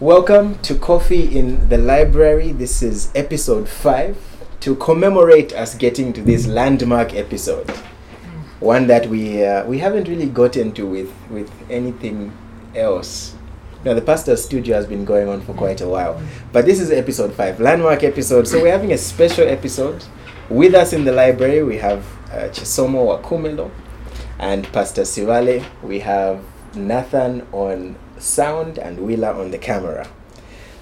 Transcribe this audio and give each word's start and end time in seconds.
Welcome 0.00 0.58
to 0.60 0.76
Coffee 0.76 1.36
in 1.36 1.68
the 1.68 1.76
Library. 1.76 2.52
This 2.52 2.82
is 2.82 3.12
episode 3.14 3.68
5 3.68 4.16
to 4.60 4.74
commemorate 4.76 5.52
us 5.52 5.74
getting 5.74 6.14
to 6.14 6.22
this 6.22 6.46
landmark 6.46 7.12
episode. 7.14 7.68
One 8.60 8.86
that 8.86 9.08
we 9.08 9.44
uh, 9.44 9.66
we 9.66 9.76
haven't 9.76 10.08
really 10.08 10.30
gotten 10.30 10.72
to 10.72 10.86
with 10.86 11.12
with 11.28 11.52
anything 11.68 12.32
else. 12.74 13.34
Now 13.84 13.92
the 13.92 14.00
pastor's 14.00 14.42
studio 14.42 14.74
has 14.74 14.86
been 14.86 15.04
going 15.04 15.28
on 15.28 15.42
for 15.42 15.52
quite 15.52 15.82
a 15.82 15.86
while, 15.86 16.18
but 16.50 16.64
this 16.64 16.80
is 16.80 16.90
episode 16.90 17.34
5, 17.34 17.60
landmark 17.60 18.02
episode. 18.02 18.48
So 18.48 18.62
we're 18.62 18.72
having 18.72 18.94
a 18.94 18.98
special 18.98 19.46
episode. 19.46 20.02
With 20.48 20.74
us 20.74 20.94
in 20.94 21.04
the 21.04 21.12
library, 21.12 21.62
we 21.62 21.76
have 21.76 22.06
uh, 22.32 22.48
Chisomo 22.48 23.04
Wakumelo 23.04 23.70
and 24.38 24.64
Pastor 24.72 25.02
Sibale. 25.02 25.62
We 25.82 26.00
have 26.00 26.42
Nathan 26.74 27.46
on 27.52 27.96
sound 28.20 28.78
and 28.78 29.00
Willa 29.00 29.32
on 29.32 29.50
the 29.50 29.58
camera. 29.58 30.08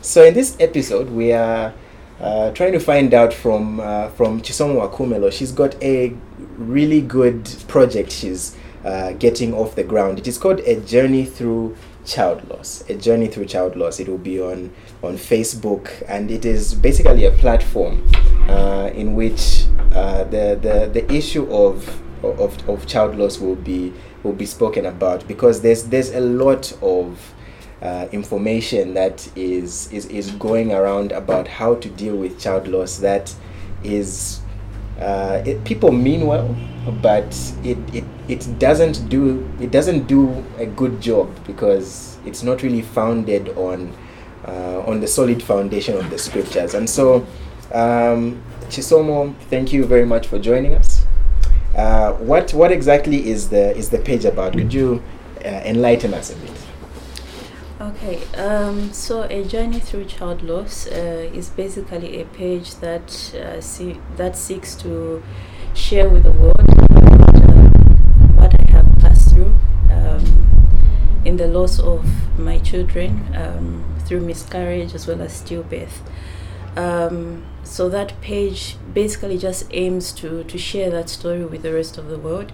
So 0.01 0.25
in 0.25 0.35
this 0.35 0.57
episode, 0.61 1.11
we 1.11 1.33
are 1.33 1.75
uh, 2.21 2.51
trying 2.53 2.73
to 2.73 2.81
find 2.81 3.15
out 3.15 3.33
from 3.33 3.81
uh, 3.81 4.09
from 4.11 4.41
Chisomo 4.41 4.89
Wakumelo. 4.89 5.33
She's 5.33 5.53
got 5.53 5.81
a 5.83 6.15
really 6.57 7.01
good 7.01 7.49
project 7.69 8.11
she's 8.13 8.57
uh, 8.85 9.13
getting 9.13 9.55
off 9.55 9.75
the 9.75 9.85
ground. 9.85 10.19
It 10.19 10.27
is 10.27 10.39
called 10.39 10.61
A 10.61 10.81
Journey 10.81 11.25
Through 11.25 11.77
Child 12.05 12.49
Loss. 12.49 12.85
A 12.89 12.95
Journey 12.95 13.29
Through 13.29 13.47
Child 13.47 13.77
Loss. 13.77 14.01
It 14.01 14.09
will 14.09 14.19
be 14.19 14.41
on 14.41 14.73
on 15.03 15.17
Facebook, 15.17 15.91
and 16.09 16.31
it 16.31 16.45
is 16.45 16.75
basically 16.75 17.25
a 17.25 17.33
platform 17.33 18.09
uh, 18.49 18.91
in 18.95 19.15
which 19.15 19.65
uh, 19.93 20.25
the, 20.25 20.59
the 20.61 20.91
the 20.93 21.13
issue 21.13 21.51
of 21.53 22.03
of, 22.23 22.69
of 22.69 22.87
child 22.87 23.17
loss 23.17 23.39
will 23.39 23.55
be 23.55 23.93
will 24.23 24.33
be 24.33 24.47
spoken 24.47 24.87
about 24.87 25.27
because 25.29 25.61
there's 25.61 25.85
there's 25.85 26.15
a 26.15 26.21
lot 26.21 26.73
of 26.83 27.35
uh, 27.83 28.09
information 28.13 28.95
that 28.95 29.29
is, 29.37 29.93
is 29.93 30.07
is 30.07 30.31
going 30.33 30.73
around 30.73 31.13
about 31.13 31.47
how 31.47 31.75
to 31.77 31.89
deal 31.91 32.17
with 32.17 32.41
child 32.41 32.67
loss 32.67 32.99
that 32.99 33.35
is 33.85 34.41
uh, 35.01 35.43
it, 35.47 35.63
people 35.65 35.93
mean 35.93 36.27
well 36.27 36.57
but 37.03 37.27
it, 37.63 37.79
it 37.95 38.05
it 38.29 38.59
doesn't 38.59 39.09
do 39.09 39.49
it 39.61 39.71
doesn't 39.71 40.07
do 40.07 40.45
a 40.59 40.67
good 40.67 41.01
job 41.01 41.31
because 41.47 42.19
it's 42.27 42.43
not 42.43 42.63
really 42.63 42.83
founded 42.83 43.49
on 43.51 43.93
uh, 44.47 44.83
on 44.87 45.01
the 45.01 45.07
solid 45.07 45.43
foundation 45.43 45.97
of 45.97 46.09
the 46.11 46.19
scriptures. 46.19 46.75
And 46.75 46.89
so 46.89 47.27
um, 47.73 48.43
Chisomo 48.69 49.35
thank 49.51 49.73
you 49.73 49.85
very 49.85 50.07
much 50.07 50.27
for 50.27 50.39
joining 50.39 50.75
us 50.75 50.98
uh, 51.79 52.13
what 52.15 52.53
what 52.55 52.73
exactly 52.73 53.29
is 53.31 53.51
the 53.51 53.77
is 53.77 53.91
the 53.91 53.99
page 53.99 54.25
about? 54.25 54.53
Could 54.53 54.75
you 54.75 55.03
uh, 55.45 55.49
enlighten 55.65 56.13
us 56.13 56.31
a 56.31 56.37
bit? 56.37 56.53
Okay, 57.81 58.19
um, 58.35 58.93
so 58.93 59.23
a 59.23 59.45
journey 59.45 59.79
through 59.79 60.07
child 60.07 60.43
loss 60.43 60.89
uh, 60.89 61.31
is 61.33 61.49
basically 61.49 62.21
a 62.21 62.25
page 62.25 62.75
that 62.77 63.35
uh, 63.35 63.61
see, 63.61 64.01
that 64.17 64.37
seeks 64.37 64.75
to 64.77 65.23
share 65.75 66.09
with 66.09 66.25
the 66.25 66.33
world 66.33 66.69
uh, 66.69 67.69
what 68.35 68.53
I 68.53 68.73
have 68.73 68.99
passed 68.99 69.33
through 69.33 69.55
um, 69.93 71.23
in 71.25 71.37
the 71.37 71.47
loss 71.47 71.79
of 71.79 72.05
my 72.37 72.59
children 72.59 73.33
um, 73.37 73.85
through 74.01 74.21
miscarriage 74.21 74.95
as 74.95 75.07
well 75.07 75.23
as 75.23 75.41
stillbirth. 75.41 76.01
Um, 76.79 77.45
so 77.65 77.89
that 77.89 78.21
page 78.21 78.77
basically 78.95 79.37
just 79.37 79.67
aims 79.73 80.13
to, 80.13 80.45
to 80.45 80.57
share 80.57 80.91
that 80.91 81.09
story 81.09 81.45
with 81.45 81.63
the 81.63 81.75
rest 81.75 81.99
of 81.99 82.07
the 82.07 82.19
world. 82.19 82.53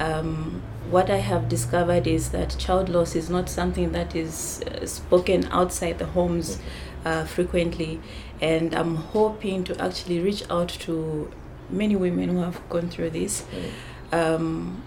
Um, 0.00 0.62
what 0.90 1.10
I 1.10 1.18
have 1.18 1.50
discovered 1.50 2.06
is 2.06 2.30
that 2.30 2.56
child 2.58 2.88
loss 2.88 3.14
is 3.14 3.28
not 3.28 3.50
something 3.50 3.92
that 3.92 4.16
is 4.16 4.62
uh, 4.62 4.86
spoken 4.86 5.46
outside 5.50 5.98
the 5.98 6.06
homes 6.06 6.58
uh, 7.04 7.24
frequently, 7.24 8.00
and 8.40 8.74
I'm 8.74 8.96
hoping 8.96 9.62
to 9.64 9.78
actually 9.78 10.20
reach 10.20 10.42
out 10.48 10.70
to 10.86 11.30
many 11.68 11.96
women 11.96 12.30
who 12.30 12.38
have 12.38 12.66
gone 12.70 12.88
through 12.88 13.10
this. 13.10 13.44
Um, 14.10 14.82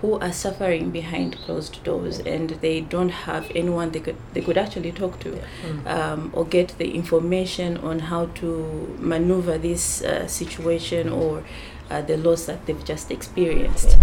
who 0.00 0.18
are 0.18 0.32
suffering 0.32 0.90
behind 0.90 1.36
closed 1.38 1.82
doors 1.84 2.18
and 2.20 2.50
they 2.62 2.80
don't 2.80 3.10
have 3.10 3.50
anyone 3.54 3.90
they 3.90 4.00
could 4.00 4.16
they 4.32 4.40
could 4.40 4.56
actually 4.56 4.90
talk 4.92 5.18
to 5.20 5.38
um, 5.86 6.30
or 6.32 6.44
get 6.44 6.68
the 6.78 6.94
information 6.94 7.76
on 7.78 7.98
how 7.98 8.26
to 8.26 8.96
maneuver 8.98 9.58
this 9.58 10.02
uh, 10.02 10.26
situation 10.26 11.08
or 11.10 11.42
uh, 11.90 12.00
the 12.02 12.16
loss 12.16 12.46
that 12.46 12.64
they've 12.66 12.84
just 12.84 13.10
experienced. 13.10 13.98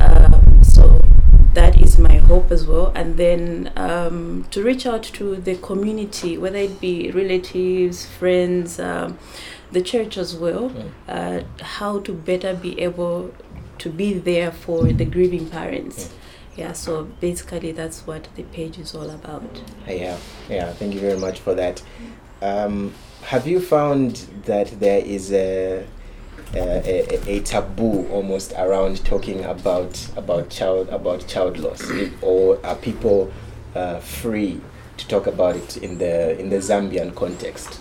Um, 0.00 0.62
so 0.62 1.00
that 1.54 1.80
is 1.80 1.98
my 1.98 2.16
hope 2.18 2.50
as 2.50 2.66
well. 2.66 2.92
And 2.94 3.16
then 3.16 3.72
um, 3.76 4.46
to 4.50 4.62
reach 4.62 4.86
out 4.86 5.02
to 5.02 5.36
the 5.36 5.56
community 5.56 6.38
whether 6.38 6.58
it 6.58 6.80
be 6.80 7.10
relatives 7.10 8.06
friends 8.06 8.78
um, 8.78 9.18
the 9.72 9.82
church 9.82 10.16
as 10.16 10.36
well 10.36 10.72
uh, 11.08 11.42
how 11.60 11.98
to 11.98 12.12
better 12.12 12.54
be 12.54 12.80
able 12.80 13.34
to 13.84 13.90
be 13.90 14.14
there 14.14 14.50
for 14.50 14.84
the 14.84 15.04
grieving 15.04 15.46
parents. 15.50 16.10
Yeah, 16.56 16.72
so 16.72 17.04
basically 17.20 17.72
that's 17.72 18.06
what 18.06 18.28
the 18.34 18.44
page 18.44 18.78
is 18.78 18.94
all 18.94 19.10
about. 19.10 19.62
Yeah, 19.86 20.16
yeah. 20.48 20.72
Thank 20.72 20.94
you 20.94 21.00
very 21.00 21.18
much 21.18 21.40
for 21.40 21.54
that. 21.54 21.82
Um, 22.40 22.94
have 23.24 23.46
you 23.46 23.60
found 23.60 24.26
that 24.46 24.80
there 24.80 25.04
is 25.04 25.32
a 25.32 25.86
a, 26.54 26.58
a, 26.58 27.36
a 27.36 27.40
taboo 27.40 28.08
almost 28.08 28.54
around 28.56 29.04
talking 29.04 29.44
about 29.44 30.08
about 30.16 30.48
child 30.48 30.88
about 30.88 31.26
child 31.28 31.58
loss, 31.58 31.82
or 32.22 32.64
are 32.64 32.76
people 32.76 33.30
uh, 33.74 33.98
free 34.00 34.60
to 34.96 35.08
talk 35.08 35.26
about 35.26 35.56
it 35.56 35.76
in 35.76 35.98
the 35.98 36.38
in 36.40 36.48
the 36.48 36.56
Zambian 36.56 37.14
context? 37.14 37.80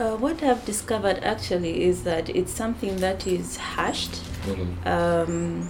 Uh, 0.00 0.16
what 0.16 0.42
I've 0.42 0.64
discovered 0.64 1.18
actually 1.22 1.84
is 1.84 2.02
that 2.02 2.28
it's 2.30 2.52
something 2.52 2.96
that 2.96 3.28
is 3.28 3.58
hushed. 3.58 4.22
Mhm. 4.46 4.86
Um, 4.86 5.68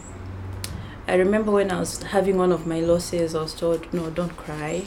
I 1.08 1.14
remember 1.14 1.52
when 1.52 1.70
I 1.70 1.78
was 1.80 2.02
having 2.02 2.36
one 2.36 2.52
of 2.52 2.66
my 2.66 2.80
losses, 2.80 3.34
I 3.34 3.42
was 3.42 3.54
told, 3.54 3.92
no, 3.92 4.10
don't 4.10 4.36
cry. 4.36 4.82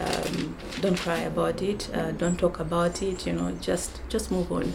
Um, 0.00 0.56
don't 0.80 0.98
cry 0.98 1.20
about 1.20 1.62
it. 1.62 1.88
Uh, 1.94 2.12
don't 2.12 2.38
talk 2.38 2.60
about 2.60 3.02
it. 3.02 3.26
You 3.26 3.32
know, 3.32 3.52
just 3.60 4.00
just 4.08 4.30
move 4.30 4.50
on. 4.52 4.72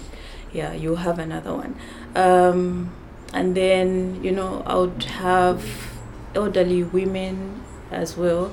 Yeah, 0.51 0.73
you 0.73 0.95
have 0.95 1.19
another 1.19 1.53
one. 1.53 1.75
Um, 2.15 2.91
and 3.33 3.55
then 3.55 4.21
you 4.23 4.31
know, 4.31 4.63
I 4.65 4.75
would 4.75 5.03
have 5.03 5.63
elderly 6.35 6.83
women 6.83 7.61
as 7.91 8.17
well 8.17 8.51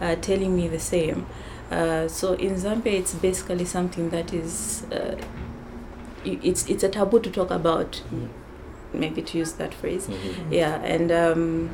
uh, 0.00 0.16
telling 0.16 0.54
me 0.56 0.68
the 0.68 0.78
same. 0.80 1.26
Uh, 1.70 2.06
so 2.08 2.34
in 2.34 2.54
Zambia, 2.54 2.92
it's 2.92 3.14
basically 3.14 3.64
something 3.64 4.10
that 4.10 4.32
is 4.32 4.84
uh, 4.92 5.16
it's 6.24 6.68
it's 6.68 6.82
a 6.82 6.88
taboo 6.88 7.20
to 7.20 7.30
talk 7.30 7.50
about. 7.50 8.02
Maybe 8.92 9.22
to 9.22 9.38
use 9.38 9.52
that 9.52 9.74
phrase. 9.74 10.06
Mhm. 10.08 10.52
Yeah, 10.52 10.80
and 10.82 11.10
um, 11.12 11.70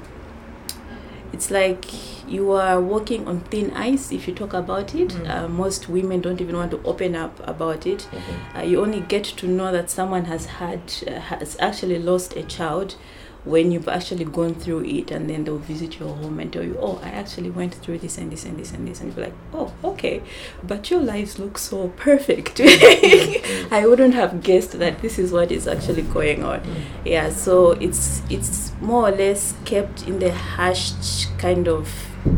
it's 1.33 1.51
like 1.51 1.85
you 2.29 2.53
are 2.53 2.81
walking 2.81 3.27
on 3.29 3.41
thin 3.41 3.71
ice 3.73 4.13
if 4.13 4.27
you 4.29 4.35
talk 4.35 4.55
about 4.55 4.95
it. 4.95 5.15
Uh, 5.29 5.49
most 5.49 5.89
women 5.89 6.21
don't 6.21 6.41
even 6.41 6.57
want 6.57 6.71
to 6.71 6.81
open 6.85 7.15
up 7.15 7.41
about 7.47 7.87
it. 7.87 8.07
Mhm. 8.13 8.59
Uh, 8.59 8.63
you 8.65 8.81
only 8.81 9.01
get 9.01 9.25
to 9.25 9.47
know 9.47 9.73
that 9.73 9.91
someone 9.91 10.25
has 10.27 10.47
had 10.47 10.81
uh, 11.07 11.21
has 11.21 11.57
actually 11.61 11.99
lost 11.99 12.37
a 12.37 12.43
child 12.43 12.97
when 13.45 13.71
you've 13.71 13.89
actually 13.89 14.25
gone 14.25 14.55
through 14.55 14.83
it 14.85 15.11
and 15.11 15.29
then 15.29 15.45
they'll 15.45 15.59
visit 15.59 15.99
your 16.01 16.15
home 16.17 16.39
and 16.41 16.53
tell 16.53 16.65
you 16.65 16.79
oh 16.81 16.99
i 17.05 17.09
actually 17.09 17.51
went 17.51 17.75
through 17.75 17.99
this 17.99 18.17
and 18.17 18.33
this 18.33 18.45
and 18.47 18.59
this 18.59 18.73
and 18.73 18.89
this 18.89 19.01
and 19.01 19.15
you're 19.15 19.27
like 19.27 19.35
oh 19.53 19.73
okay. 19.85 20.23
But 20.63 20.91
your 20.91 21.01
lives 21.01 21.39
look 21.39 21.59
so 21.59 21.89
perfect. 21.97 22.61
I 23.71 23.85
wouldn't 23.87 24.15
have 24.15 24.43
guessed 24.43 24.79
that 24.79 25.01
this 25.03 25.19
is 25.19 25.31
what 25.33 25.53
is 25.53 25.69
actually 25.69 26.03
going 26.03 26.43
on. 26.43 26.63
Yeah 27.05 27.31
so 27.31 27.73
it's 27.73 28.23
it's 28.31 28.73
more 28.81 29.09
or 29.09 29.13
less 29.13 29.55
kept 29.65 30.07
in 30.07 30.19
the 30.19 30.33
hushed 30.33 31.29
kind 31.39 31.69
of 31.69 31.89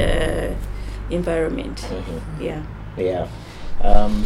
uh, 0.00 0.54
environment. 1.10 1.78
Mhm. 1.78 2.20
yeah. 2.40 2.62
Yeah. 2.96 3.28
Um, 3.80 4.24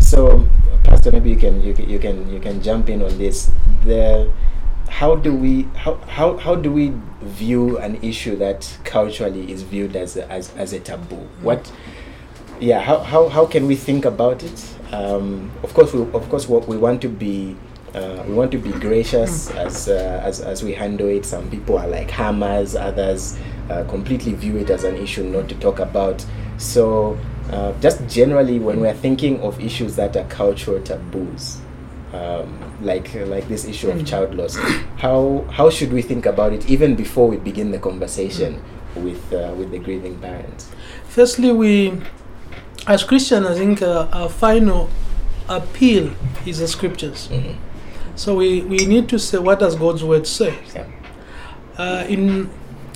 so, 0.00 0.46
Pastor, 0.82 1.12
maybe 1.12 1.30
you 1.30 1.36
can 1.36 1.62
you 1.62 1.72
can 1.74 1.88
you 1.88 1.98
can 1.98 2.28
you 2.28 2.40
can 2.40 2.60
jump 2.62 2.88
in 2.90 3.02
on 3.02 3.16
this. 3.18 3.50
The 3.84 4.30
how 4.94 5.16
do 5.16 5.34
we 5.34 5.62
how 5.74 5.94
how, 6.06 6.36
how 6.36 6.54
do 6.54 6.70
we 6.70 6.92
view 7.20 7.78
an 7.78 7.96
issue 7.96 8.36
that 8.36 8.78
culturally 8.84 9.50
is 9.50 9.62
viewed 9.62 9.96
as 9.96 10.16
a, 10.16 10.30
as 10.30 10.54
as 10.54 10.72
a 10.72 10.78
taboo? 10.78 11.26
What 11.42 11.72
yeah 12.60 12.80
how, 12.80 13.00
how, 13.00 13.28
how 13.28 13.44
can 13.44 13.66
we 13.66 13.74
think 13.74 14.04
about 14.04 14.44
it? 14.44 14.74
Um, 14.92 15.50
of 15.64 15.74
course 15.74 15.92
we, 15.92 16.02
of 16.02 16.28
course 16.28 16.48
what 16.48 16.68
we 16.68 16.76
want 16.76 17.02
to 17.02 17.08
be 17.08 17.56
uh, 17.92 18.22
we 18.28 18.34
want 18.34 18.52
to 18.52 18.58
be 18.58 18.70
gracious 18.70 19.50
as, 19.50 19.88
uh, 19.88 20.20
as 20.22 20.40
as 20.40 20.62
we 20.62 20.72
handle 20.72 21.08
it. 21.08 21.26
Some 21.26 21.50
people 21.50 21.76
are 21.76 21.88
like 21.88 22.08
hammers 22.08 22.76
others 22.76 23.36
uh, 23.70 23.82
completely 23.88 24.34
view 24.34 24.58
it 24.58 24.70
as 24.70 24.84
an 24.84 24.94
issue 24.94 25.24
not 25.24 25.48
to 25.48 25.56
talk 25.56 25.80
about. 25.80 26.24
So 26.58 27.18
uh, 27.50 27.72
just 27.80 28.06
generally 28.06 28.60
when 28.60 28.78
we're 28.80 28.94
thinking 28.94 29.40
of 29.40 29.60
issues 29.60 29.96
that 29.96 30.16
are 30.16 30.28
cultural 30.28 30.80
taboos 30.80 31.63
um, 32.14 32.48
like 32.90 33.08
like 33.34 33.46
this 33.48 33.64
issue 33.64 33.90
of 33.90 34.04
child 34.06 34.34
loss 34.34 34.56
how 35.04 35.44
how 35.50 35.68
should 35.76 35.92
we 35.92 36.02
think 36.02 36.24
about 36.26 36.52
it 36.52 36.62
even 36.74 36.94
before 36.94 37.26
we 37.28 37.36
begin 37.50 37.70
the 37.70 37.78
conversation 37.78 38.62
with 38.96 39.22
uh, 39.32 39.52
with 39.58 39.70
the 39.70 39.78
grieving 39.78 40.16
parents 40.18 40.70
Firstly, 41.08 41.52
we 41.52 41.92
as 42.88 43.04
Christian, 43.04 43.46
I 43.46 43.54
think 43.54 43.80
uh, 43.82 44.08
our 44.12 44.28
final 44.28 44.90
appeal 45.48 46.10
is 46.44 46.58
the 46.58 46.66
scriptures. 46.66 47.28
Mhm. 47.30 47.54
So 48.16 48.34
we, 48.34 48.62
we 48.62 48.78
need 48.86 49.08
to 49.10 49.18
say 49.18 49.38
what 49.38 49.60
does 49.60 49.76
God's 49.76 50.02
word 50.02 50.26
say. 50.26 50.54
Yeah. 50.74 50.86
Uh, 51.78 52.04
in 52.08 52.50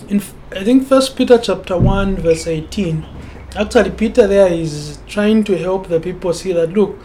in 0.09 0.21
I 0.51 0.63
think 0.63 0.87
First 0.87 1.15
Peter 1.15 1.37
chapter 1.37 1.77
one 1.77 2.15
verse 2.17 2.45
eighteen, 2.47 3.05
actually 3.55 3.91
Peter 3.91 4.27
there 4.27 4.51
is 4.51 4.99
trying 5.07 5.43
to 5.45 5.57
help 5.57 5.87
the 5.87 5.99
people 5.99 6.33
see 6.33 6.53
that 6.53 6.73
look, 6.73 6.97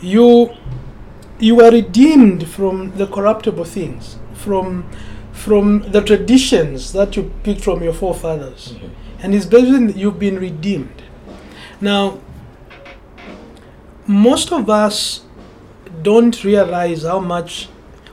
you 0.00 0.50
you 1.38 1.54
were 1.56 1.70
redeemed 1.70 2.46
from 2.48 2.92
the 2.96 3.06
corruptible 3.06 3.64
things, 3.64 4.16
from 4.34 4.84
from 5.32 5.82
the 5.92 6.00
traditions 6.00 6.92
that 6.92 7.16
you 7.16 7.30
picked 7.44 7.60
from 7.62 7.80
your 7.82 7.92
forefathers, 7.92 8.74
Mhm. 8.74 8.90
and 9.22 9.34
it's 9.34 9.46
basically 9.46 9.92
you've 9.92 10.18
been 10.18 10.36
redeemed. 10.38 11.02
Now, 11.80 12.18
most 14.06 14.52
of 14.52 14.68
us 14.68 15.20
don't 16.02 16.42
realize 16.44 17.02
how 17.04 17.20
much 17.20 17.68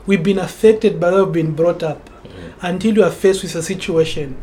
we've 0.06 0.22
been 0.22 0.38
affected 0.38 1.00
by 1.00 1.10
how 1.10 1.24
we've 1.24 1.32
been 1.32 1.52
brought 1.52 1.82
up 1.82 2.08
Mhm. 2.08 2.68
until 2.70 2.94
you 2.96 3.02
are 3.04 3.10
faced 3.10 3.42
with 3.42 3.54
a 3.56 3.62
situation 3.62 4.36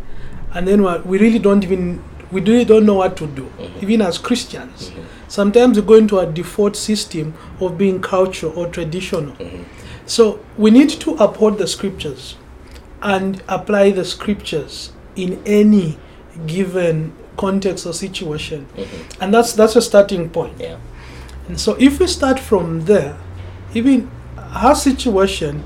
and 0.53 0.68
then 0.68 0.81
we 1.06 1.18
really 1.18 1.39
don't 1.39 1.63
even 1.63 2.00
we 2.33 2.41
really 2.41 2.65
don't 2.65 2.85
know 2.85 2.95
what 2.95 3.15
to 3.18 3.27
do 3.27 3.44
Mhm. 3.59 3.83
even 3.83 4.01
as 4.01 4.18
christians 4.18 4.89
Mhm. 4.89 5.03
sometimes 5.27 5.77
we 5.77 5.83
go 5.85 5.94
into 5.95 6.19
a 6.19 6.25
default 6.25 6.75
system 6.75 7.33
of 7.62 7.77
being 7.77 8.00
cultural 8.00 8.53
or 8.56 8.68
traditional 8.68 9.33
Mhm. 9.39 9.63
so 10.06 10.39
we 10.57 10.71
need 10.71 10.89
to 10.89 11.12
uphold 11.19 11.57
the 11.57 11.68
scriptures 11.68 12.35
and 13.01 13.41
apply 13.47 13.91
the 13.91 14.03
scriptures 14.06 14.91
in 15.15 15.38
any 15.45 15.97
given 16.47 17.12
context 17.38 17.85
or 17.85 17.94
situation 17.94 18.65
Mhm. 18.77 18.85
and 19.21 19.33
that's 19.33 19.53
that's 19.53 19.75
a 19.75 19.81
starting 19.81 20.30
point 20.30 20.53
Yeah. 20.59 20.77
and 21.47 21.59
so 21.59 21.75
if 21.80 22.00
we 22.00 22.07
start 22.07 22.39
from 22.39 22.85
there, 22.85 23.15
even 23.74 24.07
our 24.56 24.75
situation 24.75 25.63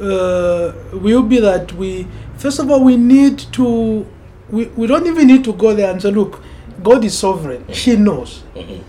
uh, 0.00 0.72
will 0.92 1.22
be 1.22 1.40
that 1.40 1.72
we, 1.72 2.06
first 2.36 2.58
of 2.58 2.70
all, 2.70 2.84
we 2.84 2.96
need 2.98 3.38
to, 3.52 4.04
we, 4.50 4.66
we 4.76 4.86
don't 4.86 5.06
even 5.06 5.26
need 5.26 5.44
to 5.44 5.52
go 5.52 5.74
there 5.74 5.90
and 5.90 6.00
say, 6.00 6.10
look, 6.10 6.42
God 6.82 7.04
is 7.04 7.18
sovereign. 7.18 7.64
She 7.72 7.96
knows. 7.96 8.42
Mhm. 8.54 8.80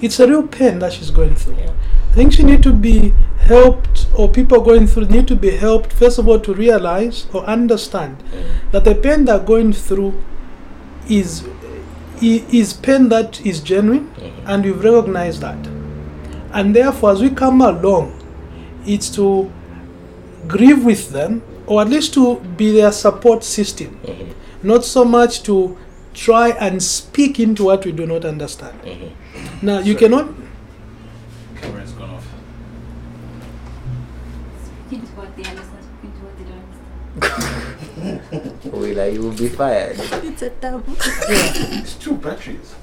It's 0.00 0.20
a 0.20 0.26
real 0.28 0.46
pain 0.46 0.78
that 0.80 0.92
she's 0.92 1.10
going 1.10 1.34
through. 1.34 1.56
Yeah. 1.56 1.70
I 2.10 2.14
think 2.14 2.32
she 2.32 2.42
need 2.42 2.62
to 2.64 2.72
be 2.72 3.14
helped, 3.40 4.06
or 4.14 4.28
people 4.28 4.60
going 4.60 4.86
through 4.86 5.06
need 5.06 5.26
to 5.28 5.36
be 5.36 5.50
helped, 5.50 5.92
first 5.92 6.18
of 6.18 6.28
all, 6.28 6.38
to 6.40 6.52
realize 6.54 7.26
or 7.32 7.44
understand 7.44 8.16
Mhm. 8.18 8.70
that 8.72 8.84
the 8.84 8.94
pain 8.94 9.24
they're 9.24 9.38
going 9.38 9.72
through 9.72 10.14
is, 11.08 11.44
is 12.20 12.72
pain 12.74 13.08
that 13.08 13.40
is 13.46 13.60
genuine 13.60 14.10
and 14.46 14.64
we've 14.64 14.82
recognized 14.82 15.40
that. 15.40 15.56
And 16.52 16.74
therefore, 16.74 17.12
as 17.12 17.20
we 17.22 17.30
come 17.30 17.60
along, 17.62 18.12
it's 18.86 19.08
to 19.10 19.50
grieve 20.46 20.84
with 20.84 21.10
them 21.10 21.42
or 21.66 21.80
at 21.82 21.88
least 21.88 22.14
to 22.14 22.40
be 22.56 22.72
their 22.72 22.92
support 22.92 23.44
system. 23.44 23.98
Not 24.62 24.84
so 24.84 25.04
much 25.04 25.42
to 25.44 25.76
try 26.14 26.50
and 26.50 26.82
speak 26.82 27.38
into 27.38 27.64
what 27.64 27.84
we 27.84 27.92
do 27.92 28.06
not 28.06 28.24
understand. 28.24 28.80
Mhm. 28.82 29.10
Now, 29.62 29.78
you 29.78 29.92
Sure. 29.92 30.00
cannot, 30.08 30.28
Camera's 31.60 31.92
gone 31.92 32.10
off. 32.10 32.26
Speaking 34.86 35.06
to 35.06 35.12
what 35.14 35.36
they 35.36 35.42
understand, 35.44 35.84
speaking 35.84 36.12
to 36.18 36.24
what 36.24 36.34
they 36.38 36.44
don't 36.44 36.64
understand. 38.02 38.72
Willa, 38.72 39.08
you 39.08 39.22
will 39.22 39.32
be 39.32 39.48
fired. 39.48 39.96
It's 39.98 40.42
a 40.42 40.50
taboo. 40.50 40.96
It's 40.98 41.94
two 41.94 42.14
batteries. 42.14 42.74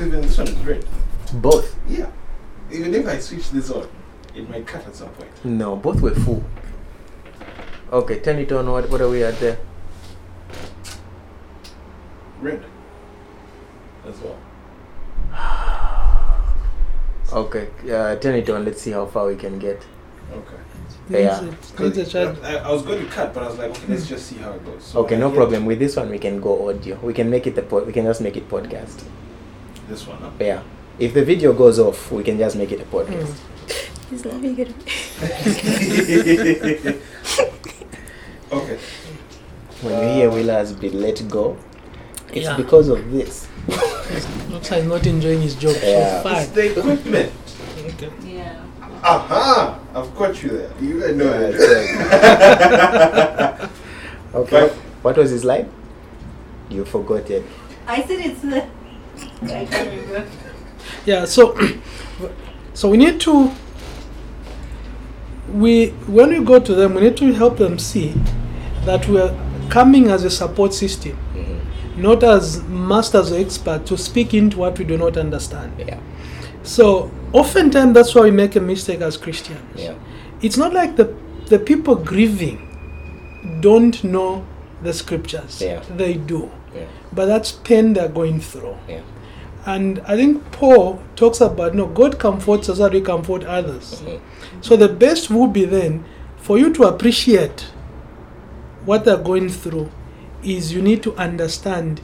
Even 0.00 0.20
this 0.22 0.38
one 0.38 0.48
is 0.48 0.54
red. 0.66 0.84
Both. 1.34 1.76
Yeah. 1.88 2.06
Even 2.72 2.94
if 2.94 3.06
I 3.06 3.18
switch 3.18 3.50
this 3.50 3.70
on, 3.70 3.86
it 4.34 4.48
might 4.50 4.66
cut 4.66 4.86
at 4.86 4.96
some 4.96 5.08
point. 5.10 5.30
No, 5.44 5.76
both 5.76 6.00
were 6.00 6.14
full. 6.14 6.42
Okay, 7.92 8.18
turn 8.18 8.38
it 8.38 8.50
on. 8.52 8.70
What, 8.70 8.90
what 8.90 9.00
are 9.00 9.08
we 9.08 9.22
at 9.22 9.38
there? 9.38 9.58
Red. 12.44 12.62
As 14.06 14.16
well. 14.20 14.38
Okay, 17.32 17.68
uh, 17.90 18.14
turn 18.16 18.34
it 18.36 18.48
on. 18.50 18.64
Let's 18.66 18.82
see 18.82 18.90
how 18.92 19.06
far 19.06 19.26
we 19.26 19.34
can 19.34 19.58
get. 19.58 19.82
Okay. 20.30 20.56
Yeah. 21.08 21.40
needs 21.40 21.72
a- 21.78 21.82
needs 21.82 22.14
a. 22.14 22.36
I, 22.44 22.56
I 22.68 22.70
was 22.70 22.82
going 22.82 23.00
to 23.04 23.10
cut, 23.10 23.32
but 23.34 23.42
I 23.42 23.46
was 23.48 23.58
like, 23.58 23.70
okay, 23.70 23.86
let's 23.88 24.06
just 24.06 24.26
see 24.26 24.36
how 24.36 24.52
it 24.52 24.64
goes. 24.64 24.84
So 24.84 25.00
Okay, 25.00 25.16
I 25.16 25.18
no 25.18 25.30
hit 25.30 25.36
problem. 25.36 25.64
With 25.64 25.78
this 25.78 25.96
one, 25.96 26.10
we 26.10 26.18
can 26.18 26.38
go 26.40 26.68
audio. 26.68 26.96
We 27.02 27.14
can 27.14 27.30
make 27.30 27.46
it 27.46 27.54
the 27.56 27.62
pod. 27.62 27.86
We 27.86 27.92
can 27.94 28.04
just 28.04 28.20
make 28.20 28.36
it 28.36 28.48
podcast. 28.48 29.02
This 29.88 30.06
one, 30.06 30.18
huh? 30.18 30.30
Yeah. 30.38 30.62
If 30.98 31.14
the 31.14 31.24
video 31.24 31.52
goes 31.54 31.78
off, 31.78 32.12
we 32.12 32.22
can 32.22 32.38
just 32.38 32.56
make 32.56 32.70
it 32.72 32.80
a 32.82 32.84
podcast. 32.84 33.34
He's 34.10 34.24
laughing 34.26 34.60
at 34.60 34.68
me. 34.68 34.74
okay. 38.52 38.78
When 39.80 39.92
you 40.02 40.08
hear 40.14 40.30
Willa 40.30 40.52
has 40.52 40.72
been 40.72 41.00
let 41.00 41.26
go, 41.28 41.56
it's 42.36 42.46
Yeah. 42.46 42.56
because 42.56 42.88
of 42.88 43.10
this. 43.12 43.46
looks 44.50 44.70
like 44.70 44.84
not 44.84 45.06
enjoying 45.06 45.40
his 45.42 45.54
job. 45.54 45.74
Yeah. 45.82 46.22
So 46.22 46.28
It's 46.30 46.48
the 46.50 46.78
equipment. 46.78 47.32
Okay. 47.86 48.10
Yeah. 48.24 48.60
Aha! 49.02 49.78
I've 49.94 50.14
caught 50.14 50.42
you 50.42 50.48
there. 50.50 50.70
You 50.80 51.00
didn't 51.00 51.18
know 51.18 51.24
Yeah, 51.32 51.50
it. 53.60 53.70
Okay. 54.34 54.60
But- 54.68 54.72
What 55.04 55.16
was 55.18 55.30
his 55.30 55.44
line? 55.44 55.68
You 56.70 56.84
forgot 56.86 57.28
it. 57.30 57.44
I 57.86 58.00
said 58.02 58.20
it's 58.20 58.40
the. 58.40 58.64
I 59.42 59.64
can't 59.66 59.90
remember. 59.90 60.26
Yeah, 61.04 61.26
so 61.26 61.54
so 62.74 62.88
we 62.88 62.96
need 62.96 63.20
to 63.20 63.50
we 65.52 65.88
when 66.08 66.30
we 66.30 66.42
go 66.44 66.58
to 66.58 66.74
them 66.74 66.94
we 66.94 67.02
need 67.02 67.16
to 67.18 67.32
help 67.34 67.58
them 67.58 67.78
see 67.78 68.14
that 68.86 69.06
we 69.08 69.20
are 69.20 69.34
coming 69.68 70.08
as 70.10 70.24
a 70.24 70.30
support 70.30 70.72
system. 70.74 71.16
Not 71.96 72.22
as 72.22 72.62
masters 72.64 73.32
or 73.32 73.38
experts 73.38 73.88
to 73.88 73.96
speak 73.96 74.34
into 74.34 74.58
what 74.58 74.78
we 74.78 74.84
do 74.84 74.96
not 74.98 75.16
understand. 75.16 75.72
Yeah. 75.78 75.98
So 76.62 77.10
oftentimes 77.32 77.94
that's 77.94 78.14
why 78.14 78.22
we 78.22 78.30
make 78.30 78.56
a 78.56 78.60
mistake 78.60 79.00
as 79.00 79.16
Christians. 79.16 79.60
Yeah. 79.76 79.94
It's 80.42 80.56
not 80.56 80.72
like 80.72 80.96
the 80.96 81.14
the 81.48 81.58
people 81.58 81.94
grieving 81.94 83.58
don't 83.60 84.02
know 84.02 84.44
the 84.82 84.92
scriptures. 84.92 85.60
Yeah. 85.60 85.82
They 85.96 86.14
do. 86.14 86.50
Yeah. 86.74 86.86
But 87.12 87.26
that's 87.26 87.52
pain 87.52 87.92
they're 87.92 88.08
going 88.08 88.40
through. 88.40 88.76
Yeah. 88.88 89.02
And 89.66 90.00
I 90.06 90.16
think 90.16 90.50
Paul 90.52 91.02
talks 91.16 91.40
about 91.40 91.74
no, 91.74 91.86
God 91.86 92.18
comforts 92.18 92.68
us 92.68 92.80
as 92.80 92.90
we 92.90 93.00
comfort 93.00 93.44
others. 93.44 94.02
Mhm. 94.04 94.20
So 94.60 94.76
the 94.76 94.88
best 94.88 95.30
would 95.30 95.52
be 95.52 95.64
then 95.64 96.04
for 96.36 96.58
you 96.58 96.72
to 96.74 96.84
appreciate 96.84 97.66
what 98.84 99.04
they're 99.04 99.16
going 99.16 99.48
through 99.48 99.90
is 100.44 100.72
you 100.72 100.82
need 100.82 101.02
to 101.02 101.14
understand 101.16 102.00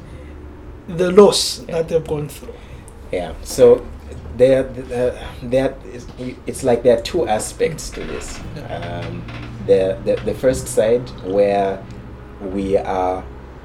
the 0.89 1.11
loss 1.13 1.61
Yeah. 1.69 1.77
that 1.77 1.89
they've 1.89 2.07
gone 2.07 2.29
through. 2.29 2.55
Yeah. 3.13 3.33
So 3.45 3.87
there, 4.37 4.65
uh, 4.69 5.17
there, 5.43 5.75
is- 5.93 6.07
it's 6.47 6.63
like 6.65 6.83
there 6.83 6.99
are 6.99 7.03
two 7.03 7.27
aspects 7.29 7.91
to 7.91 8.01
this. 8.01 8.41
Um, 8.69 9.23
the, 9.67 9.99
the 10.05 10.17
the 10.25 10.35
first 10.35 10.67
side 10.69 11.09
where 11.25 11.83
we 12.41 12.77
are 12.77 13.23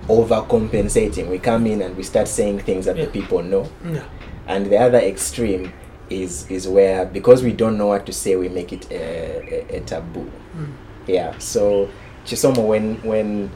overcompensating. 0.10 1.30
We 1.30 1.40
come 1.40 1.66
in 1.68 1.82
and 1.82 1.96
we 1.96 2.04
start 2.04 2.28
saying 2.28 2.60
things 2.60 2.86
that 2.86 2.98
Yeah. 2.98 3.06
the 3.06 3.12
people 3.12 3.42
know, 3.44 3.70
Yeah. 3.86 4.04
and 4.48 4.66
the 4.68 4.78
other 4.78 5.00
extreme 5.00 5.72
is 6.10 6.46
is 6.50 6.68
where 6.68 7.06
because 7.06 7.44
we 7.44 7.52
don't 7.54 7.78
know 7.78 7.88
what 7.88 8.06
to 8.06 8.14
say, 8.14 8.36
we 8.36 8.50
make 8.50 8.72
it 8.74 8.92
a, 8.92 8.96
a, 9.72 9.78
a 9.78 9.80
taboo. 9.82 10.30
Mm. 10.56 10.68
Yeah. 11.08 11.38
So 11.40 11.90
Chisomo, 12.26 12.68
when 12.68 12.96
when 13.04 13.50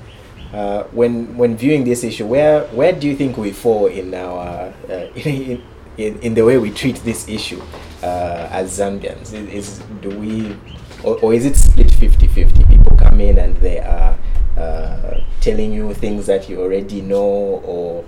uh, 0.54 0.84
when 0.86 1.38
when 1.38 1.56
viewing 1.58 1.84
this 1.84 2.04
issue, 2.04 2.26
where 2.26 2.64
where 2.68 2.92
do 2.92 3.08
you 3.08 3.16
think 3.16 3.38
we 3.38 3.52
fall 3.52 3.88
in 3.88 4.14
our 4.14 4.74
uh, 4.90 4.94
in, 5.16 5.62
in, 5.98 6.20
in 6.20 6.34
the 6.34 6.44
way 6.44 6.58
we 6.58 6.72
treat 6.72 6.96
this 6.98 7.28
issue 7.30 7.62
uh, 8.02 8.48
as 8.52 8.80
Zambians? 8.80 9.34
Is, 9.34 9.34
is 9.34 9.80
do 10.02 10.10
we 10.18 10.56
or, 11.04 11.18
or 11.20 11.34
is 11.34 11.46
it 11.46 11.56
split 11.56 11.88
50-50? 11.88 12.68
People 12.70 12.98
come 12.98 13.22
in 13.22 13.38
and 13.38 13.56
they 13.58 13.80
are 13.80 14.18
uh, 14.58 15.22
telling 15.40 15.72
you 15.72 15.94
things 15.94 16.26
that 16.26 16.50
you 16.50 16.62
already 16.62 17.02
know, 17.02 17.24
or 17.64 18.06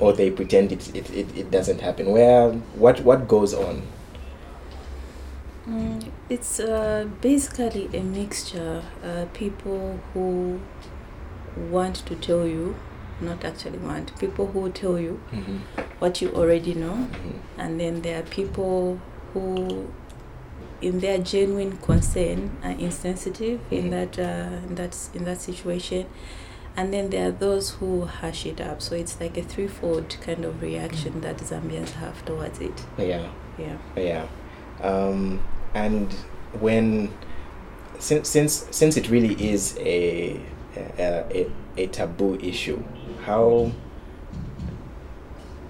or 0.00 0.12
they 0.12 0.30
pretend 0.30 0.72
it, 0.72 0.94
it, 0.94 1.10
it, 1.10 1.36
it 1.36 1.50
doesn't 1.50 1.80
happen. 1.80 2.10
Where 2.10 2.50
what 2.74 3.00
what 3.00 3.28
goes 3.28 3.54
on? 3.54 3.82
Mm, 5.68 6.10
it's 6.28 6.60
uh, 6.60 7.06
basically 7.20 7.88
a 7.96 8.02
mixture. 8.02 8.82
Uh, 9.04 9.24
people 9.32 9.98
who 10.14 10.60
want 11.70 11.96
to 12.06 12.14
tell 12.16 12.46
you, 12.46 12.76
not 13.20 13.44
actually 13.44 13.78
want, 13.78 14.16
people 14.18 14.46
who 14.46 14.70
tell 14.70 14.98
you 14.98 15.20
Mm-hmm. 15.32 15.56
what 15.98 16.20
you 16.22 16.30
already 16.34 16.74
know, 16.74 16.94
Mm-hmm. 17.10 17.60
and 17.60 17.80
then 17.80 18.02
there 18.02 18.20
are 18.20 18.26
people 18.26 19.00
who, 19.34 19.88
in 20.80 21.00
their 21.00 21.18
genuine 21.18 21.76
concern, 21.78 22.50
are 22.62 22.70
insensitive 22.78 23.60
in 23.70 23.86
Mhm. 23.86 23.90
that 23.90 24.18
uh, 24.18 24.68
in 24.68 24.74
that 24.76 24.96
in 25.14 25.24
that 25.24 25.40
situation, 25.40 26.06
and 26.76 26.92
then 26.94 27.10
there 27.10 27.28
are 27.28 27.32
those 27.32 27.70
who 27.70 28.04
hush 28.04 28.46
it 28.46 28.60
up. 28.60 28.80
So 28.80 28.94
it's 28.94 29.20
like 29.20 29.36
a 29.36 29.42
threefold 29.42 30.16
kind 30.20 30.44
of 30.44 30.62
reaction 30.62 31.20
that 31.22 31.38
Zambians 31.38 31.90
have 31.94 32.24
towards 32.24 32.60
it. 32.60 32.84
Yeah. 32.96 33.26
Yeah. 33.58 33.76
Yeah, 33.96 34.26
um, 34.80 35.40
and 35.74 36.12
when 36.60 37.12
since 37.98 38.28
since 38.28 38.66
since 38.70 38.96
it 38.96 39.10
really 39.10 39.34
is 39.34 39.76
a 39.78 40.40
a, 40.98 41.24
a, 41.30 41.50
a 41.76 41.86
taboo 41.88 42.36
issue, 42.40 42.82
how 43.24 43.72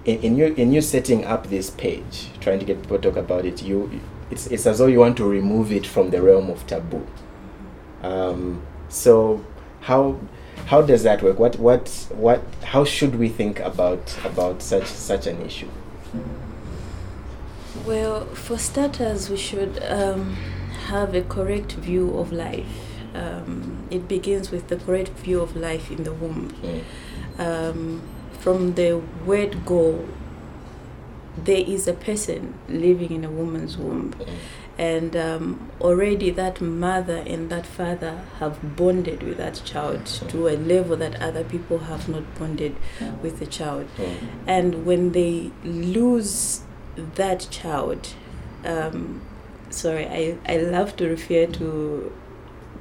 in, 0.05 0.19
in 0.19 0.37
you 0.37 0.45
in 0.45 0.71
you 0.71 0.81
setting 0.81 1.25
up 1.25 1.47
this 1.47 1.69
page, 1.69 2.29
trying 2.39 2.59
to 2.59 2.65
get 2.65 2.81
people 2.81 2.97
to 2.97 3.09
talk 3.09 3.17
about 3.17 3.45
it, 3.45 3.61
you 3.61 3.99
it's 4.31 4.47
it's 4.47 4.65
as 4.65 4.77
though 4.77 4.87
you 4.87 4.99
want 4.99 5.17
to 5.17 5.25
remove 5.25 5.71
it 5.71 5.85
from 5.85 6.11
the 6.11 6.21
realm 6.21 6.49
of 6.49 6.65
taboo. 6.67 7.05
Um, 8.01 8.61
so 8.89 9.45
how 9.81 10.19
how 10.67 10.81
does 10.81 11.03
that 11.03 11.21
work? 11.23 11.39
What 11.39 11.57
what 11.57 12.07
what? 12.13 12.41
How 12.63 12.85
should 12.85 13.15
we 13.15 13.29
think 13.29 13.59
about 13.59 14.17
about 14.23 14.61
such 14.61 14.85
such 14.85 15.27
an 15.27 15.41
issue? 15.41 15.69
Well, 17.85 18.25
for 18.25 18.57
starters, 18.57 19.29
we 19.29 19.37
should 19.37 19.81
um, 19.83 20.35
have 20.87 21.13
a 21.13 21.21
correct 21.21 21.73
view 21.73 22.17
of 22.17 22.31
life. 22.31 22.65
Um, 23.13 23.87
it 23.89 24.07
begins 24.07 24.51
with 24.51 24.67
the 24.67 24.77
correct 24.77 25.09
view 25.09 25.41
of 25.41 25.55
life 25.55 25.91
in 25.91 26.03
the 26.03 26.13
womb. 26.13 26.51
Mm. 26.61 26.83
Um, 27.39 28.01
from 28.39 28.75
the 28.75 29.01
word 29.25 29.65
go, 29.65 30.07
there 31.37 31.63
is 31.65 31.87
a 31.87 31.93
person 31.93 32.55
living 32.67 33.11
in 33.11 33.23
a 33.23 33.29
woman's 33.29 33.77
womb. 33.77 34.13
Mm. 34.13 34.27
And 34.77 35.15
um, 35.15 35.71
already 35.81 36.29
that 36.31 36.61
mother 36.61 37.17
and 37.17 37.49
that 37.49 37.65
father 37.65 38.21
have 38.39 38.77
bonded 38.77 39.23
with 39.23 39.37
that 39.37 39.61
child 39.65 40.05
to 40.05 40.47
a 40.47 40.55
level 40.55 40.95
that 40.95 41.21
other 41.21 41.43
people 41.43 41.79
have 41.79 42.07
not 42.07 42.23
bonded 42.39 42.77
with 43.21 43.39
the 43.39 43.45
child. 43.45 43.87
Mm. 43.97 44.17
And 44.47 44.85
when 44.85 45.11
they 45.11 45.51
lose 45.63 46.61
that 47.15 47.47
child, 47.51 48.13
um, 48.65 49.21
sorry, 49.69 50.05
I, 50.07 50.37
I 50.47 50.57
love 50.57 50.95
to 50.97 51.07
refer 51.07 51.45
to 51.47 52.11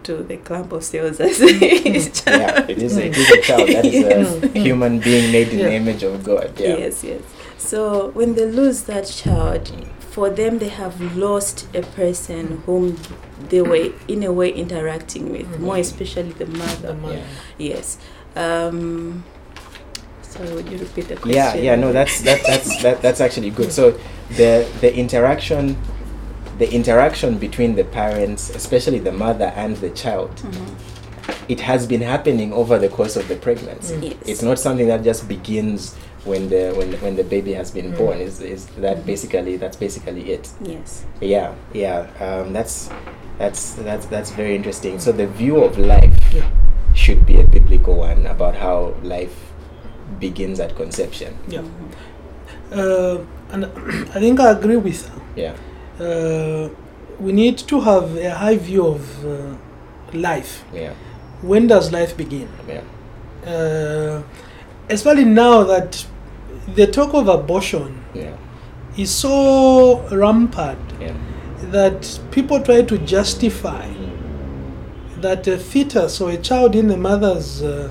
to 0.04 0.22
the 0.22 0.37
clump 0.38 0.72
of 0.72 0.84
cells 0.84 1.18
as 1.20 1.38
his 1.38 2.22
child. 2.22 2.40
yeah, 2.40 2.66
it 2.68 2.78
is, 2.78 2.96
a, 2.96 3.06
it 3.06 3.16
is 3.16 3.30
a 3.30 3.40
child. 3.48 3.68
That 3.68 3.84
is 3.84 3.94
Yes. 3.94 4.42
a 4.42 4.48
human 4.58 5.00
being 5.00 5.32
made 5.32 5.48
in 5.48 5.58
the 5.58 5.72
image 5.75 6.02
of 6.04 6.22
God. 6.25 6.52
Yeah. 6.58 6.76
Yes, 6.76 7.02
yes. 7.04 7.20
So 7.58 8.10
when 8.10 8.34
they 8.37 8.46
lose 8.46 8.82
that 8.84 9.06
child, 9.06 9.72
for 9.98 10.30
them 10.30 10.60
they 10.60 10.68
have 10.68 11.16
lost 11.16 11.66
a 11.75 11.82
person 11.82 12.62
whom 12.64 12.96
they 13.48 13.60
were 13.60 13.92
in 14.06 14.22
a 14.22 14.32
way 14.32 14.50
interacting 14.50 15.30
with, 15.32 15.46
Mhm. 15.48 15.60
more 15.60 15.76
especially 15.78 16.32
the 16.32 16.44
The 16.44 16.56
mother. 16.58 16.94
mother. 16.94 17.22
Yes. 17.58 17.98
Um, 18.37 19.25
so 20.28 20.54
would 20.54 20.68
you 20.68 20.78
repeat 20.78 21.08
the 21.08 21.16
question? 21.16 21.37
Yeah, 21.37 21.54
yeah, 21.54 21.75
no, 21.76 21.92
that's 21.92 22.20
that, 22.23 22.42
that's 22.47 22.82
that, 22.82 23.02
that's 23.02 23.20
actually 23.20 23.50
good. 23.50 23.73
So 23.73 23.92
the 24.37 24.68
the 24.80 24.94
interaction, 24.94 25.76
the 26.58 26.70
interaction 26.73 27.38
between 27.38 27.75
the 27.76 27.85
parents, 27.85 28.50
especially 28.50 28.99
the 28.99 29.12
mother 29.12 29.52
and 29.56 29.76
the 29.76 29.90
child, 29.90 30.30
Mhm. 30.37 30.75
it 31.49 31.61
has 31.61 31.87
been 31.87 32.02
happening 32.02 32.52
over 32.52 32.78
the 32.78 32.88
course 32.88 33.16
of 33.16 33.28
the 33.28 33.37
pregnancy. 33.37 33.94
Mm. 33.94 34.02
Yes. 34.02 34.14
It's 34.26 34.42
not 34.42 34.58
something 34.58 34.88
that 34.88 35.02
just 35.04 35.28
begins 35.28 35.94
when 36.25 36.49
the 36.49 36.73
when 36.76 36.92
when 37.00 37.16
the 37.16 37.25
baby 37.25 37.52
has 37.54 37.70
been 37.70 37.92
Mm. 37.92 37.99
born. 37.99 38.18
Is 38.18 38.40
is 38.40 38.66
that 38.80 39.06
basically 39.06 39.56
that's 39.56 39.76
basically 39.76 40.30
it? 40.32 40.49
Yes. 40.62 41.04
Yeah, 41.20 41.52
yeah. 41.73 42.06
Um, 42.20 42.52
that's 42.52 42.90
that's 43.38 43.75
that's 43.75 44.06
that's 44.06 44.30
very 44.32 44.54
interesting. 44.56 44.99
So 45.00 45.12
the 45.12 45.26
view 45.26 45.62
of 45.64 45.78
life 45.78 46.12
Yeah. 46.35 46.44
should 46.94 47.25
be 47.25 47.40
a 47.40 47.47
biblical 47.47 47.94
one 47.97 48.26
about 48.26 48.56
how 48.56 48.94
life 49.02 49.47
begins 50.20 50.60
at 50.60 50.75
conception. 50.76 51.37
Yeah. 51.48 51.62
Uh, 52.72 53.18
and 53.50 53.64
I 54.14 54.20
think 54.20 54.40
I 54.40 54.50
agree 54.50 54.76
with 54.76 55.06
her. 55.08 55.20
Yeah. 55.37 55.54
Uh, 56.04 56.68
we 57.20 57.32
need 57.32 57.58
to 57.58 57.80
have 57.80 58.16
a 58.16 58.30
high 58.30 58.56
view 58.56 58.87
of 58.87 59.25
uh, 59.25 59.56
life. 60.12 60.64
Yeah. 60.72 60.92
When 61.42 61.66
does 61.66 61.92
life 61.92 62.16
begin? 62.16 62.48
Yeah. 62.68 62.82
Uh, 63.46 64.22
especially 64.90 65.25
now 65.25 65.62
that 65.64 66.06
the 66.75 66.87
talk 66.87 67.14
of 67.14 67.28
abortion 67.28 68.04
Yeah. 68.14 68.37
is 68.96 69.10
so 69.10 70.06
rampant 70.10 70.78
Yeah. 71.00 71.14
that 71.70 72.20
people 72.30 72.60
try 72.60 72.82
to 72.82 72.98
justify 72.98 73.88
that 75.20 75.46
a 75.48 75.58
fetus 75.58 76.20
or 76.20 76.30
a 76.30 76.37
child 76.37 76.75
in 76.76 76.88
the 76.88 76.96
mother's 76.96 77.62
uh, 77.62 77.88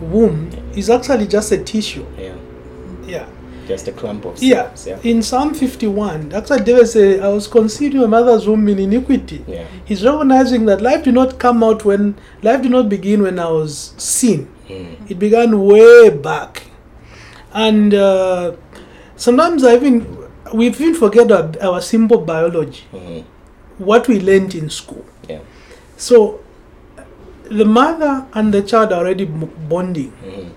womb 0.00 0.50
is 0.76 0.90
actually 0.90 1.26
just 1.26 1.52
a 1.52 1.58
tissue. 1.58 2.04
Yeah. 2.18 2.34
Yeah. 3.06 3.26
Just 3.68 3.88
a 3.88 3.92
clump 3.92 4.24
of 4.24 4.42
Yeah. 4.42 4.74
cells. 4.74 4.86
Yeah. 5.04 5.10
In 5.10 5.22
Psalm 5.22 5.54
51, 5.54 6.32
actually 6.34 6.60
David 6.64 6.88
says, 6.88 7.20
I 7.20 7.28
was 7.28 7.46
conceived 7.46 7.94
in 7.94 8.00
my 8.00 8.06
mother's 8.06 8.46
womb 8.46 8.66
in 8.68 8.78
iniquity. 8.78 9.44
Yeah. 9.46 9.64
He's 9.84 10.04
recognizing 10.04 10.66
that 10.66 10.80
life 10.80 11.04
did 11.04 11.14
not 11.14 11.38
come 11.38 11.62
out 11.62 11.84
when, 11.84 12.16
life 12.42 12.62
did 12.62 12.70
not 12.72 12.88
begin 12.88 13.22
when 13.22 13.38
I 13.38 13.48
was 13.50 13.94
sin. 13.98 14.48
Mm. 14.68 15.10
It 15.10 15.18
began 15.18 15.60
way 15.64 16.10
back. 16.10 16.64
And 17.54 17.94
uh, 17.94 18.52
sometimes 19.16 19.62
I 19.64 19.76
even, 19.76 20.06
we 20.54 20.66
even 20.66 20.94
forget 20.94 21.30
our, 21.30 21.50
our 21.60 21.80
simple 21.80 22.18
biology, 22.18 22.82
Mhm. 22.92 23.24
what 23.78 24.08
we 24.08 24.20
learned 24.20 24.54
in 24.54 24.70
school. 24.70 25.04
Yeah. 25.28 25.40
So 25.96 26.40
the 27.50 27.64
mother 27.64 28.26
and 28.32 28.52
the 28.52 28.62
child 28.62 28.92
are 28.92 29.00
already 29.00 29.26
bonding. 29.26 30.12
Mhm. 30.24 30.50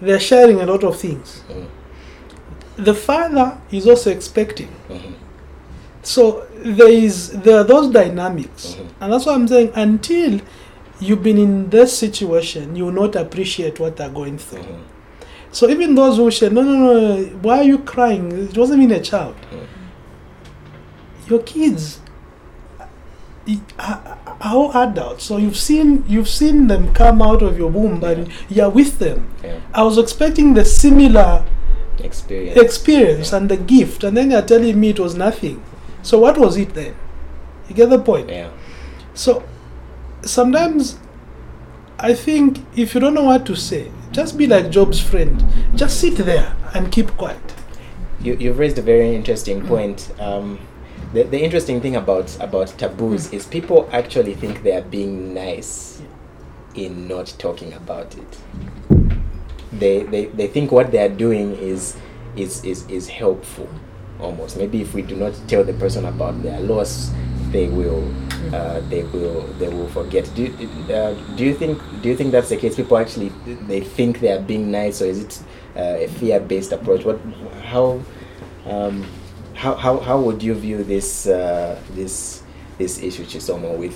They're 0.00 0.20
sharing 0.20 0.60
a 0.60 0.66
lot 0.66 0.82
of 0.84 0.96
things. 0.98 1.42
Mhm. 1.48 1.66
The 2.84 2.94
father 2.94 3.58
is 3.70 3.86
also 3.86 4.10
expecting. 4.10 4.68
Mhm. 4.88 5.14
So 6.02 6.44
there 6.64 6.88
is 6.88 7.30
there 7.30 7.58
are 7.58 7.64
those 7.64 7.90
dynamics, 7.92 8.74
Mhm. 8.74 8.86
and 9.00 9.12
that's 9.12 9.26
what 9.26 9.34
I'm 9.34 9.46
saying. 9.48 9.72
Until 9.74 10.40
you've 11.00 11.22
been 11.22 11.38
in 11.38 11.68
this 11.70 11.96
situation, 11.96 12.74
you 12.76 12.86
will 12.86 12.92
not 12.92 13.16
appreciate 13.16 13.78
what 13.80 13.96
they're 13.96 14.08
going 14.08 14.38
through. 14.38 14.60
Mhm. 14.62 14.80
So 15.52 15.68
even 15.68 15.94
those 15.94 16.16
who 16.16 16.30
say, 16.30 16.48
"No, 16.48 16.62
no, 16.62 16.72
no, 16.72 17.22
why 17.42 17.58
are 17.58 17.64
you 17.64 17.78
crying? 17.78 18.30
It 18.50 18.56
wasn't 18.56 18.82
even 18.82 18.96
a 18.96 19.00
child. 19.00 19.34
Mm. 19.52 19.66
Your 21.28 21.40
kids 21.40 21.98
are 24.40 24.88
adults, 24.88 25.24
so 25.24 25.36
you've 25.36 25.56
seen 25.56 26.04
you've 26.08 26.28
seen 26.28 26.66
them 26.68 26.92
come 26.94 27.20
out 27.22 27.42
of 27.42 27.58
your 27.58 27.70
womb, 27.70 28.02
and 28.04 28.28
you're 28.48 28.70
with 28.70 28.98
them. 28.98 29.28
Yeah. 29.44 29.60
I 29.74 29.82
was 29.82 29.98
expecting 29.98 30.54
the 30.54 30.64
similar 30.64 31.44
Experience. 32.02 32.58
experience 32.58 33.30
Yeah. 33.32 33.38
and 33.38 33.48
the 33.50 33.56
gift, 33.58 34.02
and 34.04 34.16
then 34.16 34.30
you're 34.30 34.42
telling 34.42 34.80
me 34.80 34.90
it 34.90 34.98
was 35.00 35.14
nothing. 35.14 35.62
So 36.02 36.18
what 36.18 36.38
was 36.38 36.56
it 36.56 36.72
then? 36.74 36.94
You 37.68 37.74
get 37.74 37.90
the 37.90 37.98
point. 37.98 38.30
Yeah. 38.30 38.48
So 39.14 39.42
sometimes 40.22 40.98
I 41.98 42.14
think 42.14 42.64
if 42.74 42.94
you 42.94 43.00
don't 43.00 43.12
know 43.14 43.24
what 43.24 43.44
to 43.46 43.54
say, 43.54 43.90
just 44.12 44.38
be 44.38 44.46
like 44.46 44.70
Job's 44.70 45.00
friend. 45.00 45.44
Just 45.74 46.00
sit 46.00 46.16
there 46.16 46.56
and 46.74 46.90
keep 46.90 47.08
quiet. 47.18 47.38
You, 48.22 48.36
you've 48.40 48.58
raised 48.58 48.78
a 48.78 48.82
very 48.82 49.14
interesting 49.14 49.66
point. 49.66 50.10
Um, 50.18 50.58
the, 51.12 51.24
the 51.24 51.40
interesting 51.40 51.80
thing 51.80 51.96
about 51.96 52.36
about 52.40 52.68
taboos 52.78 53.32
is 53.32 53.46
people 53.46 53.88
actually 53.92 54.34
think 54.34 54.62
they 54.62 54.72
are 54.72 54.82
being 54.82 55.34
nice 55.34 56.00
in 56.74 57.08
not 57.08 57.34
talking 57.38 57.72
about 57.74 58.16
it. 58.16 58.38
They, 59.72 60.02
they, 60.02 60.26
they 60.26 60.46
think 60.46 60.72
what 60.72 60.90
they 60.90 60.98
are 60.98 61.08
doing 61.08 61.52
is 61.56 61.96
is, 62.36 62.64
is 62.64 62.86
is 62.88 63.08
helpful 63.08 63.68
almost. 64.20 64.56
Maybe 64.56 64.80
if 64.80 64.94
we 64.94 65.02
do 65.02 65.16
not 65.16 65.34
tell 65.48 65.64
the 65.64 65.72
person 65.74 66.04
about 66.04 66.42
their 66.42 66.60
loss, 66.60 67.10
they 67.50 67.68
will 67.68 68.12
uh, 68.52 68.80
they 68.88 69.02
will 69.04 69.42
they 69.58 69.68
will 69.68 69.88
forget. 69.88 70.30
Do 70.34 70.44
you, 70.44 70.94
uh, 70.94 71.14
do 71.36 71.44
you 71.44 71.54
think 71.54 71.80
do 72.02 72.08
you 72.08 72.16
think 72.16 72.30
that's 72.32 72.48
the 72.48 72.56
case? 72.56 72.76
People 72.76 72.96
actually 72.96 73.30
they 73.66 73.80
think 73.80 74.20
they 74.20 74.32
are 74.32 74.40
being 74.40 74.70
nice, 74.70 75.02
or 75.02 75.06
is 75.06 75.24
it 75.24 75.42
uh, 75.76 76.04
a 76.04 76.06
fear 76.06 76.40
based 76.40 76.72
approach? 76.72 77.04
What 77.04 77.20
how 77.64 78.00
um, 78.66 79.04
how, 79.60 79.74
how 79.74 79.98
how 80.00 80.18
would 80.18 80.42
you 80.42 80.54
view 80.54 80.82
this 80.82 81.26
uh, 81.26 81.78
this 81.90 82.42
this 82.78 83.02
issue, 83.02 83.24
Chisomo? 83.24 83.76
With 83.76 83.94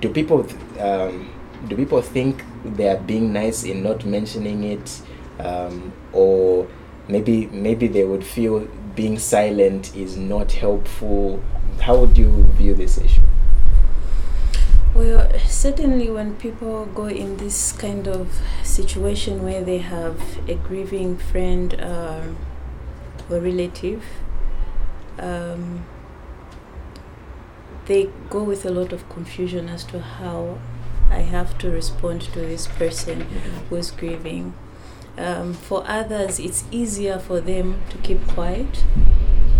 do 0.00 0.10
people 0.10 0.46
um, 0.78 1.30
do 1.66 1.76
people 1.76 2.02
think 2.02 2.44
they 2.62 2.88
are 2.88 2.98
being 2.98 3.32
nice 3.32 3.64
in 3.64 3.82
not 3.82 4.04
mentioning 4.04 4.64
it, 4.64 5.00
um, 5.38 5.94
or 6.12 6.68
maybe 7.08 7.46
maybe 7.46 7.88
they 7.88 8.04
would 8.04 8.22
feel 8.22 8.68
being 8.94 9.18
silent 9.18 9.96
is 9.96 10.18
not 10.18 10.52
helpful? 10.52 11.42
How 11.80 11.96
would 11.96 12.18
you 12.18 12.44
view 12.58 12.74
this 12.74 12.98
issue? 12.98 13.22
Well, 14.94 15.30
certainly 15.46 16.10
when 16.10 16.36
people 16.36 16.84
go 16.94 17.06
in 17.06 17.38
this 17.38 17.72
kind 17.72 18.06
of 18.08 18.28
situation 18.62 19.42
where 19.42 19.64
they 19.64 19.78
have 19.78 20.20
a 20.48 20.54
grieving 20.54 21.16
friend 21.16 21.80
um, 21.80 22.36
or 23.30 23.40
relative, 23.40 24.02
um, 25.18 25.86
they 27.86 28.10
go 28.30 28.42
with 28.42 28.64
a 28.64 28.70
lot 28.70 28.92
of 28.92 29.08
confusion 29.08 29.68
as 29.68 29.84
to 29.84 30.00
how 30.00 30.58
I 31.10 31.20
have 31.20 31.56
to 31.58 31.70
respond 31.70 32.22
to 32.22 32.40
this 32.40 32.66
person 32.66 33.22
who's 33.70 33.90
grieving. 33.90 34.54
Um, 35.16 35.54
for 35.54 35.84
others, 35.86 36.38
it's 36.38 36.64
easier 36.70 37.18
for 37.18 37.40
them 37.40 37.80
to 37.90 37.98
keep 37.98 38.26
quiet 38.26 38.84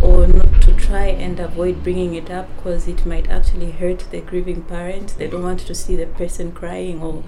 or 0.02 0.26
not 0.26 0.60
to 0.62 0.74
try 0.74 1.06
and 1.06 1.40
avoid 1.40 1.82
bringing 1.82 2.14
it 2.14 2.30
up 2.30 2.54
because 2.56 2.86
it 2.86 3.06
might 3.06 3.30
actually 3.30 3.70
hurt 3.70 4.00
the 4.10 4.20
grieving 4.20 4.62
parent. 4.62 5.14
They 5.16 5.28
don't 5.28 5.42
want 5.42 5.60
to 5.60 5.74
see 5.74 5.96
the 5.96 6.06
person 6.06 6.52
crying 6.52 7.02
or 7.02 7.22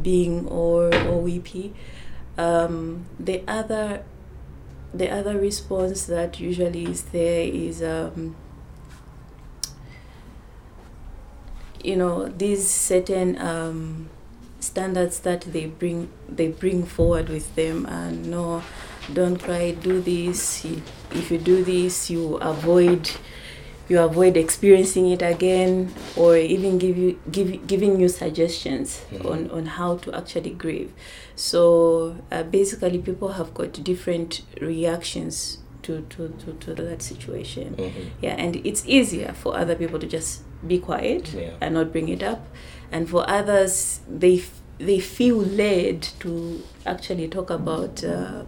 being 0.00 0.46
or 0.46 0.94
or 0.94 1.20
weepy. 1.20 1.74
Um, 2.36 3.06
the 3.18 3.42
other 3.48 4.04
the 4.94 5.10
other 5.10 5.36
response 5.38 6.06
that 6.06 6.38
usually 6.38 6.84
is 6.84 7.02
there 7.04 7.42
is 7.42 7.82
um, 7.82 8.36
you 11.82 11.96
know 11.96 12.28
these 12.28 12.68
certain 12.70 13.36
um, 13.38 14.08
standards 14.60 15.20
that 15.20 15.42
they 15.42 15.66
bring 15.66 16.08
they 16.28 16.48
bring 16.48 16.84
forward 16.84 17.28
with 17.28 17.54
them 17.56 17.84
and 17.86 18.30
no 18.30 18.62
don't 19.12 19.36
cry 19.36 19.72
do 19.72 20.00
this. 20.00 20.64
If 21.10 21.30
you 21.30 21.38
do 21.38 21.62
this 21.62 22.08
you 22.08 22.36
avoid 22.36 23.10
you 23.88 24.00
avoid 24.00 24.36
experiencing 24.36 25.10
it 25.10 25.20
again 25.22 25.92
or 26.16 26.36
even 26.36 26.78
give 26.78 26.96
you 26.96 27.18
give, 27.30 27.66
giving 27.66 28.00
you 28.00 28.08
suggestions 28.08 29.02
Mhm. 29.12 29.30
on, 29.30 29.50
on 29.50 29.66
how 29.66 29.96
to 29.98 30.14
actually 30.14 30.50
grieve 30.50 30.90
so 31.36 32.16
uh, 32.32 32.42
basically 32.44 32.98
people 32.98 33.28
have 33.32 33.52
got 33.54 33.72
different 33.84 34.42
reactions 34.60 35.58
to, 35.82 36.00
to, 36.08 36.28
to, 36.40 36.52
to 36.54 36.74
that 36.74 37.02
situation 37.02 37.74
Mhm. 37.76 38.06
yeah 38.22 38.34
and 38.38 38.56
it's 38.64 38.82
easier 38.86 39.32
for 39.34 39.56
other 39.56 39.74
people 39.74 39.98
to 39.98 40.06
just 40.06 40.42
be 40.66 40.78
quiet 40.78 41.34
Yeah. 41.34 41.50
and 41.60 41.74
not 41.74 41.92
bring 41.92 42.08
it 42.08 42.22
up 42.22 42.46
and 42.90 43.08
for 43.08 43.28
others 43.28 44.00
they 44.08 44.38
f- 44.38 44.62
they 44.78 44.98
feel 45.00 45.36
led 45.38 46.02
to 46.20 46.60
actually 46.86 47.28
talk 47.28 47.50
about 47.50 48.02
uh, 48.04 48.42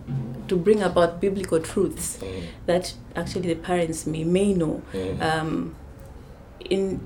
to 0.49 0.57
bring 0.57 0.83
about 0.83 1.21
biblical 1.21 1.61
truths 1.61 2.19
Mhm. 2.21 2.43
that 2.67 2.95
actually 3.15 3.55
the 3.55 3.61
parents 3.61 4.07
may 4.07 4.25
may 4.25 4.53
know 4.53 4.83
Mhm. 4.93 5.23
um, 5.23 5.75
in 6.71 7.01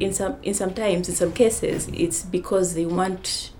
in 0.00 0.12
some 0.12 0.34
in 0.42 0.52
sometimes 0.54 1.08
in 1.08 1.14
some 1.14 1.32
cases 1.32 1.88
it's 1.92 2.22
because 2.22 2.74
they 2.74 2.84
want 2.86 3.50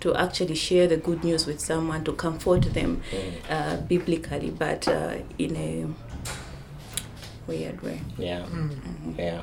to 0.00 0.14
actually 0.14 0.54
share 0.54 0.86
the 0.88 0.96
good 0.96 1.24
news 1.24 1.46
with 1.46 1.58
someone 1.60 2.04
to 2.04 2.12
comfort 2.12 2.62
them 2.74 3.00
Mhm. 3.12 3.32
uh, 3.50 3.76
biblically 3.88 4.50
but 4.50 4.86
uh, 4.88 5.14
in 5.38 5.56
a 5.56 5.86
weird 7.46 7.80
way 7.82 8.00
Yeah. 8.18 8.44
Mhm. 8.46 9.18
Yeah. 9.18 9.40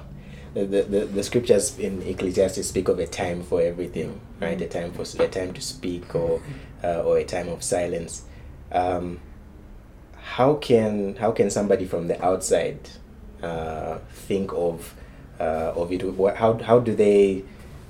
The, 0.65 0.81
the, 0.83 1.05
the, 1.05 1.23
scriptures 1.23 1.77
in 1.77 2.01
Ecclesiastes 2.01 2.67
speak 2.67 2.87
of 2.87 2.97
a 2.99 3.05
time 3.05 3.43
for 3.43 3.61
everything, 3.61 4.19
right? 4.41 4.59
A 4.59 4.67
time 4.67 4.91
for 4.91 5.03
a 5.21 5.27
time 5.27 5.53
to 5.53 5.61
speak 5.61 6.15
or 6.15 6.41
uh, 6.83 7.03
or 7.03 7.19
a 7.19 7.23
time 7.23 7.47
of 7.49 7.61
silence. 7.61 8.23
Um, 8.71 9.19
how 10.15 10.55
can 10.55 11.15
how 11.17 11.31
can 11.31 11.49
somebody 11.49 11.85
from 11.85 12.07
the 12.07 12.23
outside 12.25 12.79
uh, 13.43 13.99
think 14.09 14.51
of 14.53 14.95
uh, 15.39 15.73
of 15.75 15.91
it? 15.91 16.01
How 16.37 16.57
how 16.57 16.79
do 16.79 16.95
they 16.95 17.43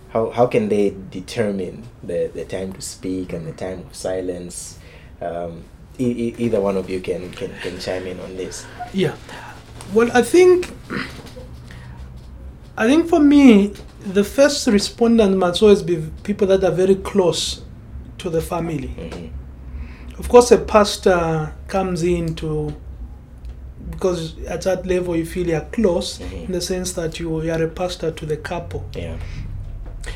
how, 0.10 0.30
how 0.32 0.48
can 0.48 0.70
they 0.70 0.96
determine 1.12 1.84
the, 2.02 2.32
the 2.34 2.46
time 2.46 2.74
to 2.74 2.82
speak 2.82 3.34
and 3.34 3.46
the 3.46 3.52
time 3.52 3.80
of 3.82 3.96
silence? 3.96 4.80
Um, 5.22 5.64
e- 5.98 6.34
either 6.38 6.62
one 6.62 6.78
of 6.78 6.90
you 6.90 7.02
can, 7.02 7.32
can, 7.32 7.54
can 7.60 7.80
chime 7.80 8.08
in 8.08 8.20
on 8.22 8.38
this. 8.38 8.66
Yeah. 8.94 9.16
Well, 9.94 10.10
I 10.14 10.22
think 10.22 10.72
I 12.78 12.88
think 12.88 13.08
for 13.10 13.20
me, 13.20 13.74
the 14.14 14.24
first 14.24 14.68
respondent 14.68 15.36
must 15.38 15.62
always 15.64 15.82
be 15.82 16.04
people 16.24 16.48
that 16.48 16.64
are 16.64 16.72
very 16.72 16.96
close 16.96 17.62
to 18.20 18.30
the 18.30 18.42
family. 18.42 18.90
Mhm. 18.98 19.30
Of 20.20 20.30
course, 20.30 20.52
a 20.52 20.58
pastor 20.58 21.54
comes 21.68 22.04
in 22.04 22.36
to 22.36 22.74
because 23.92 24.36
at 24.48 24.62
that 24.64 24.86
level 24.86 25.16
you 25.16 25.26
feel 25.26 25.48
you're 25.48 25.62
close 25.72 26.20
Mhm. 26.20 26.46
in 26.48 26.52
the 26.52 26.62
sense 26.62 26.92
that 26.94 27.20
you, 27.20 27.42
you 27.42 27.52
are 27.52 27.64
a 27.64 27.68
pastor 27.68 28.12
to 28.12 28.26
the 28.26 28.38
couple. 28.38 28.84
Yeah. 28.96 29.16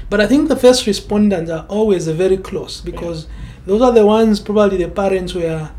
But 0.09 0.19
I 0.21 0.27
think 0.27 0.49
the 0.49 0.55
first 0.55 0.85
respondents 0.87 1.49
are 1.49 1.65
always 1.67 2.07
very 2.07 2.37
close 2.37 2.81
because 2.81 3.27
those 3.65 3.81
are 3.81 3.91
the 3.93 4.05
ones 4.05 4.39
probably 4.39 4.77
the 4.77 4.89
parents 4.89 5.33
were 5.33 5.69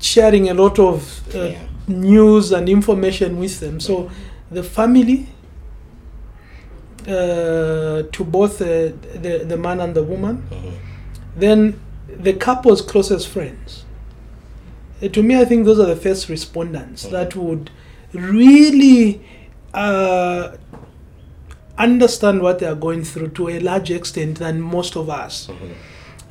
sharing 0.00 0.48
a 0.48 0.54
lot 0.54 0.78
of 0.78 1.22
uh, 1.34 1.38
Yeah. 1.38 1.58
news 1.86 2.50
and 2.52 2.68
information 2.68 3.38
with 3.38 3.60
them. 3.60 3.78
So 3.80 4.10
the 4.50 4.62
family 4.62 5.28
uh, 7.08 8.02
to 8.12 8.24
both 8.24 8.60
uh, 8.60 8.64
the, 9.22 9.44
the 9.46 9.56
man 9.56 9.80
and 9.80 9.94
the 9.94 10.02
woman, 10.02 10.42
Mhm. 10.50 10.72
then 11.36 11.80
the 12.22 12.32
couple's 12.32 12.82
closest 12.82 13.28
friends. 13.28 13.84
Uh, 15.02 15.08
to 15.08 15.22
me, 15.22 15.36
I 15.40 15.44
think 15.44 15.64
those 15.64 15.78
are 15.78 15.86
the 15.86 15.96
first 15.96 16.28
respondents 16.28 17.04
that 17.04 17.34
would 17.36 17.70
really 18.12 19.20
uh, 19.72 20.56
understand 21.78 22.42
what 22.42 22.58
they 22.58 22.66
are 22.66 22.74
going 22.74 23.04
through 23.04 23.28
to 23.28 23.48
a 23.48 23.60
large 23.60 23.90
extent 23.90 24.38
than 24.38 24.60
most 24.60 24.96
of 24.96 25.08
us. 25.08 25.48
Mhm. 25.48 25.70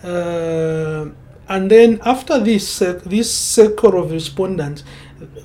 Uh, 0.04 1.10
and 1.48 1.72
then 1.72 2.00
after 2.06 2.40
this 2.40 2.80
this 3.06 3.32
circle 3.34 3.98
of 4.02 4.12
respondents, 4.12 4.84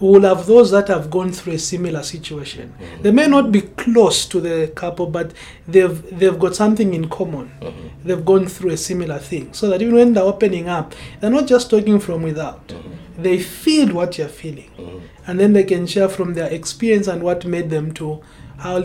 we'll 0.01 0.23
have 0.23 0.47
those 0.47 0.71
that 0.71 0.89
have 0.89 1.11
gone 1.11 1.33
through 1.33 1.55
a 1.55 1.59
similar 1.59 2.03
situation. 2.03 2.73
Mhm. 2.81 3.03
They 3.03 3.11
may 3.11 3.27
not 3.27 3.51
be 3.53 3.61
close 3.63 4.27
to 4.27 4.41
the 4.41 4.69
couple, 4.75 5.07
but 5.07 5.33
they've 5.69 6.19
they've 6.19 6.39
got 6.39 6.55
something 6.55 6.95
in 6.95 7.09
common. 7.09 7.51
Mhm. 7.61 7.73
They've 8.05 8.25
gone 8.25 8.47
through 8.47 8.71
a 8.73 8.77
similar 8.77 9.19
thing, 9.19 9.49
so 9.53 9.69
that 9.71 9.83
even 9.83 9.95
when 9.95 10.13
they're 10.15 10.25
opening 10.25 10.69
up, 10.69 10.95
they're 11.21 11.31
not 11.31 11.47
just 11.47 11.71
talking 11.71 11.99
from 12.01 12.23
without. 12.23 12.69
Mhm. 12.69 13.23
They 13.23 13.39
feel 13.39 13.89
what 13.95 14.19
you're 14.19 14.29
feeling, 14.29 14.71
Mhm. 14.79 15.01
and 15.27 15.41
then 15.41 15.53
they 15.53 15.65
can 15.65 15.87
share 15.87 16.09
from 16.09 16.35
their 16.35 16.51
experience 16.51 17.07
and 17.09 17.23
what 17.23 17.45
made 17.45 17.71
them 17.71 17.93
to 17.93 18.21
how 18.59 18.85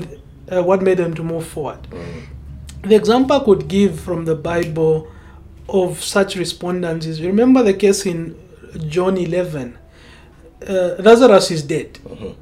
uh, 0.52 0.63
what 0.63 0.82
made 0.82 0.97
them 0.97 1.13
to 1.13 1.23
move 1.23 1.45
forward. 1.45 1.80
Mhm. 1.91 2.89
The 2.89 2.95
example 2.95 3.36
I 3.36 3.43
could 3.43 3.67
give 3.67 3.99
from 3.99 4.25
the 4.25 4.36
Bible 4.36 5.08
of 5.67 6.04
such 6.04 6.36
respondents 6.36 7.06
is 7.06 7.21
remember 7.21 7.62
the 7.62 7.73
case 7.73 8.06
in 8.06 8.36
John 8.88 9.17
11. 9.17 9.73
Uh, 10.67 10.95
Lazarus 11.00 11.52
is 11.52 11.63
dead, 11.63 11.98
Mhm. 12.08 12.34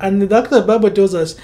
and 0.00 0.22
the 0.22 0.26
the 0.26 0.62
Bible 0.62 0.90
tells 0.90 1.14
us 1.14 1.36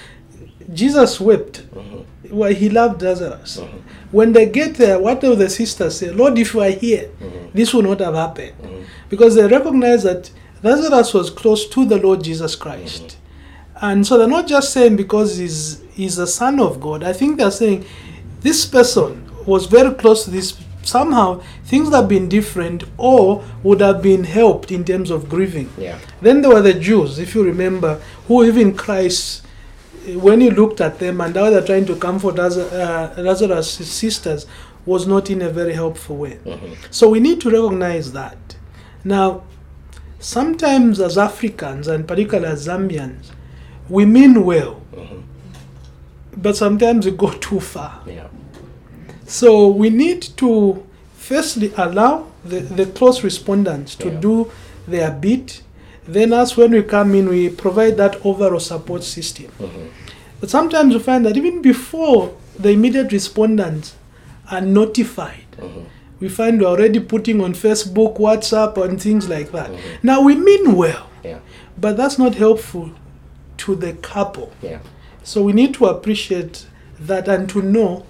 Jesus 0.73 1.19
wept. 1.21 1.61
Mhm. 1.75 2.31
Well, 2.31 2.51
he 2.53 2.69
loved 2.69 3.01
Lazarus. 3.01 3.57
Mhm. 3.61 3.67
When 4.11 4.33
they 4.33 4.45
get 4.47 4.75
there, 4.75 4.99
what 4.99 5.21
do 5.21 5.35
the 5.35 5.49
sisters 5.49 5.97
say? 5.97 6.11
Lord, 6.11 6.37
if 6.39 6.53
you 6.53 6.61
are 6.61 6.69
here, 6.71 7.09
this 7.53 7.73
would 7.73 7.85
not 7.85 7.99
have 7.99 8.15
happened. 8.15 8.53
Because 9.09 9.35
they 9.35 9.45
recognize 9.47 10.03
that 10.03 10.31
Lazarus 10.63 11.13
was 11.13 11.29
close 11.29 11.67
to 11.69 11.85
the 11.85 11.97
Lord 11.97 12.23
Jesus 12.23 12.55
Christ. 12.55 13.17
And 13.79 14.05
so 14.07 14.17
they're 14.17 14.27
not 14.27 14.47
just 14.47 14.71
saying 14.73 14.95
because 14.95 15.37
he's, 15.37 15.81
he's 15.93 16.17
a 16.17 16.25
son 16.27 16.59
of 16.59 16.79
God. 16.81 17.03
I 17.03 17.13
think 17.13 17.37
they're 17.37 17.51
saying 17.51 17.85
this 18.41 18.65
person 18.65 19.23
was 19.45 19.67
very 19.67 19.93
close 19.93 20.23
to 20.25 20.31
this. 20.31 20.53
Somehow 20.87 21.41
things 21.65 21.89
have 21.89 22.07
been 22.07 22.29
different 22.29 22.85
or 22.97 23.43
would 23.61 23.81
have 23.81 24.01
been 24.01 24.23
helped 24.23 24.71
in 24.71 24.85
terms 24.85 25.11
of 25.11 25.27
grieving. 25.27 25.69
Yeah. 25.77 25.99
Then 26.21 26.41
there 26.41 26.51
were 26.53 26.61
the 26.61 26.73
Jews, 26.73 27.19
if 27.19 27.35
you 27.35 27.43
remember, 27.43 27.99
who 28.27 28.45
even 28.45 28.73
Christ, 28.73 29.41
eh, 30.07 30.15
when 30.15 30.39
he 30.39 30.49
looked 30.49 30.79
at 30.79 30.99
them 30.99 31.19
and 31.19 31.35
how 31.35 31.49
they're 31.49 31.65
trying 31.65 31.85
to 31.87 31.95
comfort 31.97 32.35
Lazarus, 32.35 32.71
uh, 32.71 33.13
Lazarus' 33.17 33.69
sisters, 33.71 34.45
was 34.85 35.05
not 35.05 35.29
in 35.29 35.41
a 35.41 35.49
very 35.49 35.73
helpful 35.73 36.15
way. 36.15 36.37
Mhm. 36.45 36.77
So 36.89 37.09
we 37.09 37.19
need 37.19 37.41
to 37.41 37.49
recognize 37.49 38.13
that. 38.13 38.55
Now, 39.03 39.41
sometimes 40.19 41.01
as 41.01 41.17
Africans 41.17 41.89
and 41.89 42.07
particularly 42.07 42.53
as 42.53 42.65
Zambians, 42.65 43.31
we 43.89 44.05
mean 44.05 44.45
well, 44.45 44.79
Mhm. 44.95 45.23
but 46.37 46.55
sometimes 46.55 47.05
we 47.05 47.11
go 47.11 47.29
too 47.41 47.59
far. 47.59 47.99
Yeah. 48.07 48.27
So 49.27 49.67
we 49.67 49.89
need 49.89 50.21
to 50.37 50.83
firstly 51.15 51.71
allow 51.77 52.27
the, 52.45 52.61
the 52.61 52.85
close 52.85 53.23
respondents 53.23 53.93
to 53.95 54.07
Yeah. 54.09 54.19
do 54.19 54.51
their 54.87 55.11
bit. 55.11 55.61
Then 56.07 56.31
us, 56.31 56.55
when 56.55 56.71
we 56.71 56.81
come 56.83 57.13
in, 57.13 57.27
we 57.27 57.49
provide 57.49 57.97
that 57.97 58.25
overall 58.25 58.61
support 58.61 59.03
system. 59.03 59.47
Mhm. 59.59 59.89
But 60.39 60.49
sometimes 60.49 60.93
we 60.93 60.99
find 61.01 61.25
that 61.25 61.35
even 61.35 61.61
before 61.61 62.31
the 62.57 62.69
immediate 62.69 63.11
respondents 63.11 63.95
are 64.49 64.61
notified, 64.61 65.45
Mhm. 65.59 65.83
we 66.21 66.29
find 66.29 66.61
we're 66.61 66.67
already 66.67 66.99
putting 67.01 67.41
on 67.41 67.53
Facebook, 67.53 68.17
WhatsApp, 68.19 68.77
and 68.77 69.01
things 69.01 69.27
like 69.27 69.51
that. 69.51 69.69
Mhm. 69.69 69.77
Now 70.03 70.21
we 70.21 70.35
mean 70.35 70.75
well, 70.75 71.07
Yeah. 71.25 71.39
but 71.77 71.97
that's 71.97 72.17
not 72.17 72.35
helpful 72.35 72.91
to 73.57 73.75
the 73.75 73.91
couple. 73.93 74.51
Yeah. 74.61 74.77
So 75.23 75.41
we 75.41 75.51
need 75.51 75.73
to 75.73 75.87
appreciate 75.87 76.65
that 77.05 77.27
and 77.27 77.49
to 77.49 77.61
know 77.61 78.03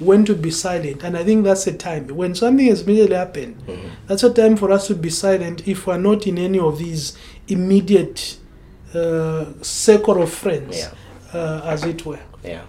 when 0.00 0.24
to 0.24 0.34
be 0.34 0.50
silent. 0.50 1.02
And 1.04 1.16
I 1.16 1.24
think 1.24 1.44
that's 1.44 1.64
the 1.64 1.72
time. 1.72 2.08
When 2.08 2.34
something 2.34 2.66
has 2.66 2.82
immediately 2.82 3.16
happened, 3.16 3.62
Mhm. 3.66 3.90
that's 4.08 4.22
a 4.24 4.30
time 4.32 4.56
for 4.56 4.70
us 4.72 4.86
to 4.88 4.94
be 4.94 5.10
silent 5.10 5.66
if 5.68 5.86
we're 5.86 5.98
not 5.98 6.26
in 6.26 6.38
any 6.38 6.58
of 6.58 6.78
these 6.78 7.16
immediate 7.48 8.36
uh, 8.94 9.46
circle 9.60 10.22
of 10.22 10.30
friends, 10.32 10.78
Yeah. 10.78 10.90
uh, 11.40 11.62
as 11.64 11.84
it 11.84 12.04
were. 12.06 12.20
Yeah. 12.44 12.62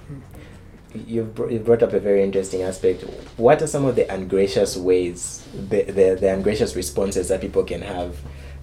you've, 1.08 1.36
br- 1.36 1.50
you've 1.52 1.66
brought 1.66 1.84
up 1.84 1.92
a 1.94 2.00
very 2.00 2.24
interesting 2.24 2.62
aspect. 2.64 3.04
What 3.38 3.62
are 3.62 3.68
some 3.68 3.84
of 3.86 3.96
the 3.98 4.12
ungracious 4.12 4.78
ways, 4.78 5.44
the, 5.70 5.84
the, 5.84 6.18
the 6.20 6.34
ungracious 6.34 6.76
responses 6.76 7.28
that 7.28 7.42
people 7.42 7.64
can 7.66 7.82
have 7.82 8.16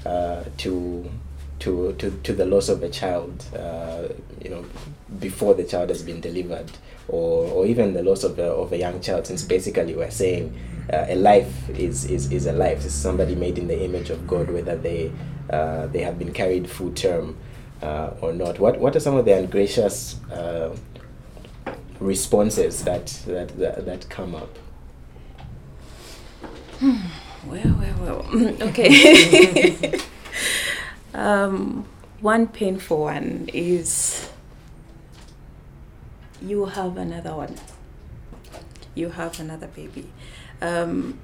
uh, 0.06 0.44
to, 0.58 1.10
to, 1.60 1.92
to, 1.98 2.10
to 2.22 2.32
the 2.32 2.46
loss 2.46 2.68
of 2.70 2.82
a 2.82 2.88
child, 2.88 3.44
uh, 3.54 4.08
you 4.42 4.48
know, 4.50 4.64
before 5.20 5.52
the 5.54 5.62
child 5.64 5.90
has 5.90 6.02
been 6.02 6.20
delivered, 6.22 6.70
or, 7.08 7.46
or 7.46 7.66
even 7.66 7.94
the 7.94 8.02
loss 8.02 8.24
of 8.24 8.38
a, 8.38 8.44
of 8.44 8.72
a 8.72 8.78
young 8.78 9.00
child, 9.00 9.26
since 9.26 9.42
basically 9.42 9.94
we're 9.94 10.10
saying 10.10 10.56
uh, 10.92 11.06
a 11.08 11.16
life 11.16 11.68
is, 11.70 12.04
is, 12.06 12.30
is 12.32 12.46
a 12.46 12.52
life. 12.52 12.84
It's 12.84 12.94
somebody 12.94 13.34
made 13.34 13.58
in 13.58 13.68
the 13.68 13.84
image 13.84 14.10
of 14.10 14.26
God, 14.26 14.50
whether 14.50 14.76
they, 14.76 15.12
uh, 15.50 15.86
they 15.86 16.02
have 16.02 16.18
been 16.18 16.32
carried 16.32 16.68
full 16.68 16.92
term 16.92 17.36
uh, 17.82 18.10
or 18.20 18.32
not. 18.32 18.58
What, 18.58 18.78
what 18.78 18.96
are 18.96 19.00
some 19.00 19.16
of 19.16 19.24
the 19.24 19.36
ungracious 19.36 20.20
uh, 20.30 20.74
responses 22.00 22.84
that, 22.84 23.06
that, 23.26 23.56
that, 23.58 23.86
that 23.86 24.08
come 24.08 24.34
up? 24.34 24.58
Well, 26.80 27.76
well, 27.78 28.26
well. 28.32 28.56
okay. 28.68 29.98
um, 31.14 31.84
one 32.20 32.46
painful 32.48 33.00
one 33.00 33.48
is 33.52 34.28
you 36.42 36.66
have 36.66 36.96
another 36.96 37.34
one. 37.34 37.54
You 38.94 39.10
have 39.10 39.40
another 39.40 39.68
baby. 39.68 40.10
Um, 40.60 41.18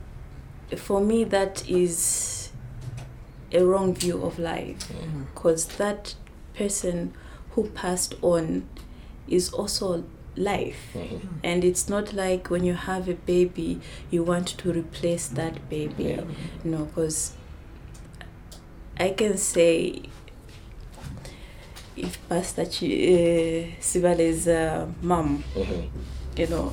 for 0.76 1.00
me, 1.00 1.24
that 1.24 1.68
is 1.68 2.50
a 3.52 3.62
wrong 3.64 3.94
view 3.94 4.22
of 4.22 4.38
life 4.38 4.90
because 5.35 5.66
that 5.78 6.14
person 6.54 7.14
who 7.52 7.64
passed 7.70 8.14
on 8.22 8.66
is 9.26 9.50
also 9.52 10.04
life 10.37 10.90
Mhm. 10.94 11.20
and 11.42 11.64
it's 11.64 11.88
not 11.88 12.12
like 12.12 12.48
when 12.50 12.62
you 12.62 12.74
have 12.74 13.09
a 13.09 13.14
baby 13.14 13.81
you 14.11 14.22
want 14.22 14.46
to 14.46 14.70
replace 14.72 15.26
that 15.28 15.68
baby 15.68 16.04
Yeah. 16.04 16.24
no 16.62 16.85
because 16.85 17.33
i 19.00 19.11
can 19.11 19.37
say 19.37 20.02
if 22.04 22.18
pastor 22.28 22.64
Chi, 22.64 22.87
uh, 22.87 23.80
Sibale's 23.80 24.46
uh, 24.48 24.87
mom 25.02 25.42
Mhm. 25.54 25.88
you 26.37 26.46
know 26.48 26.72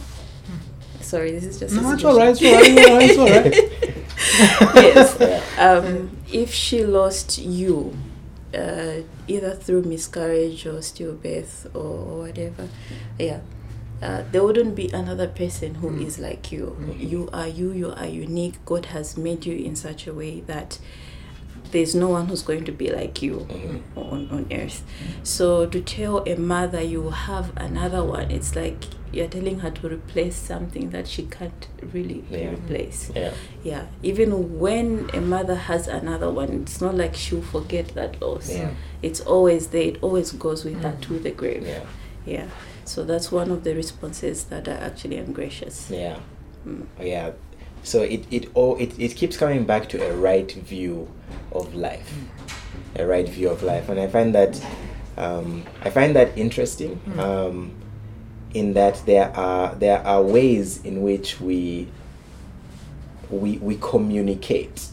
sorry 1.01 1.31
this 1.31 1.43
is 1.45 1.59
just 1.59 1.75
a 1.75 1.81
No, 1.81 1.91
it's 1.93 2.03
all 2.03 2.17
right. 2.17 2.29
It's 2.29 2.41
all 2.43 2.53
right. 2.53 3.03
It's 3.03 3.17
all 3.17 3.27
right. 3.27 3.53
It's 3.53 4.61
all 4.61 4.67
right. 4.67 4.83
yes 4.95 5.59
um, 5.59 6.17
if 6.31 6.51
she 6.53 6.83
lost 6.83 7.38
you, 7.38 7.95
uh, 8.53 9.01
either 9.27 9.51
through 9.55 9.83
miscarriage 9.83 10.65
or 10.65 10.79
stillbirth 10.81 11.67
or, 11.75 11.79
or 12.09 12.19
whatever, 12.25 12.67
yeah, 13.19 13.39
uh, 14.01 14.23
there 14.31 14.43
wouldn't 14.43 14.75
be 14.75 14.89
another 14.89 15.27
person 15.27 15.75
who 15.75 15.95
is 15.99 16.19
like 16.19 16.51
you. 16.51 16.75
You 16.97 17.29
are 17.31 17.47
you. 17.47 17.71
You 17.71 17.91
are 17.91 18.07
unique. 18.07 18.63
God 18.65 18.88
has 18.88 19.15
made 19.17 19.45
you 19.45 19.55
in 19.55 19.75
such 19.75 20.07
a 20.07 20.13
way 20.13 20.41
that 20.41 20.79
there's 21.75 21.93
no 21.93 22.07
one 22.09 22.25
who's 22.27 22.41
going 22.41 22.63
to 22.65 22.71
be 22.71 22.89
like 22.89 23.21
you 23.21 23.45
Mhm. 23.49 23.81
on, 23.97 24.29
on 24.31 24.45
earth. 24.51 24.83
So 25.23 25.65
to 25.65 25.81
tell 25.81 26.23
a 26.25 26.35
mother 26.35 26.81
you 26.81 27.09
have 27.09 27.51
another 27.57 28.01
one, 28.03 28.31
it's 28.31 28.55
like 28.55 28.85
you're 29.11 29.27
telling 29.27 29.59
her 29.59 29.71
to 29.71 29.88
replace 29.89 30.35
something 30.35 30.89
that 30.91 31.05
she 31.07 31.23
can't 31.23 31.67
really 31.93 32.23
Yeah. 32.31 32.51
replace. 32.53 33.11
Yeah. 33.15 33.31
Yeah, 33.63 33.83
even 34.03 34.59
when 34.59 35.09
a 35.13 35.19
mother 35.21 35.55
has 35.55 35.88
another 35.88 36.29
one, 36.31 36.49
it's 36.63 36.79
not 36.81 36.95
like 36.95 37.13
she'll 37.15 37.41
forget 37.41 37.89
that 37.95 38.21
loss. 38.21 38.49
Yeah. 38.49 38.71
It's 39.01 39.19
always 39.21 39.67
there. 39.67 39.83
It 39.93 39.97
always 40.01 40.31
goes 40.31 40.63
with 40.65 40.81
her 40.81 40.95
to 41.01 41.19
the 41.19 41.31
grave. 41.31 41.65
Yeah. 41.67 41.83
Yeah. 42.25 42.47
So 42.85 43.03
that's 43.03 43.31
one 43.31 43.51
of 43.51 43.63
the 43.63 43.73
responses 43.75 44.45
that 44.45 44.67
are 44.67 44.79
actually 44.89 45.17
ungracious. 45.17 45.89
Yeah. 45.91 46.17
Mm. 46.67 46.85
Yeah. 47.01 47.31
So 47.86 48.02
it 48.02 48.26
it 48.32 48.50
all 48.54 48.76
it, 48.78 49.00
it 49.00 49.15
keeps 49.15 49.38
coming 49.38 49.63
back 49.65 49.88
to 49.89 50.06
a 50.06 50.13
right 50.13 50.52
view 50.52 51.08
of 51.52 51.74
life, 51.76 52.13
a 52.95 53.06
right 53.06 53.28
view 53.30 53.50
of 53.50 53.63
life, 53.63 53.88
and 53.89 54.00
I 54.00 54.08
find 54.08 54.36
that 54.36 54.62
um, 55.17 55.63
I 55.82 55.89
find 55.89 56.15
that 56.15 56.38
interesting. 56.38 57.00
Um, 57.17 57.71
in 58.56 58.74
that 58.74 59.06
there 59.06 59.36
are 59.36 59.76
there 59.76 60.00
are 60.08 60.21
ways 60.24 60.82
in 60.84 61.02
which 61.02 61.41
we 61.41 61.88
we 63.30 63.58
we 63.58 63.78
communicate 63.82 64.88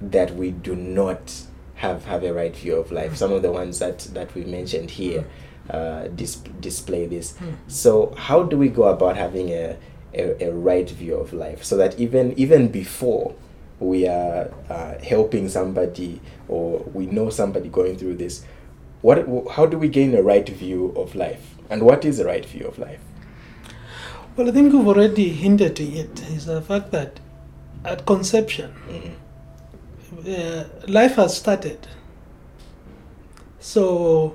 that 0.00 0.34
we 0.36 0.50
do 0.50 0.76
not 0.76 1.42
have 1.76 2.04
have 2.04 2.22
a 2.22 2.32
right 2.32 2.54
view 2.54 2.76
of 2.76 2.92
life. 2.92 3.16
Some 3.16 3.32
of 3.32 3.42
the 3.42 3.50
ones 3.50 3.78
that 3.78 4.00
that 4.12 4.34
we 4.34 4.44
mentioned 4.44 4.90
here 4.90 5.24
uh, 5.70 6.08
dis- 6.08 6.36
display 6.60 7.06
this. 7.06 7.34
So 7.66 8.14
how 8.16 8.42
do 8.42 8.56
we 8.56 8.68
go 8.68 8.84
about 8.84 9.16
having 9.16 9.50
a, 9.50 9.76
a 10.14 10.48
a 10.48 10.52
right 10.52 10.88
view 10.90 11.14
of 11.16 11.32
life 11.32 11.64
so 11.64 11.76
that 11.76 11.98
even 11.98 12.32
even 12.38 12.68
before 12.68 13.34
we 13.80 14.06
are 14.08 14.50
uh, 14.68 14.98
helping 15.04 15.48
somebody 15.48 16.20
or 16.48 16.80
we 16.94 17.06
know 17.06 17.30
somebody 17.30 17.68
going 17.68 17.96
through 17.96 18.16
this, 18.16 18.44
what 19.02 19.26
how 19.52 19.66
do 19.66 19.78
we 19.78 19.88
gain 19.88 20.14
a 20.14 20.22
right 20.22 20.48
view 20.48 20.92
of 20.96 21.14
life 21.14 21.54
and 21.70 21.82
what 21.82 22.04
is 22.04 22.18
a 22.18 22.24
right 22.24 22.44
view 22.46 22.66
of 22.66 22.78
life? 22.78 23.00
Well, 24.36 24.48
I 24.48 24.52
think 24.52 24.72
we've 24.72 24.86
already 24.86 25.28
hinted 25.30 25.76
to 25.76 25.84
it. 25.84 26.22
Is 26.30 26.46
the 26.46 26.62
fact 26.62 26.90
that 26.92 27.20
at 27.84 28.06
conception, 28.06 28.72
Mhm. 28.88 29.12
uh, 30.28 30.64
life 30.86 31.16
has 31.16 31.36
started. 31.36 31.86
So 33.60 34.34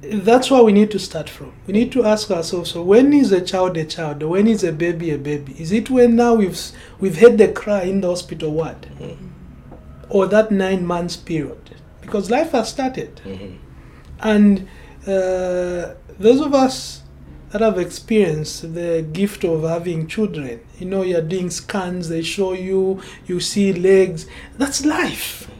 that's 0.00 0.50
where 0.50 0.62
we 0.62 0.72
need 0.72 0.90
to 0.92 0.98
start 0.98 1.28
from. 1.28 1.52
We 1.66 1.72
need 1.72 1.92
to 1.92 2.04
ask 2.04 2.30
ourselves: 2.30 2.70
So 2.70 2.82
when 2.82 3.12
is 3.12 3.32
a 3.32 3.40
child 3.40 3.76
a 3.76 3.84
child? 3.84 4.22
When 4.22 4.46
is 4.46 4.62
a 4.64 4.72
baby 4.72 5.10
a 5.10 5.18
baby? 5.18 5.54
Is 5.60 5.72
it 5.72 5.90
when 5.90 6.16
now 6.16 6.34
we've 6.34 6.58
we've 7.00 7.16
had 7.16 7.38
the 7.38 7.48
cry 7.48 7.82
in 7.82 8.00
the 8.00 8.08
hospital 8.08 8.50
ward, 8.52 8.86
or 10.08 10.26
that 10.26 10.50
nine 10.50 10.86
months 10.86 11.16
period? 11.16 11.58
Because 12.00 12.30
life 12.30 12.52
has 12.52 12.68
started. 12.68 13.20
Mhm. 13.24 13.56
And 14.20 14.68
uh, 15.06 15.94
those 16.18 16.40
of 16.40 16.54
us 16.54 17.02
that 17.50 17.60
have 17.60 17.78
experienced 17.78 18.74
the 18.74 19.02
gift 19.12 19.44
of 19.44 19.62
having 19.62 20.06
children, 20.06 20.60
you 20.78 20.86
know, 20.86 21.02
you're 21.02 21.22
doing 21.22 21.50
scans, 21.50 22.08
they 22.08 22.22
show 22.22 22.52
you, 22.52 23.00
you 23.26 23.40
see 23.40 23.72
legs. 23.72 24.26
That's 24.58 24.84
life. 24.84 25.50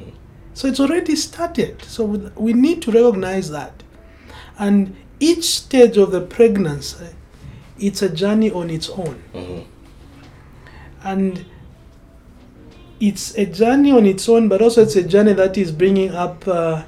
So 0.55 0.67
it's 0.69 0.81
already 0.81 1.17
started. 1.17 1.83
So 1.83 2.05
we 2.37 2.53
need 2.53 2.83
to 2.83 2.91
recognize 2.91 3.51
that. 3.51 3.83
And 4.59 4.97
each 5.21 5.45
stage 5.45 5.97
of 5.97 6.11
the 6.11 6.21
pregnancy, 6.21 7.07
it's 7.79 8.03
a 8.03 8.09
journey 8.09 8.51
on 8.51 8.71
its 8.71 8.89
own. 8.91 9.23
Mhm. 9.35 9.65
And 11.05 11.45
it's 13.01 13.35
a 13.37 13.47
journey 13.47 13.93
on 13.93 14.05
its 14.07 14.29
own, 14.29 14.49
but 14.49 14.61
also 14.61 14.83
it's 14.83 14.97
a 14.97 15.03
journey 15.03 15.33
that 15.35 15.57
is 15.57 15.71
bringing 15.71 16.11
up 16.11 16.47
uh, 16.49 16.83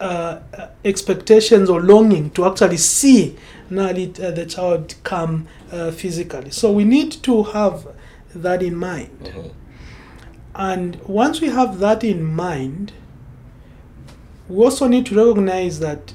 uh, 0.00 0.04
uh, 0.04 0.66
expectations 0.84 1.70
or 1.70 1.80
longing 1.80 2.30
to 2.30 2.44
actually 2.46 2.76
see 2.78 3.36
now 3.70 3.86
uh, 3.88 3.92
the 3.92 4.46
child 4.48 4.94
come 5.04 5.46
uh, 5.72 5.90
physically. 5.90 6.50
So 6.50 6.72
we 6.72 6.84
need 6.84 7.12
to 7.22 7.42
have 7.44 7.86
that 8.34 8.62
in 8.62 8.76
mind. 8.76 9.10
Mhm. 9.22 9.50
And 10.54 10.96
once 11.06 11.40
we 11.40 11.48
have 11.48 11.78
that 11.80 12.02
in 12.04 12.24
mind, 12.24 12.92
we 14.48 14.64
also 14.64 14.86
need 14.86 15.06
to 15.06 15.14
recognize 15.16 15.80
that 15.80 16.12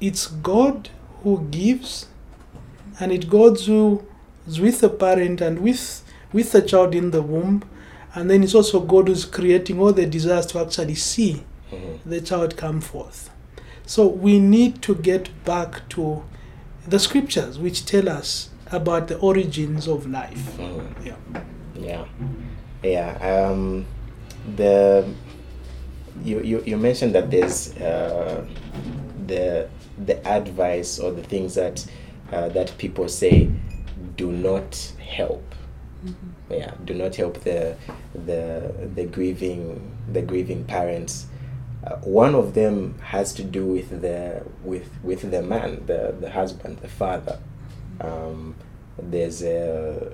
it's 0.00 0.26
God 0.26 0.90
who 1.22 1.46
gives, 1.50 2.06
and 3.00 3.12
it's 3.12 3.24
God 3.24 3.58
who 3.60 4.04
is 4.46 4.60
with 4.60 4.80
the 4.80 4.88
parent 4.88 5.40
and 5.40 5.58
with 5.60 6.02
with 6.32 6.52
the 6.52 6.60
child 6.62 6.94
in 6.94 7.10
the 7.10 7.22
womb, 7.22 7.62
and 8.14 8.30
then 8.30 8.42
it's 8.42 8.54
also 8.54 8.80
God 8.80 9.08
who's 9.08 9.24
creating 9.24 9.80
all 9.80 9.92
the 9.92 10.06
desires 10.06 10.46
to 10.46 10.60
actually 10.60 10.94
see 10.94 11.42
Mhm. 11.72 11.98
the 12.04 12.20
child 12.20 12.56
come 12.56 12.80
forth. 12.80 13.30
So 13.86 14.06
we 14.06 14.38
need 14.38 14.82
to 14.82 14.94
get 14.94 15.30
back 15.44 15.88
to 15.90 16.22
the 16.86 16.98
scriptures 16.98 17.58
which 17.58 17.84
tell 17.86 18.08
us 18.08 18.50
about 18.70 19.08
the 19.08 19.16
origins 19.18 19.86
of 19.88 20.06
life. 20.06 20.58
Mhm. 20.58 20.82
Yeah. 21.04 21.16
Yeah, 21.80 22.04
yeah. 22.82 23.48
Um, 23.50 23.86
the 24.56 25.06
you, 26.24 26.40
you 26.42 26.62
you 26.66 26.76
mentioned 26.76 27.14
that 27.14 27.30
there's 27.30 27.74
uh, 27.76 28.44
the 29.26 29.68
the 30.06 30.26
advice 30.26 30.98
or 30.98 31.12
the 31.12 31.22
things 31.22 31.54
that 31.54 31.86
uh, 32.32 32.48
that 32.50 32.76
people 32.78 33.08
say 33.08 33.50
do 34.16 34.30
not 34.30 34.92
help. 34.98 35.54
Yeah, 36.50 36.72
do 36.84 36.94
not 36.94 37.16
help 37.16 37.40
the 37.40 37.76
the 38.14 38.72
the 38.94 39.04
grieving 39.04 39.96
the 40.12 40.22
grieving 40.22 40.64
parents. 40.64 41.26
Uh, 41.84 41.96
one 41.96 42.34
of 42.34 42.54
them 42.54 42.98
has 42.98 43.32
to 43.34 43.44
do 43.44 43.64
with 43.64 44.00
the 44.00 44.44
with 44.62 44.90
with 45.02 45.30
the 45.30 45.42
man, 45.42 45.84
the 45.86 46.14
the 46.20 46.30
husband, 46.30 46.78
the 46.78 46.88
father. 46.88 47.40
Um, 48.00 48.54
there's 49.00 49.42
a 49.42 50.12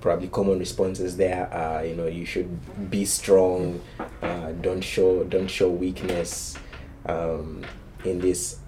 probably 0.00 0.28
common 0.28 0.58
responses 0.58 1.16
there 1.16 1.48
are 1.54 1.86
you 1.86 1.94
know 1.94 2.06
you 2.06 2.26
should 2.26 2.90
be 2.90 3.04
strong 3.04 3.80
uh, 4.20 4.50
don't 4.60 4.82
show 4.82 5.22
don't 5.24 5.48
show 5.48 5.70
weakness 5.70 6.58
um, 7.06 7.64
in 8.04 8.18
this 8.18 8.58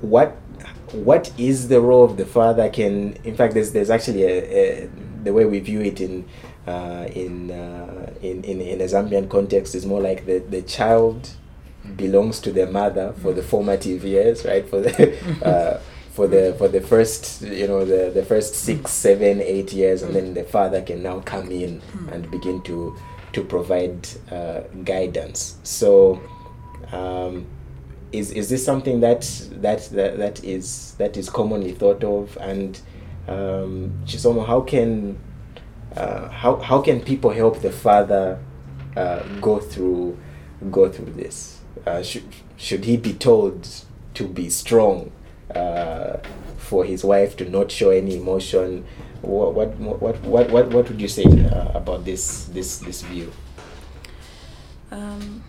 what 0.00 0.36
what 0.92 1.32
is 1.38 1.68
the 1.68 1.80
role 1.80 2.04
of 2.04 2.16
the 2.16 2.26
father? 2.26 2.68
Can 2.68 3.14
in 3.24 3.36
fact 3.36 3.54
there's 3.54 3.72
there's 3.72 3.90
actually 3.90 4.24
a, 4.24 4.84
a 4.84 4.90
the 5.22 5.32
way 5.32 5.44
we 5.44 5.60
view 5.60 5.80
it 5.80 6.00
in 6.00 6.26
uh, 6.66 7.08
in, 7.12 7.50
uh, 7.50 8.12
in 8.22 8.44
in 8.44 8.60
in 8.60 8.80
a 8.80 8.84
Zambian 8.84 9.28
context 9.28 9.74
is 9.74 9.86
more 9.86 10.00
like 10.00 10.26
the 10.26 10.38
the 10.38 10.62
child 10.62 11.30
belongs 11.96 12.40
to 12.40 12.52
their 12.52 12.70
mother 12.70 13.12
for 13.22 13.32
the 13.32 13.42
formative 13.42 14.04
years, 14.04 14.44
right? 14.44 14.68
For 14.68 14.80
the 14.80 15.16
uh, 15.44 15.80
for 16.12 16.26
the 16.26 16.54
for 16.58 16.68
the 16.68 16.80
first 16.80 17.42
you 17.42 17.66
know 17.66 17.84
the 17.84 18.10
the 18.10 18.24
first 18.24 18.54
six, 18.54 18.90
seven, 18.90 19.40
eight 19.40 19.72
years, 19.72 20.02
and 20.02 20.14
then 20.14 20.34
the 20.34 20.44
father 20.44 20.82
can 20.82 21.02
now 21.02 21.20
come 21.20 21.50
in 21.50 21.80
and 22.12 22.30
begin 22.30 22.62
to 22.62 22.96
to 23.32 23.44
provide 23.44 24.08
uh, 24.30 24.60
guidance. 24.84 25.58
So. 25.62 26.20
Um, 26.92 27.46
is, 28.12 28.30
is 28.32 28.48
this 28.48 28.64
something 28.64 29.00
that, 29.00 29.22
that 29.52 29.88
that 29.90 30.18
that 30.18 30.44
is 30.44 30.94
that 30.98 31.16
is 31.16 31.30
commonly 31.30 31.72
thought 31.72 32.02
of 32.02 32.36
and 32.40 32.80
um, 33.28 34.02
Chisomo, 34.04 34.44
how 34.46 34.60
can 34.60 35.18
uh, 35.96 36.28
how, 36.28 36.56
how 36.56 36.80
can 36.80 37.00
people 37.00 37.30
help 37.30 37.60
the 37.60 37.72
father 37.72 38.38
uh, 38.96 39.22
go 39.40 39.58
through 39.58 40.18
go 40.70 40.88
through 40.88 41.12
this? 41.12 41.60
Uh, 41.86 42.02
should 42.02 42.24
should 42.56 42.84
he 42.84 42.96
be 42.96 43.12
told 43.12 43.68
to 44.14 44.26
be 44.26 44.50
strong 44.50 45.12
uh, 45.54 46.18
for 46.58 46.84
his 46.84 47.04
wife 47.04 47.36
to 47.36 47.48
not 47.48 47.70
show 47.70 47.90
any 47.90 48.16
emotion? 48.16 48.84
What 49.22 49.54
what 49.54 49.76
what 49.78 50.20
what 50.22 50.50
what, 50.50 50.72
would 50.72 51.00
you 51.00 51.08
say 51.08 51.24
uh, 51.24 51.70
about 51.74 52.04
this 52.04 52.44
this 52.46 52.78
this 52.78 53.02
view? 53.02 53.32
Um, 54.90 55.44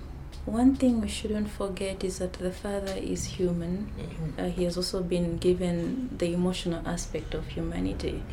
one 0.45 0.75
thing 0.75 1.01
we 1.01 1.07
shouldn't 1.07 1.49
forget 1.49 2.03
is 2.03 2.19
that 2.19 2.33
the 2.33 2.51
father 2.51 2.93
is 2.95 3.25
human. 3.25 3.91
Uh, 4.37 4.45
he 4.45 4.63
has 4.63 4.75
also 4.77 5.03
been 5.03 5.37
given 5.37 6.09
the 6.17 6.33
emotional 6.33 6.81
aspect 6.87 7.33
of 7.33 7.47
humanity. 7.47 8.23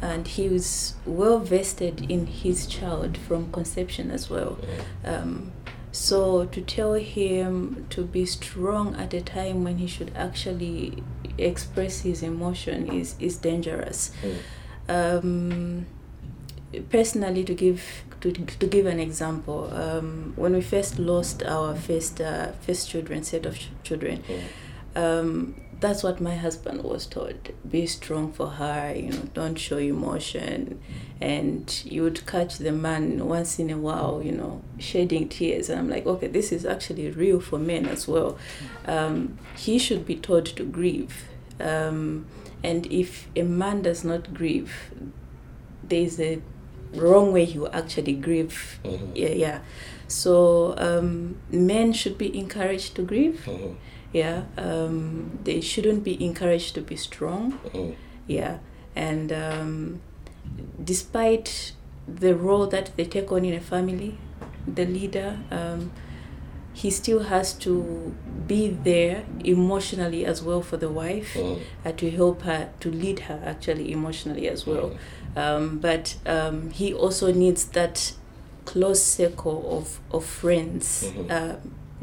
And 0.00 0.26
he 0.26 0.48
was 0.48 0.94
well 1.06 1.38
vested 1.38 2.10
in 2.10 2.26
his 2.26 2.66
child 2.66 3.16
from 3.16 3.52
conception 3.52 4.10
as 4.10 4.28
well. 4.28 4.58
Um, 5.04 5.52
so 5.92 6.46
to 6.46 6.60
tell 6.62 6.94
him 6.94 7.86
to 7.90 8.04
be 8.04 8.24
strong 8.24 8.96
at 8.96 9.12
a 9.12 9.20
time 9.20 9.62
when 9.62 9.78
he 9.78 9.86
should 9.86 10.10
actually 10.16 11.02
express 11.38 12.00
his 12.00 12.22
emotion 12.22 12.90
is, 12.90 13.14
is 13.20 13.36
dangerous. 13.36 14.12
Um, 14.88 15.86
personally 16.90 17.44
to 17.44 17.54
give 17.54 18.04
to, 18.20 18.32
to 18.32 18.66
give 18.66 18.86
an 18.86 19.00
example 19.00 19.72
um, 19.74 20.32
when 20.36 20.52
we 20.52 20.60
first 20.60 20.98
lost 20.98 21.42
our 21.42 21.74
first 21.74 22.20
uh, 22.20 22.52
first 22.60 22.88
children 22.88 23.22
set 23.22 23.46
of 23.46 23.58
ch- 23.58 23.68
children 23.82 24.22
um, 24.94 25.54
that's 25.82 26.04
what 26.04 26.20
my 26.20 26.36
husband 26.36 26.82
was 26.84 27.06
told 27.06 27.34
be 27.68 27.86
strong 27.86 28.32
for 28.32 28.48
her 28.48 28.94
you 28.94 29.10
know 29.10 29.28
don't 29.34 29.56
show 29.56 29.78
emotion. 29.78 30.80
And 31.20 31.84
you 31.84 32.02
would 32.02 32.26
catch 32.26 32.58
the 32.58 32.72
man 32.72 33.28
once 33.28 33.60
in 33.60 33.70
a 33.70 33.78
while 33.78 34.22
you 34.24 34.32
know 34.32 34.62
shedding 34.78 35.28
tears. 35.28 35.68
And 35.68 35.78
i'm 35.78 35.90
like 35.90 36.06
okay 36.06 36.28
this 36.28 36.52
is 36.52 36.64
actually 36.64 37.10
real 37.10 37.40
for 37.40 37.58
men 37.58 37.86
as 37.86 38.06
well. 38.06 38.38
Um, 38.86 39.38
he 39.56 39.78
should 39.78 40.06
be 40.06 40.16
taught 40.16 40.46
to 40.46 40.64
grieve. 40.64 41.24
Um, 41.60 42.26
and 42.62 42.86
if 42.86 43.28
a 43.34 43.42
man 43.42 43.82
does 43.82 44.04
not 44.04 44.32
grieve 44.32 44.72
there's 45.82 46.20
a 46.20 46.40
wrong 46.94 47.32
way 47.32 47.44
you 47.44 47.66
actually 47.68 48.12
grieve 48.14 48.78
Mhm. 48.84 49.10
yeah 49.14 49.28
yeah 49.34 49.58
so 50.08 50.74
um, 50.78 51.36
men 51.50 51.92
should 51.92 52.18
be 52.18 52.36
encouraged 52.38 52.94
to 52.96 53.02
grieve 53.02 53.44
Mhm. 53.46 53.74
yeah 54.12 54.42
um, 54.58 55.38
they 55.44 55.60
shouldn't 55.60 56.04
be 56.04 56.22
encouraged 56.24 56.74
to 56.74 56.80
be 56.82 56.96
strong 56.96 57.58
Mhm. 57.72 57.94
yeah 58.26 58.58
and 58.94 59.32
um, 59.32 60.00
despite 60.84 61.72
the 62.06 62.34
role 62.34 62.66
that 62.66 62.90
they 62.96 63.04
take 63.04 63.30
on 63.32 63.44
in 63.44 63.54
a 63.54 63.60
family 63.60 64.18
the 64.66 64.84
leader 64.84 65.38
um, 65.50 65.90
he 66.74 66.90
still 66.90 67.20
has 67.24 67.52
to 67.52 68.14
be 68.46 68.68
there 68.68 69.24
emotionally 69.44 70.24
as 70.24 70.42
well 70.42 70.62
for 70.62 70.76
the 70.78 70.88
wife 70.88 71.34
Mhm. 71.34 71.58
uh, 71.84 71.92
to 71.92 72.10
help 72.10 72.42
her 72.42 72.68
to 72.80 72.90
lead 72.90 73.20
her 73.20 73.40
actually 73.44 73.92
emotionally 73.92 74.48
as 74.48 74.66
well 74.66 74.96
um, 75.36 75.78
but 75.78 76.16
um, 76.26 76.70
he 76.70 76.92
also 76.94 77.32
needs 77.32 77.64
that 77.66 78.12
close 78.64 79.02
circle 79.02 79.78
of, 79.78 79.98
of 80.14 80.24
friends 80.24 81.04
Mhm. 81.16 81.30
uh, 81.30 81.56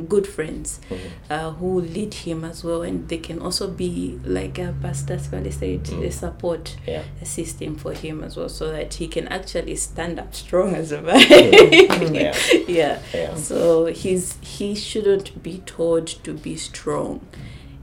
good 0.08 0.26
friends 0.28 0.80
Mhm. 0.90 0.98
uh, 1.30 1.52
who 1.52 1.82
lead 1.82 2.14
him 2.14 2.44
as 2.46 2.64
well 2.64 2.84
and 2.84 3.08
they 3.10 3.18
can 3.18 3.40
also 3.40 3.68
be 3.68 4.18
like 4.26 4.58
uh, 4.58 4.72
pastor 4.82 5.18
Sibale 5.18 5.52
said 5.52 5.84
Mm. 5.84 6.06
a 6.08 6.12
support 6.12 6.78
Yeah. 6.88 7.04
system 7.24 7.76
for 7.76 7.94
him 7.94 8.24
as 8.24 8.38
well 8.38 8.48
so 8.50 8.72
that 8.72 8.94
he 8.94 9.08
can 9.08 9.28
actually 9.28 9.76
stand 9.76 10.18
up 10.20 10.34
strong 10.34 10.74
as 10.76 10.92
a 10.94 11.02
man 11.02 11.20
Yeah. 12.14 12.34
yeah 12.68 13.00
Yeah. 13.14 13.36
so 13.36 13.86
he's 13.88 14.38
he 14.42 14.74
shouldn't 14.76 15.44
be 15.44 15.62
told 15.66 16.08
to 16.24 16.34
be 16.34 16.56
strong 16.56 17.20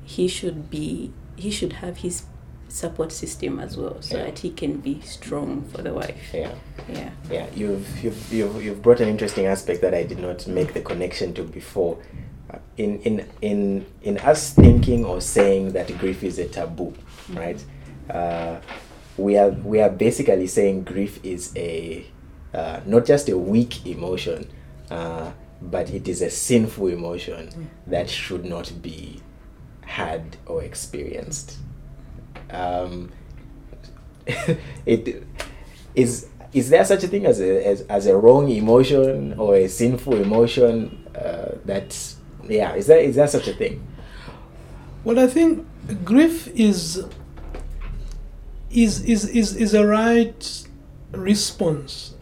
he 0.04 0.26
should 0.28 0.70
be 0.70 1.10
he 1.36 1.50
should 1.50 1.74
have 1.84 1.98
his 1.98 2.22
support 2.68 3.12
system 3.12 3.58
as 3.60 3.76
well 3.76 3.96
so 4.02 4.16
Yeah. 4.16 4.24
that 4.26 4.38
he 4.40 4.50
can 4.50 4.78
be 4.80 5.00
strong 5.02 5.62
for 5.72 5.82
the 5.82 5.92
wife 5.94 6.30
Yeah. 6.34 6.52
yeah 6.88 7.10
Yeah, 7.30 7.46
you've, 7.54 8.04
you've, 8.04 8.32
you've, 8.32 8.64
you've 8.64 8.82
brought 8.82 9.00
an 9.00 9.08
interesting 9.08 9.46
aspect 9.46 9.80
that 9.82 9.94
I 9.94 10.02
did 10.04 10.18
not 10.18 10.46
make 10.46 10.74
the 10.74 10.80
connection 10.80 11.32
to 11.34 11.42
before. 11.44 11.98
Uh, 12.50 12.58
In, 12.76 13.00
in, 13.00 13.26
in, 13.40 13.86
in 14.02 14.18
us 14.18 14.52
thinking 14.52 15.04
or 15.04 15.20
saying 15.20 15.72
that 15.72 15.88
grief 15.98 16.22
is 16.22 16.38
a 16.38 16.46
taboo, 16.46 16.92
right? 17.34 17.62
Uh, 18.10 18.58
we, 19.16 19.36
are, 19.38 19.50
we 19.50 19.80
are 19.80 19.90
basically 19.90 20.46
saying 20.46 20.84
grief 20.84 21.18
is 21.24 21.52
a, 21.56 22.04
uh, 22.54 22.80
not 22.86 23.04
just 23.06 23.28
a 23.28 23.36
weak 23.36 23.86
emotion, 23.86 24.46
uh, 24.90 25.32
but 25.62 25.90
it 25.90 26.06
is 26.06 26.20
a 26.22 26.30
sinful 26.30 26.88
emotion 26.88 27.68
that 27.86 28.08
should 28.10 28.44
not 28.44 28.70
be 28.82 29.20
had 29.82 30.36
or 30.46 30.62
experienced. 30.62 31.56
Um, 32.50 33.10
it 34.86 35.22
is 35.94 36.28
is 36.52 36.70
there 36.70 36.84
such 36.84 37.04
a 37.04 37.08
thing 37.08 37.26
as 37.26 37.40
a 37.40 37.66
as, 37.66 37.80
as 37.82 38.06
a 38.06 38.16
wrong 38.16 38.48
emotion 38.50 39.34
or 39.38 39.56
a 39.56 39.68
sinful 39.68 40.14
emotion 40.16 41.06
uh, 41.14 41.52
that 41.64 42.14
yeah 42.48 42.74
is 42.74 42.86
there 42.86 42.98
is 43.00 43.16
there 43.16 43.28
such 43.28 43.48
a 43.48 43.52
thing 43.54 43.82
Well, 45.04 45.18
I 45.20 45.28
think 45.28 45.64
grief 46.04 46.48
is 46.54 47.04
is 48.70 49.02
is 49.04 49.24
is, 49.28 49.54
is 49.56 49.74
a 49.74 49.86
right 49.86 50.66
response, 51.12 52.14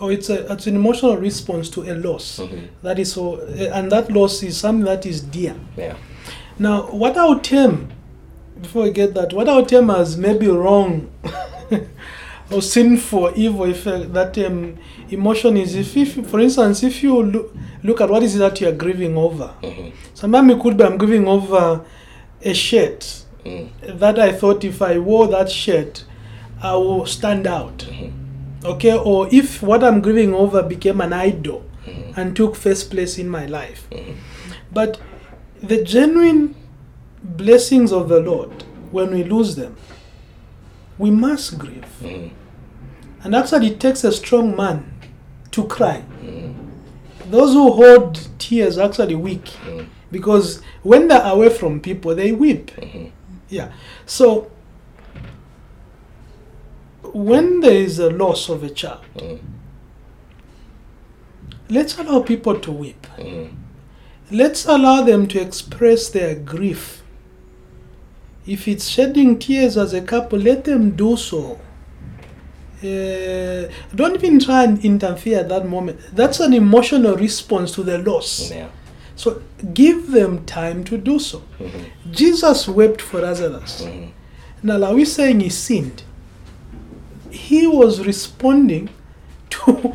or 0.00 0.10
it's 0.12 0.30
a 0.30 0.50
it's 0.52 0.66
an 0.66 0.76
emotional 0.76 1.16
response 1.18 1.68
to 1.70 1.82
a 1.82 1.94
loss. 1.94 2.38
Mhm. 2.40 2.68
That 2.82 2.98
is 2.98 3.12
so, 3.12 3.40
and 3.72 3.92
that 3.92 4.10
loss 4.10 4.42
is 4.42 4.56
something 4.56 4.84
that 4.86 5.04
is 5.06 5.20
dear. 5.20 5.54
yeah 5.76 5.94
Now, 6.58 6.88
what 6.90 7.16
I 7.18 7.26
would 7.28 7.44
term, 7.44 7.88
before 8.60 8.84
we 8.84 8.90
get 8.90 9.14
that, 9.14 9.32
what 9.32 9.46
would 9.46 9.68
term 9.68 9.90
as 9.90 10.16
maybe 10.16 10.48
wrong 10.48 11.10
or 12.50 12.62
sinful, 12.62 13.32
evil, 13.36 13.64
if 13.66 13.86
uh, 13.86 13.98
that 13.98 14.36
um, 14.38 14.76
emotion 15.10 15.56
is, 15.56 15.74
if, 15.74 15.96
if, 15.96 16.26
for 16.28 16.40
instance, 16.40 16.82
if 16.82 17.02
you 17.02 17.22
look, 17.22 17.54
look 17.82 18.00
at 18.00 18.08
what 18.08 18.22
is 18.22 18.36
it 18.36 18.38
that 18.38 18.60
you 18.60 18.68
are 18.68 18.72
grieving 18.72 19.16
over. 19.16 19.52
Mhm. 19.62 19.92
Sometimes 20.14 20.52
it 20.52 20.60
could 20.60 20.76
be 20.76 20.84
I'm 20.84 20.96
grieving 20.98 21.26
over 21.28 21.84
a 22.42 22.54
shirt 22.54 23.22
Mm. 23.44 23.68
that 24.00 24.18
I 24.18 24.32
thought 24.32 24.64
if 24.64 24.82
I 24.82 24.98
wore 24.98 25.28
that 25.28 25.48
shirt, 25.48 26.02
I 26.60 26.74
will 26.74 27.06
stand 27.06 27.46
out. 27.46 27.78
Mhm. 27.88 28.10
Okay, 28.64 28.96
or 28.96 29.28
if 29.32 29.62
what 29.62 29.84
I'm 29.84 30.00
grieving 30.00 30.34
over 30.34 30.64
became 30.64 31.00
an 31.00 31.12
idol 31.12 31.62
Mhm. 31.86 32.16
and 32.16 32.34
took 32.34 32.56
first 32.56 32.90
place 32.90 33.18
in 33.18 33.28
my 33.28 33.46
life. 33.46 33.86
Mhm. 33.92 34.14
But 34.72 34.98
the 35.62 35.84
genuine 35.84 36.56
blessings 37.36 37.92
of 37.92 38.08
the 38.08 38.20
Lord, 38.20 38.64
when 38.90 39.12
we 39.12 39.24
lose 39.24 39.56
them, 39.56 39.76
we 40.98 41.10
must 41.10 41.58
grieve. 41.58 41.84
Mhm. 42.02 42.30
And 43.24 43.34
actually, 43.34 43.68
it 43.68 43.80
takes 43.80 44.04
a 44.04 44.12
strong 44.12 44.56
man 44.56 44.92
to 45.50 45.64
cry. 45.64 46.02
Mhm. 46.22 46.54
Those 47.30 47.52
who 47.52 47.72
hold 47.72 48.28
tears 48.38 48.78
are 48.78 48.88
actually 48.88 49.16
weak 49.16 49.44
Mhm. 49.66 49.86
because 50.12 50.60
when 50.82 51.08
they're 51.08 51.24
away 51.24 51.48
from 51.48 51.80
people, 51.80 52.14
they 52.14 52.32
weep. 52.32 52.70
Mhm. 52.76 53.10
Yeah. 53.48 53.72
So, 54.06 54.50
when 57.02 57.60
there 57.60 57.76
is 57.76 57.98
a 57.98 58.10
loss 58.10 58.48
of 58.48 58.62
a 58.62 58.70
child, 58.70 59.00
let's 61.68 61.98
allow 61.98 62.20
people 62.20 62.54
to 62.60 62.70
weep. 62.70 63.06
Let's 64.30 64.66
allow 64.66 65.02
them 65.02 65.26
to 65.28 65.40
express 65.40 66.08
their 66.08 66.34
grief. 66.34 67.02
If 68.46 68.68
it's 68.68 68.86
shedding 68.88 69.38
tears 69.38 69.76
as 69.76 69.92
a 69.92 70.00
couple, 70.00 70.38
let 70.38 70.64
them 70.64 70.92
do 70.96 71.16
so. 71.16 71.58
Uh, 72.82 73.70
don't 73.94 74.14
even 74.16 74.38
try 74.38 74.64
and 74.64 74.84
interfere 74.84 75.40
at 75.40 75.48
that 75.48 75.66
moment. 75.66 75.98
That's 76.12 76.40
an 76.40 76.52
emotional 76.52 77.16
response 77.16 77.72
to 77.72 77.82
the 77.82 77.98
loss. 77.98 78.50
yeah 78.50 78.68
So 79.16 79.42
give 79.72 80.10
them 80.12 80.44
time 80.44 80.84
to 80.84 80.98
do 80.98 81.18
so. 81.18 81.42
Mhm. 81.58 81.86
Jesus 82.12 82.68
wept 82.68 83.00
for 83.00 83.20
Lazarus. 83.22 83.82
Mhm. 83.82 84.10
Now, 84.62 84.82
are 84.84 84.94
we 84.94 85.04
saying 85.06 85.40
he 85.40 85.48
sinned? 85.48 86.02
He 87.30 87.66
was 87.66 88.00
responding 88.06 88.90
to 89.50 89.94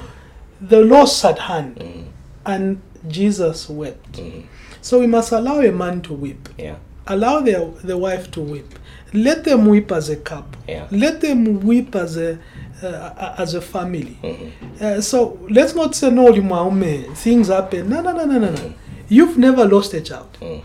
the 0.59 0.81
loss 0.83 1.23
at 1.23 1.37
hand, 1.39 1.75
Mhm. 1.77 2.03
and 2.45 2.77
Jesus 3.07 3.69
wept. 3.69 4.13
Mhm. 4.13 4.43
So 4.81 4.99
we 4.99 5.07
must 5.07 5.31
allow 5.31 5.61
a 5.61 5.71
man 5.71 6.01
to 6.01 6.13
weep, 6.13 6.49
Yeah. 6.57 6.75
Allow 7.07 7.39
the, 7.41 7.73
the 7.83 7.97
wife 7.97 8.31
to 8.31 8.41
weep. 8.41 8.73
Let 9.13 9.43
them 9.43 9.65
weep 9.65 9.91
as 9.91 10.09
a 10.09 10.15
couple. 10.15 10.61
Yeah. 10.67 10.87
Let 10.91 11.21
them 11.21 11.59
weep 11.61 11.95
as 11.95 12.17
a 12.17 12.39
uh, 12.83 13.35
as 13.37 13.53
a 13.53 13.61
family. 13.61 14.17
Mhm. 14.23 14.51
Uh, 14.81 15.01
so 15.01 15.37
let's 15.49 15.75
not 15.75 15.93
say 15.95 16.09
no, 16.09 16.31
Limaume, 16.31 17.15
things 17.15 17.49
happen. 17.49 17.89
No, 17.89 18.01
no, 18.01 18.13
no, 18.13 18.25
no, 18.25 18.39
no, 18.39 18.51
no. 18.51 18.73
You've 19.09 19.37
never 19.37 19.65
lost 19.65 19.93
a 19.93 20.01
child. 20.01 20.29
Mm. 20.41 20.63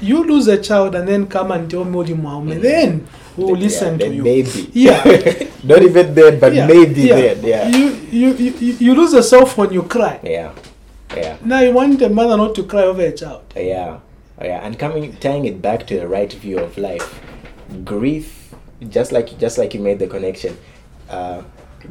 You 0.00 0.24
lose 0.24 0.46
a 0.48 0.60
child 0.60 0.94
and 0.94 1.08
then 1.08 1.26
come 1.26 1.52
and 1.52 1.70
tell 1.70 1.84
me 1.84 1.98
Limaume. 2.04 2.60
Then 2.60 3.06
we'll 3.36 3.56
listen 3.56 3.98
yeah, 3.98 4.06
to 4.08 4.14
you. 4.14 4.22
Maybe. 4.22 4.70
Yeah. 4.74 5.04
Not 5.64 5.82
even 5.82 6.14
then, 6.14 6.38
but 6.38 6.54
Yeah, 6.54 6.66
maybe 6.66 7.02
yeah. 7.02 7.14
then. 7.34 7.44
Yeah. 7.44 7.68
You, 7.68 7.86
you, 8.10 8.32
you, 8.34 8.72
you 8.78 8.94
lose 8.94 9.12
a 9.14 9.22
cell 9.22 9.46
phone, 9.46 9.72
you 9.72 9.82
cry. 9.82 10.20
Yeah. 10.22 10.52
Yeah. 11.16 11.36
Now 11.44 11.60
you 11.60 11.72
want 11.72 12.00
a 12.02 12.08
mother 12.08 12.36
not 12.36 12.54
to 12.56 12.64
cry 12.64 12.82
over 12.82 13.02
a 13.02 13.12
child. 13.12 13.42
Yeah, 13.56 13.98
yeah, 14.40 14.64
and 14.64 14.78
coming 14.78 15.16
tying 15.16 15.44
it 15.44 15.60
back 15.60 15.86
to 15.88 15.98
the 15.98 16.08
right 16.08 16.32
view 16.32 16.58
of 16.58 16.78
life, 16.78 17.20
grief, 17.84 18.54
just 18.88 19.12
like 19.12 19.38
just 19.38 19.58
like 19.58 19.74
you 19.74 19.80
made 19.80 19.98
the 19.98 20.06
connection, 20.06 20.56
uh, 21.08 21.42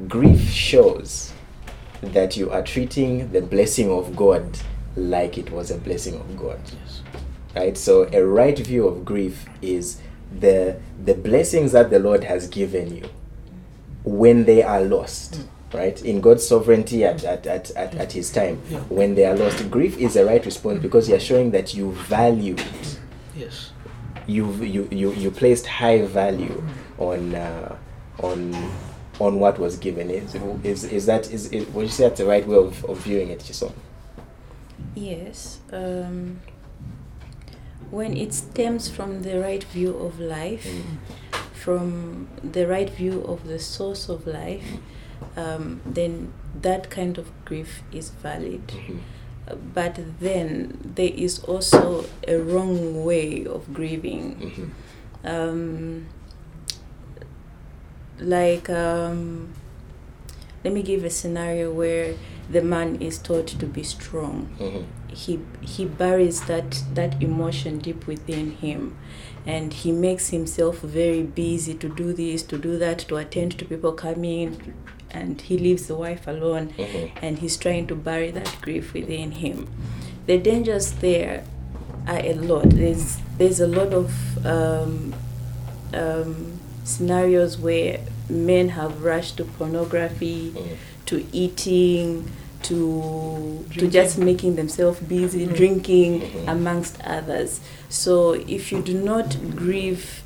grief 0.08 0.50
shows 0.50 1.34
that 2.02 2.38
you 2.38 2.52
are 2.52 2.62
treating 2.62 3.32
the 3.32 3.42
blessing 3.42 3.92
of 3.92 4.16
God 4.16 4.60
like 4.96 5.38
it 5.38 5.52
was 5.52 5.72
a 5.72 5.78
blessing 5.78 6.16
of 6.16 6.38
God. 6.38 6.60
Right. 7.56 7.78
So 7.78 8.08
a 8.14 8.24
right 8.24 8.58
view 8.58 8.88
of 8.88 9.04
grief 9.04 9.46
is 9.62 10.02
the 10.40 10.80
the 11.04 11.14
blessings 11.14 11.72
that 11.72 11.90
the 11.90 12.00
Lord 12.00 12.24
has 12.24 12.48
given 12.48 12.96
you 12.96 13.10
when 14.04 14.46
they 14.46 14.64
are 14.64 14.82
lost. 14.82 15.48
Right 15.74 16.02
in 16.06 16.22
God's 16.22 16.48
sovereignty 16.48 17.04
at, 17.04 17.24
at, 17.26 17.46
at, 17.46 17.72
at, 17.72 17.94
at 17.96 18.12
His 18.14 18.32
time, 18.32 18.62
Yeah. 18.70 18.80
when 18.90 19.16
they 19.16 19.26
are 19.26 19.36
lost, 19.36 19.70
grief 19.70 19.98
is 19.98 20.14
the 20.14 20.24
right 20.26 20.44
response 20.46 20.82
because 20.82 21.10
you're 21.10 21.20
showing 21.20 21.52
that 21.52 21.74
you 21.74 21.92
value 21.92 22.56
it. 22.58 23.00
Yes. 23.36 23.72
You 24.28 24.52
you 24.64 24.88
you, 24.92 25.12
you 25.14 25.30
placed 25.32 25.66
high 25.68 26.02
value 26.04 26.64
on 26.98 27.36
uh, 27.36 27.76
on 28.20 28.54
on 29.20 29.40
what 29.40 29.60
was 29.60 29.78
given. 29.78 30.10
Is 30.10 30.36
is, 30.64 30.84
is 30.86 31.06
that 31.06 31.32
is, 31.32 31.52
is 31.52 31.68
would 31.74 31.84
you 31.84 31.90
say 31.92 32.04
that's 32.08 32.20
the 32.20 32.26
right 32.26 32.48
way 32.48 32.58
of, 32.58 32.84
of 32.86 33.00
viewing 33.00 33.30
it, 33.30 33.40
Chisom? 33.40 33.74
Yes. 34.96 35.60
Um, 35.72 36.40
when 37.92 38.16
it 38.18 38.34
stems 38.34 38.90
from 38.90 39.22
the 39.24 39.40
right 39.40 39.64
view 39.64 39.96
of 39.98 40.20
life, 40.20 40.66
Mm. 40.66 40.98
from 41.54 42.28
the 42.44 42.68
right 42.68 42.90
view 42.90 43.22
of 43.24 43.48
the 43.48 43.60
source 43.60 44.10
of 44.10 44.26
life, 44.28 44.64
um, 45.36 45.82
then 45.86 46.32
that 46.62 46.90
kind 46.90 47.18
of 47.18 47.28
grief 47.46 47.82
is 47.92 48.10
valid. 48.10 48.68
Mhm. 48.68 49.00
Uh, 49.48 49.56
But 49.74 50.00
then 50.20 50.78
there 50.96 51.12
is 51.16 51.40
also 51.44 52.06
a 52.28 52.36
wrong 52.38 53.06
way 53.06 53.46
of 53.46 53.74
grieving. 53.74 54.36
Mhm. 54.36 54.70
Um, 55.24 56.06
like, 58.20 58.70
um, 58.70 59.50
let 60.64 60.74
me 60.74 60.82
give 60.82 61.04
a 61.04 61.10
scenario 61.10 61.72
where 61.72 62.16
the 62.50 62.62
man 62.62 63.02
is 63.02 63.18
taught 63.18 63.48
to 63.48 63.66
be 63.66 63.84
strong 63.84 64.48
Mhm. 64.60 64.86
he 65.10 65.40
he 65.62 65.86
buries 65.86 66.42
that 66.42 66.84
that 66.94 67.22
emotion 67.22 67.78
deep 67.80 68.08
within 68.08 68.52
him 68.52 68.96
and 69.46 69.74
he 69.74 69.92
makes 69.92 70.30
himself 70.30 70.80
very 70.80 71.24
busy 71.24 71.74
to 71.74 71.90
do 71.90 72.14
this 72.14 72.44
to 72.44 72.58
do 72.58 72.78
that 72.78 73.00
to 73.00 73.18
attend 73.18 73.52
to 73.58 73.66
people 73.66 73.92
coming 73.92 74.56
and 75.12 75.42
he 75.42 75.58
leaves 75.58 75.88
the 75.88 75.96
wife 75.96 76.28
alone 76.28 76.74
Mhm. 76.78 77.10
and 77.22 77.40
he's 77.40 77.58
trying 77.58 77.88
to 77.88 77.96
bury 77.96 78.32
that 78.32 78.56
grief 78.62 78.94
within 78.94 79.32
him 79.32 79.68
the 80.26 80.38
dangers 80.38 80.92
there 80.94 81.44
are 82.08 82.20
a 82.20 82.34
lot 82.34 82.70
there's 82.70 83.18
there's 83.38 83.60
a 83.60 83.68
lot 83.68 83.94
of 83.94 84.12
um, 84.46 85.14
um, 85.94 86.60
scenarios 86.84 87.58
where 87.58 88.00
men 88.30 88.70
have 88.70 89.04
rushed 89.04 89.38
to 89.38 89.44
pornography 89.44 90.52
Mhm. 90.56 90.76
to 91.06 91.26
eating 91.32 92.30
to 92.64 93.64
to 93.78 93.88
just 93.88 94.18
making 94.18 94.56
themselves 94.56 95.00
busy 95.00 95.46
Mm. 95.46 95.56
drinking 95.56 96.22
Mhm. 96.22 96.48
amongst 96.52 97.00
others 97.04 97.60
so 97.88 98.34
if 98.34 98.72
you 98.72 98.82
do 98.82 98.94
not 98.94 99.38
grieve 99.56 100.24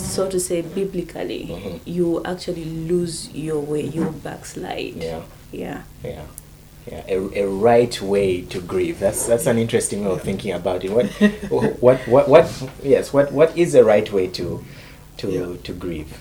so 0.00 0.28
to 0.28 0.38
say 0.40 0.62
biblically 0.62 1.46
Mhm. 1.50 1.80
you 1.84 2.22
actually 2.24 2.64
lose 2.64 3.28
your 3.34 3.60
way 3.60 3.82
you 3.82 4.04
backslide 4.22 4.96
Yeah. 5.02 5.22
yeah 5.52 5.82
Yeah, 6.04 6.22
yeah, 6.90 7.02
a, 7.08 7.42
a 7.44 7.46
right 7.48 8.00
way 8.02 8.42
to 8.42 8.60
grieve. 8.60 9.00
That's 9.00 9.26
that's 9.26 9.46
an 9.46 9.58
interesting 9.58 10.04
way 10.04 10.10
of 10.12 10.22
thinking 10.22 10.52
about 10.52 10.84
it. 10.84 10.90
What, 11.50 11.82
what, 11.82 11.98
what, 12.08 12.28
what? 12.28 12.70
Yes, 12.82 13.12
what, 13.12 13.32
what 13.32 13.56
is 13.56 13.72
the 13.72 13.82
right 13.84 14.10
way 14.12 14.28
to, 14.28 14.64
to, 15.18 15.26
Yeah. 15.30 15.56
to 15.64 15.72
grieve? 15.72 16.12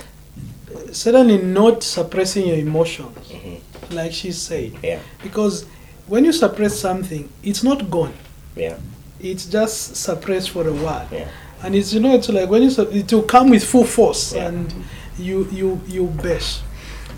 Certainly 0.91 1.39
not 1.39 1.83
suppressing 1.83 2.47
your 2.47 2.57
emotions, 2.57 3.15
Mhm. 3.29 3.59
like 3.91 4.11
she 4.13 4.31
said. 4.31 4.71
Yeah, 4.83 4.99
Because 5.23 5.65
when 6.07 6.25
you 6.25 6.31
suppress 6.33 6.79
something, 6.79 7.29
it's 7.43 7.63
not 7.63 7.89
gone. 7.91 8.13
yeah, 8.55 8.77
It's 9.19 9.45
just 9.45 9.95
suppressed 9.95 10.49
for 10.49 10.67
a 10.67 10.73
while. 10.73 11.07
yeah. 11.11 11.27
And 11.63 11.75
it's 11.75 11.93
you 11.93 11.99
know 11.99 12.13
it's 12.15 12.29
like 12.29 12.49
when 12.49 12.61
you 12.63 12.69
it 12.91 13.11
will 13.11 13.23
come 13.23 13.49
with 13.49 13.63
full 13.63 13.85
force 13.85 14.33
Yeah. 14.33 14.47
and 14.49 14.73
you 15.17 15.47
you 15.51 15.81
you 15.87 16.05
bash. 16.07 16.59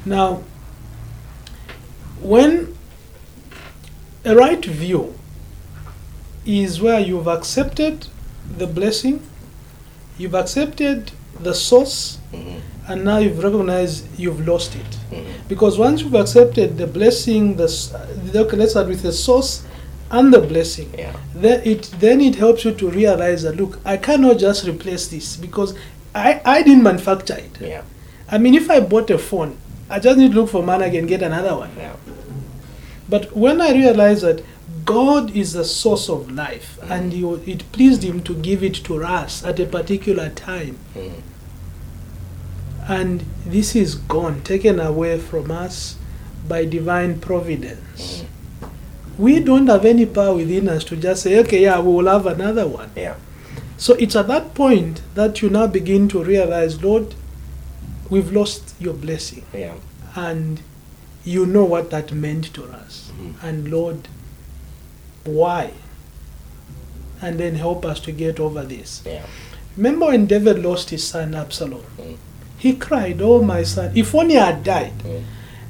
Now 0.06 0.44
when 2.22 2.74
a 4.26 4.36
right 4.36 4.64
view 4.64 5.14
is 6.46 6.82
where 6.82 7.00
you've 7.00 7.28
accepted 7.28 8.08
the 8.58 8.68
blessing, 8.68 9.22
you've 10.18 10.34
accepted 10.36 11.12
the 11.42 11.54
source, 11.54 12.18
Mhm. 12.34 12.60
and 12.88 13.04
now 13.06 13.18
you've 13.18 13.44
recognized 13.44 14.06
you've 14.18 14.48
lost 14.48 14.76
it. 14.76 14.98
Mhm. 15.12 15.26
Because 15.48 15.78
once 15.78 16.02
you've 16.02 16.16
accepted 16.16 16.78
the 16.78 16.88
blessing, 16.88 17.58
the 17.58 17.68
okay, 18.36 18.58
let's 18.58 18.72
start 18.72 18.88
with 18.88 19.02
the 19.04 19.12
source 19.12 19.62
and 20.12 20.34
the 20.34 20.40
blessing. 20.42 20.94
Yeah, 20.98 21.16
Then 21.36 21.62
it 21.66 21.84
then 22.00 22.22
it 22.22 22.36
helps 22.36 22.64
you 22.66 22.72
to 22.74 22.90
realize 22.90 23.44
that 23.44 23.58
look, 23.58 23.80
I 23.86 23.98
cannot 23.98 24.38
just 24.40 24.66
replace 24.68 25.08
this 25.08 25.36
because 25.38 25.76
I, 26.16 26.42
I 26.46 26.64
didn't 26.64 26.84
manufacture 26.84 27.36
it. 27.38 27.58
yeah, 27.62 27.82
I 28.32 28.38
mean, 28.38 28.56
if 28.56 28.70
I 28.72 28.80
bought 28.80 29.10
a 29.10 29.18
phone, 29.18 29.58
I 29.90 30.00
just 30.00 30.18
need 30.18 30.32
to 30.32 30.40
look 30.42 30.50
for 30.50 30.64
money 30.64 30.98
and 30.98 31.08
get 31.08 31.22
another 31.22 31.56
one. 31.56 31.72
yeah. 31.78 31.96
But 33.10 33.36
when 33.36 33.62
I 33.62 33.72
realized 33.74 34.24
that 34.24 34.44
God 34.86 35.36
is 35.36 35.54
the 35.54 35.64
source 35.66 36.10
of 36.10 36.32
life 36.32 36.78
and 36.90 37.12
he, 37.14 37.24
it 37.52 37.70
pleased 37.74 38.04
Him 38.04 38.22
to 38.24 38.34
give 38.34 38.64
it 38.64 38.76
to 38.86 39.04
us 39.04 39.44
at 39.46 39.60
a 39.60 39.66
particular 39.66 40.30
time, 40.30 40.78
Mhm. 40.96 41.22
and 42.88 43.24
this 43.46 43.76
is 43.76 43.96
gone, 43.96 44.42
taken 44.44 44.80
away 44.80 45.20
from 45.20 45.52
us 45.52 45.96
by 46.48 46.64
divine 46.66 47.20
providence. 47.20 48.24
We 49.18 49.40
don't 49.40 49.68
have 49.68 49.86
any 49.86 50.06
power 50.06 50.36
within 50.36 50.70
us 50.70 50.84
to 50.86 50.96
just 50.96 51.24
say, 51.24 51.40
okay, 51.40 51.62
yeah, 51.64 51.80
we 51.80 51.92
will 51.94 52.08
have 52.08 52.26
another 52.28 52.68
one. 52.68 52.92
Yeah, 52.96 53.16
So 53.78 53.94
it's 53.96 54.16
at 54.16 54.28
that 54.28 54.54
point 54.54 55.02
that 55.16 55.42
you 55.42 55.50
now 55.50 55.68
begin 55.68 56.08
to 56.10 56.24
realize, 56.24 56.82
Lord, 56.84 57.16
we've 58.10 58.32
lost 58.32 58.76
your 58.80 58.94
blessing. 58.94 59.44
yeah, 59.54 59.74
And 60.16 60.62
you 61.26 61.46
know 61.46 61.66
what 61.66 61.90
that 61.92 62.12
meant 62.12 62.54
to 62.54 62.64
us. 62.66 63.12
Mhm. 63.20 63.34
And 63.44 63.72
Lord, 63.72 64.08
why? 65.26 65.72
And 67.22 67.40
then 67.40 67.56
help 67.56 67.86
us 67.86 68.00
to 68.02 68.12
get 68.12 68.40
over 68.40 68.64
this. 68.64 69.02
yeah. 69.06 69.26
Remember 69.76 70.08
when 70.08 70.26
David 70.26 70.60
lost 70.64 70.90
his 70.90 71.04
son 71.04 71.36
Absalom? 71.36 71.84
Mm. 72.00 72.16
He 72.58 72.74
cried, 72.74 73.22
Oh, 73.22 73.42
my 73.44 73.62
son, 73.64 73.92
if 73.96 74.14
only 74.16 74.38
I 74.38 74.46
had 74.48 74.64
died. 74.64 74.98
Mm. 75.04 75.22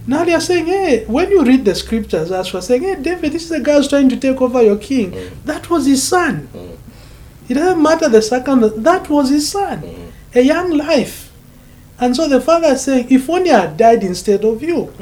Now 0.07 0.23
they 0.23 0.33
are 0.33 0.39
saying, 0.41 0.67
hey, 0.67 1.03
when 1.05 1.29
you 1.29 1.43
read 1.43 1.65
the 1.65 1.75
scriptures, 1.75 2.31
as 2.31 2.53
was 2.53 2.65
saying, 2.67 2.83
hey, 2.83 2.95
David, 2.95 3.33
this 3.33 3.43
is 3.43 3.49
the 3.49 3.59
guy 3.59 3.75
who's 3.75 3.89
trying 3.89 4.07
to 4.09 4.17
take 4.17 4.41
over 4.41 4.61
your 4.63 4.77
king. 4.77 5.11
Mm. 5.11 5.43
That 5.43 5.69
was 5.69 5.85
his 5.85 6.01
son. 6.07 6.47
Mm. 6.53 6.77
It 7.49 7.53
doesn't 7.55 7.81
matter 7.83 8.07
the 8.07 8.21
second, 8.21 8.61
that 8.83 9.09
was 9.09 9.29
his 9.29 9.49
son. 9.49 9.81
Mm. 9.81 10.11
A 10.35 10.41
young 10.41 10.71
life. 10.77 11.31
And 11.99 12.15
so 12.15 12.27
the 12.29 12.39
father 12.39 12.69
is 12.69 12.83
saying, 12.83 13.07
if 13.09 13.29
only 13.29 13.51
I 13.51 13.61
had 13.61 13.77
died 13.77 14.03
instead 14.03 14.45
of 14.45 14.63
you. 14.63 14.93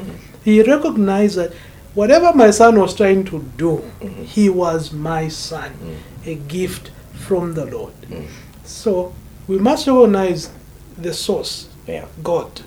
He 0.44 0.62
recognized 0.62 1.36
that 1.36 1.52
whatever 1.94 2.32
my 2.34 2.50
son 2.50 2.78
was 2.80 2.94
trying 2.94 3.24
to 3.26 3.44
do, 3.56 3.82
Mhm. 4.00 4.24
he 4.24 4.48
was 4.48 4.92
my 4.92 5.28
son, 5.28 5.70
Mm. 6.24 6.28
a 6.30 6.34
gift 6.34 6.90
from 7.12 7.54
the 7.54 7.64
Lord. 7.66 7.92
Mm. 8.10 8.26
So 8.64 9.12
we 9.46 9.58
must 9.58 9.86
recognize 9.86 10.50
the 10.98 11.12
source, 11.12 11.66
Yeah, 11.86 12.06
God, 12.24 12.62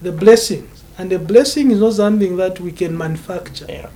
the 0.00 0.12
blessings. 0.12 0.73
And 0.98 1.10
the 1.10 1.18
blessing 1.18 1.70
is 1.70 1.80
not 1.80 1.94
something 1.94 2.36
that 2.36 2.60
we 2.60 2.70
can 2.72 2.96
manufacture. 2.96 3.66
yeah, 3.68 3.90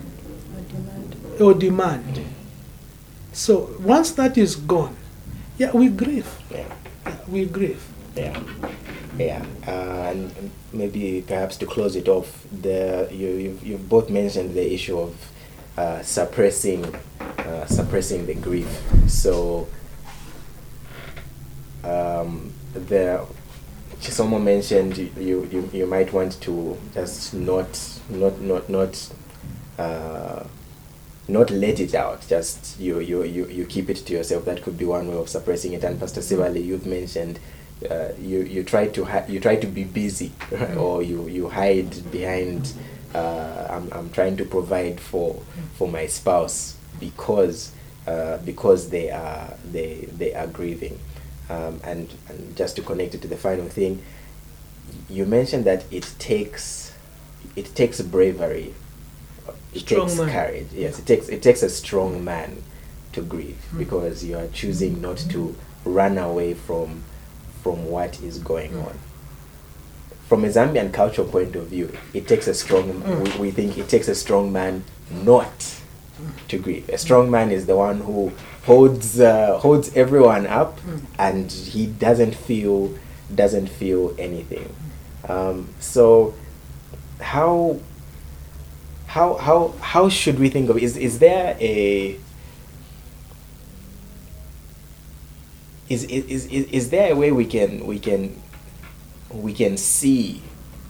or 1.41 1.55
demand. 1.55 2.21
So 3.33 3.77
once 3.81 4.11
that 4.13 4.37
is 4.37 4.57
gone, 4.57 4.97
yeah, 5.59 5.71
we 5.73 5.89
grieve. 5.89 6.29
Yeah. 6.51 6.67
Yeah, 7.07 7.17
we 7.29 7.45
grieve. 7.47 7.83
Yeah, 8.17 8.41
yeah, 9.17 9.45
uh, 9.67 10.11
and 10.11 10.51
maybe 10.73 11.23
perhaps 11.27 11.57
to 11.59 11.67
close 11.67 11.95
it 11.95 12.09
off, 12.09 12.45
the 12.51 13.09
you 13.13 13.29
you 13.29 13.59
you 13.63 13.77
both 13.79 14.11
mentioned 14.11 14.55
the 14.55 14.73
issue 14.75 14.99
of 14.99 15.15
uh, 15.77 16.03
suppressing 16.03 16.85
uh, 17.21 17.67
suppressing 17.67 18.27
the 18.27 18.35
grief. 18.35 18.69
So 19.07 19.69
um, 21.85 22.53
the 22.75 23.25
someone 24.01 24.45
mentioned 24.45 24.97
you, 24.99 25.45
you 25.51 25.69
you 25.73 25.87
might 25.87 26.13
want 26.13 26.41
to 26.43 26.77
just 26.95 27.35
not 27.35 27.69
not 28.11 28.41
not 28.41 28.69
not 28.69 29.11
uh, 29.79 30.45
not 31.29 31.51
let 31.51 31.81
it 31.81 31.95
out. 31.95 32.27
Just 32.29 32.79
you, 32.81 33.01
you 33.01 33.23
you 33.25 33.47
you 33.47 33.65
keep 33.67 33.91
it 33.91 33.97
to 33.97 34.13
yourself. 34.13 34.45
That 34.45 34.63
could 34.63 34.79
be 34.79 34.85
one 34.85 35.09
way 35.09 35.17
of 35.17 35.29
suppressing 35.29 35.73
it. 35.73 35.85
And 35.85 35.99
Pastor 35.99 36.21
Sibale, 36.21 36.65
you've 36.65 36.87
mentioned 36.87 37.39
uh, 37.91 38.09
you 38.21 38.41
you 38.41 38.63
try 38.65 38.89
to 38.89 39.05
hi- 39.05 39.27
you 39.29 39.41
try 39.41 39.57
to 39.57 39.67
be 39.67 39.85
busy, 39.85 40.33
or 40.77 41.03
you 41.03 41.27
you 41.29 41.49
hide 41.49 42.11
behind. 42.11 42.73
Uh, 43.15 43.67
I'm 43.71 43.91
I'm 43.93 44.11
trying 44.11 44.37
to 44.37 44.45
provide 44.45 45.01
for 45.01 45.41
for 45.75 45.89
my 45.89 46.07
spouse 46.07 46.77
because 47.01 47.73
uh, 48.07 48.39
because 48.39 48.91
they 48.91 49.11
are 49.11 49.55
they 49.73 50.09
they 50.19 50.35
are 50.35 50.47
grieving. 50.47 50.99
Um, 51.51 51.81
and, 51.83 52.13
and 52.29 52.55
just 52.57 52.77
to 52.77 52.83
connect 52.83 53.15
it 53.15 53.23
to 53.23 53.29
the 53.29 53.37
final 53.37 53.69
thing, 53.69 54.03
you 55.09 55.25
mentioned 55.25 55.65
that 55.65 55.85
it 55.91 56.13
takes 56.19 56.93
it 57.57 57.75
takes 57.75 58.01
bravery 58.01 58.75
it 59.75 59.81
Strong 59.81 60.09
takes 60.09 60.19
man. 60.19 60.31
courage 60.31 60.67
yes 60.75 60.99
it 60.99 61.07
takes 61.07 61.29
it 61.29 61.43
takes 61.43 61.63
a 61.63 61.69
strong 61.71 62.25
man 62.25 62.63
to 63.13 63.23
grieve 63.23 63.57
Mm. 63.73 63.79
because 63.79 64.25
you 64.25 64.37
are 64.37 64.47
choosing 64.49 65.01
not 65.01 65.19
to 65.31 65.55
run 65.85 66.19
away 66.19 66.55
from 66.55 67.03
from 67.63 67.87
what 67.87 68.21
is 68.23 68.39
going 68.39 68.73
Mm. 68.73 68.87
on 68.87 68.99
from 70.29 70.45
a 70.45 70.49
zambian 70.49 70.93
cultural 70.93 71.27
point 71.29 71.55
of 71.57 71.67
view 71.69 71.91
it 72.15 72.27
takes 72.29 72.47
a 72.49 72.55
strong 72.55 73.03
Mm. 73.03 73.35
we, 73.39 73.39
we 73.47 73.51
think 73.51 73.77
it 73.79 73.89
takes 73.89 74.09
a 74.09 74.15
strong 74.15 74.53
man 74.53 74.85
not 75.11 75.75
to 76.49 76.59
grieve 76.59 76.89
a 76.91 76.99
strong 76.99 77.31
man 77.31 77.51
is 77.51 77.67
the 77.67 77.77
one 77.77 78.01
who 78.01 78.33
holds 78.69 79.19
uh, 79.21 79.59
holds 79.65 79.87
everyone 79.97 80.47
up 80.47 80.73
Mm. 80.87 81.01
and 81.19 81.53
he 81.75 81.83
doesn't 81.87 82.35
feel 82.47 82.77
doesn't 83.35 83.69
feel 83.81 84.15
anything 84.19 84.69
um, 85.29 85.57
so 85.81 86.35
how 87.21 87.79
how 89.15 89.29
how 89.47 89.59
how 89.93 90.09
should 90.09 90.39
we 90.39 90.49
think 90.51 90.71
of 90.71 90.77
is 90.79 90.97
is 90.97 91.19
there 91.19 91.57
a 91.61 91.75
is 95.89 96.05
is, 96.05 96.47
is, 96.47 96.65
is 96.71 96.91
there 96.91 97.13
a 97.13 97.17
way 97.17 97.33
we 97.33 97.45
can 97.47 97.87
we 97.87 97.99
can 97.99 98.41
we 99.33 99.53
can 99.53 99.77
see 99.77 100.43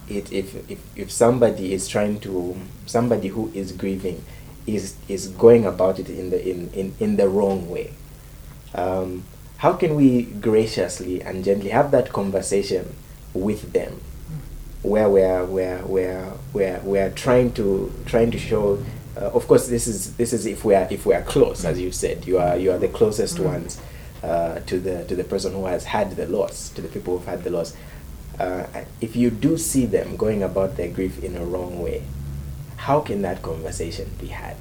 it 0.08 0.32
if, 0.32 0.54
if 0.70 0.80
if 0.96 1.10
somebody 1.10 1.72
is 1.72 1.86
trying 1.88 2.18
to 2.20 2.56
somebody 2.86 3.28
who 3.28 3.50
is 3.54 3.72
grieving 3.72 4.24
is 4.76 4.96
is 5.08 5.28
going 5.28 5.64
about 5.66 5.98
it 5.98 6.08
in 6.10 6.30
the 6.30 6.48
in, 6.48 6.70
in, 6.72 6.94
in 7.00 7.16
the 7.16 7.28
wrong 7.28 7.68
way. 7.70 7.92
Um, 8.74 9.24
how 9.58 9.72
can 9.72 9.94
we 9.96 10.22
graciously 10.22 11.20
and 11.22 11.44
gently 11.44 11.70
have 11.70 11.90
that 11.90 12.12
conversation 12.12 12.94
with 13.34 13.72
them? 13.72 14.00
Where 14.82 15.08
we're 15.08 15.44
we're 15.44 15.82
we're 15.84 16.32
we're, 16.52 16.80
we're 16.84 17.10
trying 17.10 17.52
to 17.54 17.92
trying 18.06 18.30
to 18.30 18.38
show 18.38 18.84
uh, 19.16 19.30
of 19.30 19.46
course 19.48 19.66
this 19.68 19.86
is 19.88 20.14
this 20.16 20.32
is 20.32 20.46
if 20.46 20.64
we 20.64 20.74
are 20.74 20.86
if 20.90 21.04
we 21.04 21.14
are 21.14 21.22
close 21.22 21.64
as 21.64 21.80
you 21.80 21.90
said 21.90 22.24
you 22.26 22.38
are 22.38 22.56
you 22.56 22.70
are 22.70 22.78
the 22.78 22.88
closest 22.88 23.38
Mm. 23.38 23.44
ones 23.44 23.80
uh, 24.22 24.60
to 24.60 24.78
the 24.78 25.04
to 25.06 25.16
the 25.16 25.24
person 25.24 25.52
who 25.52 25.64
has 25.66 25.84
had 25.84 26.14
the 26.16 26.26
loss 26.26 26.68
to 26.70 26.82
the 26.82 26.88
people 26.88 27.18
who've 27.18 27.26
had 27.26 27.42
the 27.42 27.50
loss. 27.50 27.74
Uh, 28.38 28.64
if 29.00 29.16
you 29.16 29.30
do 29.30 29.58
see 29.58 29.84
them 29.86 30.16
going 30.16 30.44
about 30.44 30.76
their 30.76 30.88
grief 30.88 31.24
in 31.24 31.34
a 31.36 31.44
wrong 31.44 31.82
way 31.82 32.04
how 32.86 33.00
can 33.00 33.22
that 33.22 33.42
conversation 33.42 34.10
be 34.20 34.28
had? 34.28 34.56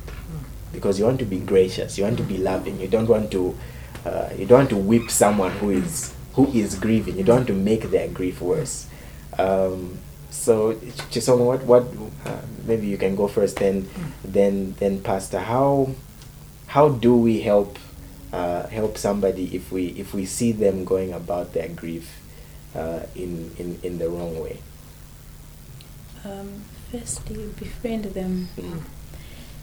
Because 0.74 1.00
you 1.00 1.06
want 1.06 1.20
to 1.20 1.26
be 1.26 1.40
gracious 1.40 1.98
you 1.98 2.04
want 2.04 2.18
to 2.18 2.24
be 2.24 2.38
loving 2.38 2.80
you 2.80 2.88
don't 2.88 3.08
want 3.08 3.32
to 3.32 3.56
uh, 4.06 4.30
you 4.38 4.46
don't 4.46 4.60
want 4.60 4.70
to 4.70 4.78
whip 4.78 5.10
someone 5.10 5.52
who 5.60 5.70
is 5.72 6.14
who 6.34 6.48
is 6.52 6.76
grieving 6.76 7.18
you 7.18 7.24
don't 7.24 7.38
want 7.38 7.48
to 7.48 7.54
make 7.54 7.90
their 7.90 8.08
grief 8.08 8.42
worse. 8.42 8.88
Um, 9.38 9.98
so 10.30 10.74
Chisomo, 11.12 11.46
what 11.46 11.64
what 11.64 11.84
uh, 12.26 12.42
maybe 12.66 12.88
you 12.88 12.98
can 12.98 13.16
go 13.16 13.28
first 13.28 13.58
then 13.58 13.90
then 14.24 14.76
then 14.80 15.02
pastor 15.02 15.40
how 15.40 15.90
how 16.68 16.90
do 16.90 17.16
we 17.16 17.42
help 17.42 17.80
uh, 18.34 18.68
help 18.68 18.98
somebody 18.98 19.56
if 19.56 19.72
we 19.72 19.88
if 19.98 20.14
we 20.14 20.26
see 20.26 20.52
them 20.52 20.84
going 20.86 21.14
about 21.14 21.54
their 21.54 21.70
grief 21.70 22.22
uh, 22.76 23.02
in, 23.16 23.52
in 23.58 23.80
in 23.84 23.98
the 23.98 24.10
wrong 24.10 24.40
way? 24.40 24.60
Um, 26.26 26.64
firstly, 26.92 27.50
befriend 27.60 28.06
them. 28.06 28.50
Mm. 28.58 28.82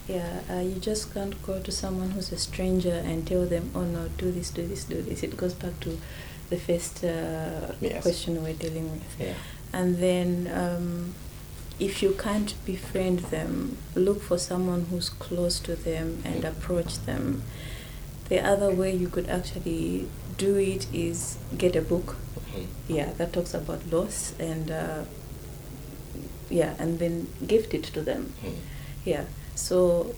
Yeah, 0.09 0.41
uh, 0.51 0.61
you 0.61 0.75
just 0.81 1.15
can't 1.15 1.41
go 1.47 1.61
to 1.61 1.73
someone 1.73 2.11
who's 2.11 2.31
a 2.33 2.37
stranger 2.39 2.93
and 3.07 3.27
tell 3.27 3.47
them, 3.47 3.71
"Oh 3.75 3.85
no, 3.85 4.09
do 4.19 4.31
this, 4.31 4.51
do 4.51 4.67
this, 4.67 4.85
do 4.85 5.01
this." 5.01 5.23
It 5.23 5.37
goes 5.37 5.55
back 5.55 5.81
to 5.81 5.99
the 6.51 6.59
first 6.59 7.03
uh, 7.05 7.73
Yes. 7.81 8.03
question 8.03 8.43
we're 8.45 8.53
dealing 8.55 8.91
with. 8.93 9.03
yeah 9.19 9.35
And 9.73 9.97
then, 9.99 10.51
um, 10.55 11.15
if 11.81 12.03
you 12.03 12.13
can't 12.19 12.55
befriend 12.67 13.19
them, 13.31 13.79
look 13.95 14.21
for 14.23 14.39
someone 14.39 14.87
who's 14.91 15.09
close 15.09 15.59
to 15.61 15.75
them 15.75 16.23
and 16.25 16.45
approach 16.45 16.99
them. 17.07 17.43
The 18.29 18.41
other 18.41 18.71
way 18.71 18.95
you 18.95 19.09
could 19.09 19.29
actually 19.29 20.07
do 20.37 20.57
it 20.57 20.87
is 20.93 21.39
get 21.57 21.75
a 21.77 21.81
book. 21.83 22.17
Mhm. 22.53 22.67
Yeah, 22.89 23.09
that 23.19 23.33
talks 23.33 23.55
about 23.55 23.81
loss 23.91 24.35
and 24.39 24.71
uh, 24.71 25.05
yeah, 26.55 26.75
and 26.79 26.99
then 27.01 27.27
gift 27.47 27.75
it 27.75 27.83
to 27.83 28.01
them. 28.01 28.33
Mhm. 28.45 28.55
Yeah, 29.05 29.25
so 29.57 30.15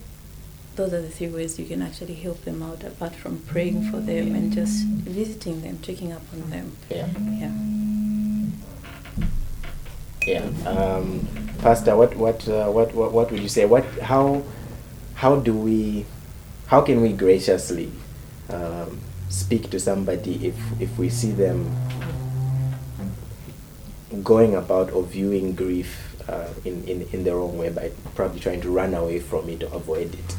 those 0.75 0.93
are 0.93 1.01
the 1.01 1.09
three 1.09 1.29
ways 1.29 1.57
you 1.57 1.65
can 1.65 1.81
actually 1.81 2.13
help 2.13 2.43
them 2.45 2.61
out 2.61 2.83
apart 2.83 3.15
from 3.15 3.39
praying 3.47 3.89
for 3.89 3.99
them 3.99 4.35
and 4.35 4.53
just 4.53 4.85
visiting 4.85 5.61
them, 5.61 5.79
checking 5.81 6.11
up 6.13 6.21
on 6.33 6.49
them. 6.51 6.71
yeah 6.89 7.07
Yeah. 7.41 7.51
Yeah. 10.27 10.45
Um, 10.69 11.27
Pastor, 11.59 11.95
what 11.95 12.15
what, 12.15 12.47
uh, 12.47 12.67
what 12.69 12.93
what 12.93 13.11
what 13.13 13.31
would 13.31 13.41
you 13.41 13.49
say? 13.49 13.65
What 13.65 13.85
how 14.01 14.43
how 15.15 15.37
do 15.37 15.53
we 15.55 16.05
how 16.67 16.81
can 16.81 17.01
we 17.01 17.13
graciously 17.13 17.89
um, 18.49 18.99
speak 19.29 19.71
to 19.71 19.79
somebody 19.79 20.45
if 20.45 20.55
if 20.79 20.97
we 20.99 21.09
see 21.09 21.31
them 21.31 21.65
going 24.23 24.53
about 24.55 24.91
or 24.91 25.03
viewing 25.03 25.55
grief 25.55 26.06
uh, 26.27 26.47
in, 26.65 26.83
in 26.87 27.07
in 27.13 27.23
the 27.23 27.33
wrong 27.35 27.57
way 27.57 27.69
by 27.69 27.91
probably 28.15 28.39
trying 28.39 28.61
to 28.61 28.69
run 28.69 28.93
away 28.93 29.19
from 29.19 29.49
it 29.49 29.63
or 29.63 29.73
avoid 29.75 30.13
it? 30.13 30.35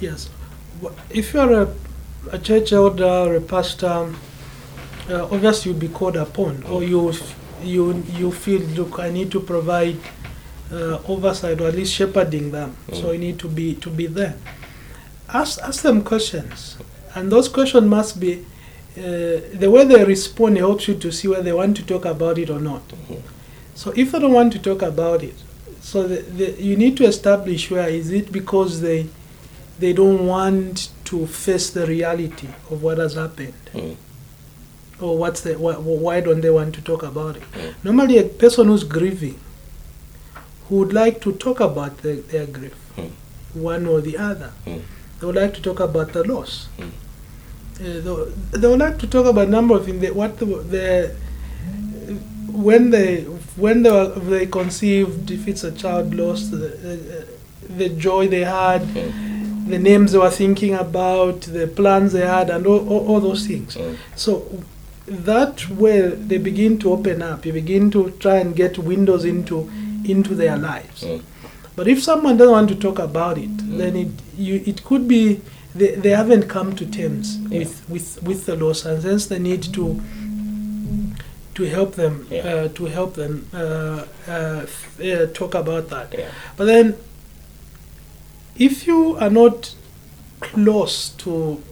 Yes. 0.00 0.28
If 1.10 1.32
you're 1.34 1.62
a, 1.62 1.74
a 2.32 2.38
church 2.38 2.72
elder 2.72 3.04
or 3.04 3.34
a 3.36 3.40
pastor, 3.40 4.12
uh, 5.10 5.24
obviously 5.30 5.70
you'll 5.72 5.80
be 5.80 5.88
called 5.88 6.16
upon, 6.16 6.62
or 6.64 6.82
you 6.82 7.12
you 7.62 8.02
you 8.18 8.30
feel, 8.32 8.60
look, 8.76 8.98
I 8.98 9.10
need 9.10 9.30
to 9.32 9.40
provide 9.40 9.96
uh, 10.72 10.98
oversight 11.08 11.60
or 11.60 11.68
at 11.68 11.74
least 11.74 11.94
shepherding 11.94 12.50
them. 12.50 12.76
So 12.92 13.04
Mm. 13.04 13.12
you 13.12 13.18
need 13.18 13.38
to 13.38 13.48
be 13.48 13.74
to 13.76 13.90
be 13.90 14.06
there. 14.06 14.34
Ask 15.28 15.58
ask 15.62 15.82
them 15.82 16.02
questions, 16.02 16.76
and 17.14 17.30
those 17.30 17.48
questions 17.48 17.86
must 17.86 18.20
be. 18.20 18.44
Uh, 18.96 19.42
the 19.58 19.68
way 19.68 19.84
they 19.84 20.04
respond 20.04 20.56
helps 20.56 20.86
you 20.86 20.94
to 20.94 21.10
see 21.10 21.26
whether 21.26 21.42
they 21.42 21.52
want 21.52 21.76
to 21.76 21.82
talk 21.84 22.04
about 22.04 22.38
it 22.38 22.48
or 22.48 22.60
not. 22.60 22.82
Mhm. 22.88 23.20
So 23.74 23.92
if 23.96 24.12
they 24.12 24.18
don't 24.20 24.32
want 24.32 24.52
to 24.54 24.58
talk 24.58 24.82
about 24.82 25.22
it, 25.22 25.34
so 25.80 26.06
the, 26.08 26.22
the, 26.22 26.62
you 26.62 26.76
need 26.76 26.96
to 26.98 27.04
establish 27.04 27.70
where 27.70 27.88
is 27.88 28.10
it 28.10 28.32
because 28.32 28.80
they 28.80 29.06
they 29.78 29.92
don't 29.92 30.26
want 30.26 30.88
to 31.04 31.26
face 31.26 31.70
the 31.70 31.84
reality 31.86 32.48
of 32.70 32.82
what 32.82 32.98
has 32.98 33.14
happened 33.14 33.54
Mm. 33.74 33.96
or 35.00 35.18
what's 35.18 35.40
the 35.40 35.54
why, 35.58 35.74
why 35.74 36.20
don't 36.20 36.40
they 36.40 36.50
want 36.50 36.74
to 36.76 36.80
talk 36.82 37.02
about 37.02 37.36
it 37.36 37.42
Mm. 37.52 37.74
normally 37.84 38.18
a 38.18 38.22
person 38.24 38.68
who's 38.68 38.84
grieving 38.84 39.38
who 40.68 40.76
would 40.76 40.92
like 40.92 41.20
to 41.20 41.32
talk 41.32 41.58
about 41.60 41.98
the, 42.02 42.12
their 42.32 42.46
grief 42.46 42.74
Mm. 42.96 43.10
one 43.54 43.86
or 43.86 44.00
the 44.00 44.16
other 44.16 44.52
Mm. 44.66 44.80
they 45.20 45.26
would 45.26 45.34
like 45.36 45.52
to 45.54 45.60
talk 45.60 45.80
about 45.80 46.12
the 46.12 46.22
loss 46.22 46.68
Mm. 46.78 46.84
uh, 46.84 46.90
they, 48.04 48.58
they 48.60 48.68
would 48.68 48.78
like 48.80 48.98
to 48.98 49.06
talk 49.08 49.26
about 49.26 49.48
a 49.48 49.50
number 49.50 49.74
of 49.76 49.84
things 49.84 50.00
they, 50.00 50.10
what 50.12 50.38
the, 50.38 50.46
the 50.46 51.14
when 52.52 52.90
they 52.90 53.24
when 53.56 53.82
they, 53.82 53.90
were, 53.90 54.08
they 54.08 54.46
conceived 54.46 55.30
if 55.30 55.46
it's 55.48 55.64
a 55.64 55.72
child 55.72 56.14
lost 56.14 56.50
the, 56.50 56.56
the, 56.58 57.26
the 57.68 57.88
joy 57.88 58.28
they 58.28 58.44
had 58.44 58.82
Mm. 58.82 59.68
the 59.70 59.78
names 59.78 60.12
they 60.12 60.18
were 60.18 60.30
thinking 60.30 60.74
about, 60.74 61.40
the 61.42 61.66
plans 61.66 62.12
they 62.12 62.26
had, 62.26 62.50
and 62.50 62.66
all, 62.66 62.86
all, 62.88 63.06
all 63.08 63.20
those 63.20 63.46
things. 63.46 63.76
Mm. 63.76 63.96
So 64.14 64.62
that 65.06 65.68
way 65.70 66.00
they 66.08 66.38
begin 66.38 66.78
to 66.80 66.92
open 66.92 67.22
up. 67.22 67.46
You 67.46 67.52
begin 67.52 67.90
to 67.92 68.10
try 68.20 68.36
and 68.36 68.54
get 68.54 68.76
windows 68.78 69.24
into 69.24 69.70
into 70.04 70.34
their 70.34 70.56
lives. 70.58 71.02
Mm. 71.02 71.22
But 71.76 71.88
if 71.88 72.02
someone 72.02 72.36
doesn't 72.36 72.52
want 72.52 72.68
to 72.68 72.74
talk 72.76 72.98
about 72.98 73.38
it, 73.38 73.50
then 73.78 73.96
it 73.96 74.08
you 74.36 74.62
it 74.66 74.84
could 74.84 75.08
be 75.08 75.40
they, 75.74 75.94
they 75.94 76.10
haven't 76.10 76.44
come 76.48 76.76
to 76.76 76.84
terms 76.86 77.38
Yeah. 77.38 77.58
with, 77.60 77.88
with 77.88 78.22
with 78.22 78.46
the 78.46 78.56
loss, 78.56 78.84
and 78.84 79.02
hence 79.02 79.26
they 79.26 79.38
need 79.38 79.62
to 79.74 80.00
to 81.54 81.64
help 81.64 81.94
them 81.94 82.26
Yeah. 82.30 82.42
uh, 82.54 82.68
to 82.68 82.84
help 82.86 83.14
them 83.14 83.46
uh, 83.54 84.04
uh, 84.28 84.66
uh, 85.02 85.26
talk 85.32 85.54
about 85.54 85.88
that. 85.90 86.12
Yeah. 86.18 86.30
But 86.56 86.64
then, 86.66 86.96
if 88.56 88.86
you 88.86 89.16
are 89.16 89.30
not 89.30 89.74
close 90.40 91.10
to 91.18 91.62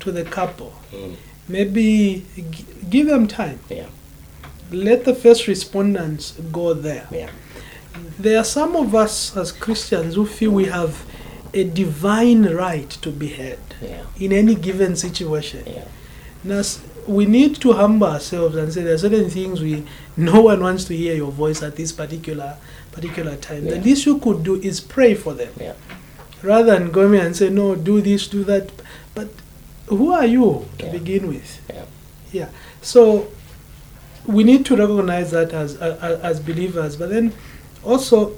to 0.00 0.12
the 0.12 0.24
couple, 0.24 0.72
Mm. 0.92 1.16
maybe 1.48 2.24
g- 2.36 2.66
give 2.90 3.06
them 3.08 3.26
time. 3.26 3.58
Yeah. 3.70 3.86
Let 4.70 5.04
the 5.04 5.14
first 5.14 5.46
respondents 5.46 6.34
go 6.52 6.74
there. 6.74 7.06
Yeah. 7.10 7.30
There 8.18 8.38
are 8.38 8.44
some 8.44 8.76
of 8.76 8.94
us 8.94 9.36
as 9.36 9.52
Christians 9.52 10.14
who 10.16 10.26
feel 10.26 10.50
we 10.50 10.66
have 10.66 11.04
a 11.54 11.64
divine 11.64 12.44
right 12.44 12.90
to 13.02 13.10
be 13.10 13.28
heard 13.28 13.58
Yeah. 13.82 14.02
in 14.18 14.32
any 14.32 14.54
given 14.54 14.96
situation. 14.96 15.62
Yeah. 15.66 15.84
Now, 16.42 16.62
we 17.06 17.26
need 17.26 17.56
to 17.56 17.72
humble 17.72 18.06
ourselves 18.06 18.56
and 18.56 18.72
say 18.72 18.82
there 18.82 18.94
are 18.94 18.98
certain 18.98 19.28
things 19.30 19.60
we 19.60 19.84
no 20.16 20.40
one 20.42 20.60
wants 20.62 20.84
to 20.84 20.96
hear 20.96 21.14
your 21.14 21.30
voice 21.30 21.62
at 21.62 21.76
this 21.76 21.92
particular 21.92 22.56
particular 22.92 23.36
time. 23.36 23.64
The 23.64 23.76
Yeah. 23.76 23.82
least 23.82 24.06
you 24.06 24.18
could 24.18 24.42
do 24.44 24.54
is 24.60 24.80
pray 24.80 25.14
for 25.14 25.34
them 25.34 25.52
Yeah. 25.60 25.72
rather 26.42 26.72
than 26.78 26.90
going 26.92 27.14
and 27.20 27.34
say 27.36 27.50
no, 27.50 27.74
do 27.74 28.00
this, 28.00 28.28
do 28.28 28.44
that. 28.44 28.70
But 29.14 29.28
who 29.88 30.12
are 30.12 30.26
you 30.26 30.66
to 30.78 30.86
Yeah. 30.86 30.92
begin 30.92 31.26
with? 31.28 31.60
Yeah. 31.68 31.84
Yeah. 32.32 32.48
So 32.82 33.28
we 34.26 34.44
need 34.44 34.64
to 34.66 34.76
recognize 34.76 35.30
that 35.32 35.52
as 35.52 35.76
as, 35.76 36.20
as 36.20 36.40
believers, 36.40 36.96
but 36.96 37.10
then 37.10 37.32
also 37.82 38.32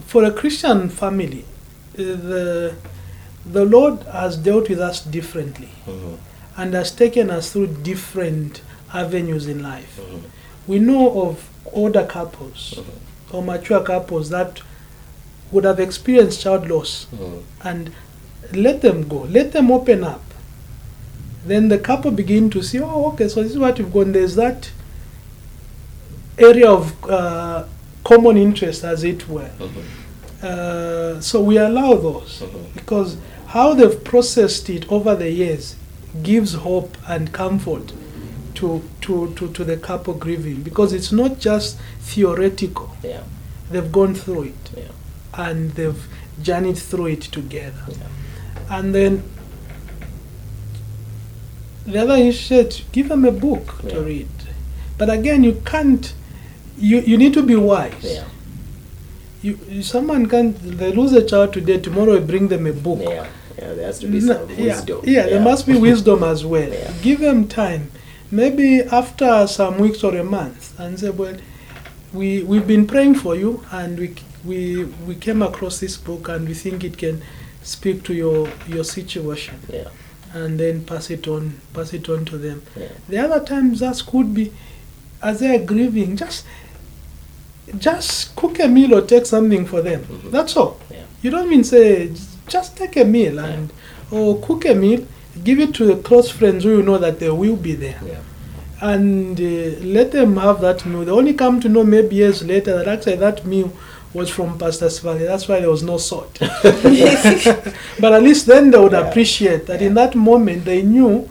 for 0.00 0.24
a 0.24 0.30
Christian 0.30 0.88
family, 0.88 1.44
uh, 1.98 2.02
the 2.02 2.74
the 3.44 3.64
Lord 3.64 4.02
has 4.12 4.36
dealt 4.36 4.68
with 4.68 4.80
us 4.80 5.00
differently 5.00 5.68
Mhm. 5.86 6.16
and 6.56 6.74
has 6.74 6.90
taken 6.92 7.30
us 7.30 7.50
through 7.50 7.68
different 7.82 8.60
avenues 8.92 9.46
in 9.46 9.62
life. 9.62 9.98
Mhm. 10.00 10.20
We 10.66 10.78
know 10.78 11.22
of 11.22 11.48
older 11.72 12.04
couples 12.04 12.74
Mhm. 12.76 13.34
or 13.34 13.42
mature 13.42 13.80
couples 13.80 14.28
that 14.30 14.60
would 15.52 15.64
have 15.64 15.80
experienced 15.80 16.40
child 16.42 16.68
loss 16.68 17.06
Mhm. 17.12 17.42
and 17.64 17.90
let 18.52 18.80
them 18.82 19.06
go 19.08 19.26
let 19.30 19.52
them 19.52 19.70
open 19.70 20.02
up 20.04 20.22
then 21.46 21.68
the 21.68 21.78
couple 21.78 22.10
begin 22.10 22.50
to 22.50 22.62
see 22.62 22.80
oh 22.80 23.06
okay 23.06 23.28
so 23.28 23.42
this 23.42 23.52
is 23.52 23.58
what 23.58 23.78
you've 23.78 23.92
gone 23.92 24.12
there's 24.12 24.34
that 24.34 24.70
area 26.38 26.68
of 26.70 26.92
uh, 27.08 27.64
common 28.04 28.36
interest 28.36 28.84
as 28.84 29.04
it 29.04 29.28
were 29.28 29.50
Mhm. 29.58 30.44
uh, 30.44 31.20
so 31.20 31.40
we 31.40 31.58
allow 31.58 31.94
those 31.94 32.42
Mhm. 32.42 32.74
because 32.74 33.16
how 33.50 33.74
they've 33.74 34.02
processed 34.04 34.68
it 34.70 34.90
over 34.90 35.14
the 35.16 35.30
years 35.30 35.76
gives 36.22 36.54
hope 36.54 36.96
and 37.08 37.32
comfort 37.32 37.92
to, 38.54 38.82
to, 39.00 39.32
to, 39.34 39.52
to 39.52 39.64
the 39.64 39.76
couple 39.76 40.14
grieving 40.14 40.62
because 40.62 40.92
it's 40.92 41.12
not 41.12 41.38
just 41.38 41.78
theoretical 42.00 42.90
Yeah. 43.02 43.22
they've 43.70 43.90
gone 43.92 44.14
through 44.14 44.42
it 44.44 44.70
Yeah. 44.76 44.88
and 45.34 45.70
they've 45.72 46.02
journeyed 46.42 46.78
through 46.78 47.06
it 47.06 47.22
together 47.22 47.84
Yeah. 47.88 48.76
and 48.78 48.94
then 48.94 49.22
the 51.86 51.98
other 52.02 52.14
initiative, 52.16 52.84
give 52.92 53.08
them 53.08 53.24
a 53.24 53.32
book 53.32 53.80
to 53.88 54.00
read. 54.02 54.28
But 54.98 55.10
again, 55.10 55.42
you 55.42 55.60
can't. 55.64 56.12
You 56.78 57.00
you 57.00 57.16
need 57.16 57.32
to 57.34 57.42
be 57.42 57.56
wise. 57.56 57.94
Yeah. 58.04 58.24
You, 59.42 59.58
you- 59.68 59.82
someone 59.82 60.26
can 60.26 60.54
they 60.78 60.92
lose 60.92 61.12
a 61.14 61.24
child 61.26 61.54
today. 61.54 61.78
Tomorrow, 61.80 62.14
you 62.14 62.20
bring 62.20 62.48
them 62.48 62.66
a 62.66 62.72
book. 62.72 63.00
Yeah. 63.60 63.68
Yeah. 63.68 63.74
There 63.74 63.86
has 63.86 63.98
to 64.00 64.06
be 64.08 64.20
some 64.20 64.48
yeah, 64.56 64.64
wisdom. 64.64 65.00
Yeah, 65.04 65.26
there 65.26 65.40
must 65.42 65.66
be 65.66 65.78
wisdom 65.78 66.22
as 66.22 66.44
well. 66.44 66.68
Yeah. 66.72 66.92
Give 67.02 67.20
them 67.20 67.46
time. 67.48 67.90
Maybe 68.30 68.80
after 68.82 69.46
some 69.46 69.78
weeks 69.78 70.04
or 70.04 70.16
a 70.16 70.24
month, 70.24 70.78
and 70.78 70.98
say, 70.98 71.10
well, 71.10 71.36
we 72.12 72.42
we've 72.44 72.66
been 72.66 72.86
praying 72.86 73.16
for 73.16 73.34
you, 73.36 73.64
and 73.72 73.98
we 73.98 74.14
we 74.44 74.84
we 75.06 75.14
came 75.16 75.42
across 75.42 75.80
this 75.80 75.96
book, 75.96 76.28
and 76.28 76.48
we 76.48 76.54
think 76.54 76.84
it 76.84 76.96
can 76.96 77.22
speak 77.62 78.02
to 78.04 78.14
your 78.14 78.48
your 78.68 78.84
situation 78.84 79.54
Yeah. 79.68 79.88
and 80.32 80.58
then 80.58 80.84
pass 80.84 81.10
it 81.10 81.28
on 81.28 81.60
pass 81.74 81.92
it 81.92 82.08
on 82.08 82.24
to 82.24 82.38
them 82.38 82.62
Yeah. 82.74 82.88
the 83.08 83.18
other 83.18 83.44
times 83.44 83.80
that 83.80 84.02
could 84.06 84.32
be 84.32 84.50
as 85.22 85.40
they're 85.40 85.58
grieving 85.58 86.16
just 86.16 86.46
just 87.78 88.34
cook 88.36 88.58
a 88.60 88.66
meal 88.68 88.94
or 88.94 89.02
take 89.02 89.26
something 89.26 89.66
for 89.66 89.82
them 89.82 90.00
Mhm. 90.04 90.30
that's 90.30 90.56
all 90.56 90.78
Yeah. 90.90 91.04
you 91.22 91.30
don't 91.30 91.46
even 91.52 91.64
say 91.64 92.10
just 92.50 92.76
take 92.76 92.96
a 92.96 93.04
meal 93.04 93.38
and 93.38 93.72
or 94.10 94.40
cook 94.46 94.64
a 94.66 94.74
meal 94.74 95.06
give 95.44 95.58
it 95.60 95.72
to 95.74 95.84
the 95.84 95.96
close 96.08 96.30
friends 96.30 96.64
who 96.64 96.76
you 96.78 96.82
know 96.82 96.98
that 96.98 97.18
they 97.20 97.30
will 97.30 97.56
be 97.56 97.74
there 97.74 98.00
Yeah. 98.04 98.20
and 98.92 99.40
uh, 99.40 99.78
let 99.98 100.10
them 100.12 100.36
have 100.36 100.60
that 100.60 100.84
meal 100.86 101.04
they 101.04 101.12
only 101.12 101.34
come 101.34 101.60
to 101.60 101.68
know 101.68 101.84
maybe 101.84 102.16
years 102.16 102.42
later 102.44 102.76
that 102.78 102.88
actually 102.88 103.16
that 103.16 103.46
meal 103.46 103.72
was 104.12 104.28
from 104.28 104.58
Pastor 104.58 104.86
Sibale. 104.86 105.24
That's 105.24 105.46
why 105.46 105.60
there 105.60 105.70
was 105.70 105.84
no 105.84 105.96
salt. 105.96 106.36
but 106.40 108.12
at 108.12 108.22
least 108.24 108.46
then 108.46 108.72
they 108.72 108.78
would 108.78 108.90
Yeah. 108.92 109.08
appreciate 109.08 109.66
that 109.66 109.80
in 109.80 109.94
that 109.94 110.16
moment 110.16 110.64
they 110.64 110.82
knew 110.82 111.28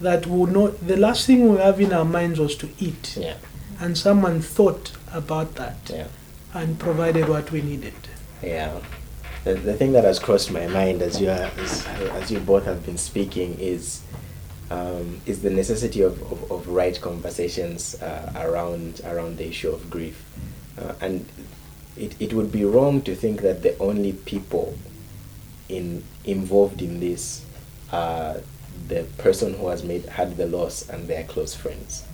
that 0.00 0.26
we 0.26 0.50
not, 0.50 0.72
the 0.86 0.96
last 0.96 1.26
thing 1.26 1.48
we 1.48 1.58
have 1.58 1.80
in 1.80 1.92
our 1.92 2.04
minds 2.04 2.38
was 2.40 2.56
to 2.56 2.68
eat. 2.80 3.16
Yeah. 3.16 3.34
And 3.80 3.96
someone 3.96 4.40
thought 4.40 4.90
about 5.12 5.54
that 5.54 5.76
Yeah. 5.88 6.08
and 6.52 6.78
provided 6.80 7.28
what 7.28 7.52
we 7.52 7.62
needed. 7.62 7.94
Yeah. 8.42 8.80
The, 9.46 9.54
the 9.54 9.74
thing 9.74 9.92
that 9.92 10.02
has 10.02 10.18
crossed 10.18 10.50
my 10.50 10.66
mind 10.66 11.02
as 11.02 11.20
you 11.20 11.28
are, 11.28 11.48
as, 11.58 11.86
as 11.86 12.32
you 12.32 12.40
both 12.40 12.64
have 12.64 12.84
been 12.84 12.98
speaking 12.98 13.56
is 13.60 14.02
um, 14.72 15.20
is 15.24 15.42
the 15.42 15.50
necessity 15.50 16.00
of, 16.00 16.20
of, 16.32 16.50
of 16.50 16.66
right 16.66 17.00
conversations 17.00 17.94
uh, 18.02 18.32
around 18.34 19.02
around 19.04 19.36
the 19.36 19.46
issue 19.46 19.70
of 19.70 19.88
grief, 19.88 20.24
uh, 20.82 20.94
and 21.00 21.28
it, 21.96 22.20
it 22.20 22.32
would 22.32 22.50
be 22.50 22.64
wrong 22.64 23.02
to 23.02 23.14
think 23.14 23.42
that 23.42 23.62
the 23.62 23.78
only 23.78 24.14
people 24.14 24.76
in 25.68 26.02
involved 26.24 26.82
in 26.82 26.98
this 26.98 27.46
are 27.92 28.38
the 28.88 29.04
person 29.16 29.54
who 29.54 29.68
has 29.68 29.84
made 29.84 30.06
had 30.06 30.36
the 30.36 30.46
loss 30.46 30.88
and 30.88 31.06
their 31.06 31.22
close 31.22 31.54
friends, 31.54 32.04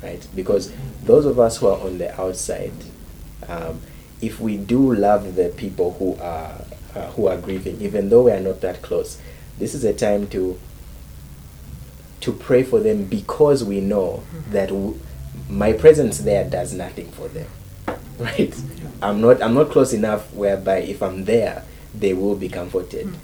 right? 0.00 0.24
Because 0.32 0.72
those 1.02 1.26
of 1.26 1.40
us 1.40 1.56
who 1.56 1.66
are 1.66 1.80
on 1.80 1.98
the 1.98 2.20
outside, 2.20 2.84
um, 3.48 3.80
if 4.22 4.40
we 4.40 4.56
do 4.56 4.94
love 4.94 5.34
the 5.34 5.48
people 5.50 5.94
who 5.94 6.16
are 6.22 6.64
uh, 6.94 7.10
who 7.12 7.26
are 7.26 7.36
grieving, 7.36 7.80
even 7.80 8.08
though 8.08 8.22
we 8.22 8.30
are 8.30 8.40
not 8.40 8.60
that 8.60 8.80
close, 8.82 9.20
this 9.58 9.74
is 9.74 9.84
a 9.84 9.92
time 9.92 10.26
to 10.28 10.58
to 12.20 12.32
pray 12.32 12.62
for 12.62 12.78
them 12.80 13.04
because 13.04 13.64
we 13.64 13.80
know 13.80 14.22
mm-hmm. 14.32 14.52
that 14.52 14.68
w- 14.68 14.98
my 15.48 15.72
presence 15.72 16.18
there 16.18 16.48
does 16.48 16.72
nothing 16.72 17.10
for 17.10 17.28
them, 17.28 17.48
right? 18.18 18.54
I'm 19.02 19.20
not 19.20 19.42
I'm 19.42 19.54
not 19.54 19.70
close 19.70 19.92
enough 19.92 20.32
whereby 20.32 20.78
if 20.78 21.02
I'm 21.02 21.24
there, 21.24 21.64
they 21.94 22.14
will 22.14 22.36
be 22.36 22.48
comforted. 22.48 23.06
Mm. 23.08 23.16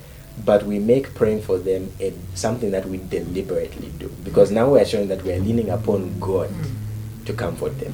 But 0.45 0.63
we 0.65 0.79
make 0.79 1.15
praying 1.15 1.43
for 1.43 1.59
them 1.59 1.93
a, 2.01 2.13
something 2.35 2.71
that 2.71 2.87
we 2.87 2.99
deliberately 2.99 3.93
do 3.99 4.09
because 4.23 4.53
now 4.53 4.71
we 4.71 4.81
are 4.81 4.85
showing 4.85 5.09
that 5.09 5.23
we 5.25 5.33
are 5.33 5.39
leaning 5.41 5.69
upon 5.69 6.19
God 6.21 6.49
mm. 6.49 7.25
to 7.27 7.33
comfort 7.33 7.79
them. 7.81 7.93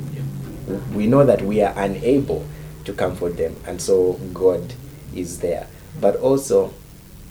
We 0.94 1.06
know 1.06 1.24
that 1.24 1.42
we 1.42 1.62
are 1.62 1.72
unable 1.76 2.46
to 2.84 2.92
comfort 2.92 3.36
them, 3.36 3.56
and 3.66 3.80
so 3.80 4.14
God 4.32 4.74
is 5.14 5.40
there. 5.40 5.66
But 6.00 6.16
also, 6.16 6.72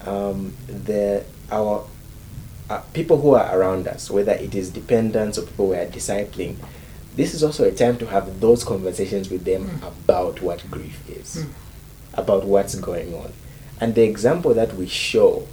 um, 0.05 0.53
the 0.67 1.23
our 1.51 1.85
uh, 2.69 2.81
people 2.93 3.21
who 3.21 3.35
are 3.35 3.57
around 3.57 3.87
us, 3.87 4.09
whether 4.09 4.31
it 4.33 4.55
is 4.55 4.69
dependents 4.69 5.37
or 5.37 5.43
people 5.43 5.67
we 5.69 5.75
are 5.75 5.85
discipling, 5.85 6.55
this 7.15 7.33
is 7.33 7.43
also 7.43 7.63
a 7.65 7.71
time 7.71 7.97
to 7.97 8.07
have 8.07 8.39
those 8.39 8.63
conversations 8.63 9.29
with 9.29 9.45
them 9.45 9.81
about 9.83 10.41
what 10.41 10.69
grief 10.71 11.07
is, 11.09 11.45
about 12.13 12.45
what's 12.45 12.75
going 12.75 13.13
on. 13.13 13.33
And 13.79 13.95
the 13.95 14.03
example 14.03 14.53
that 14.53 14.73
we 14.75 14.87
show 14.87 15.47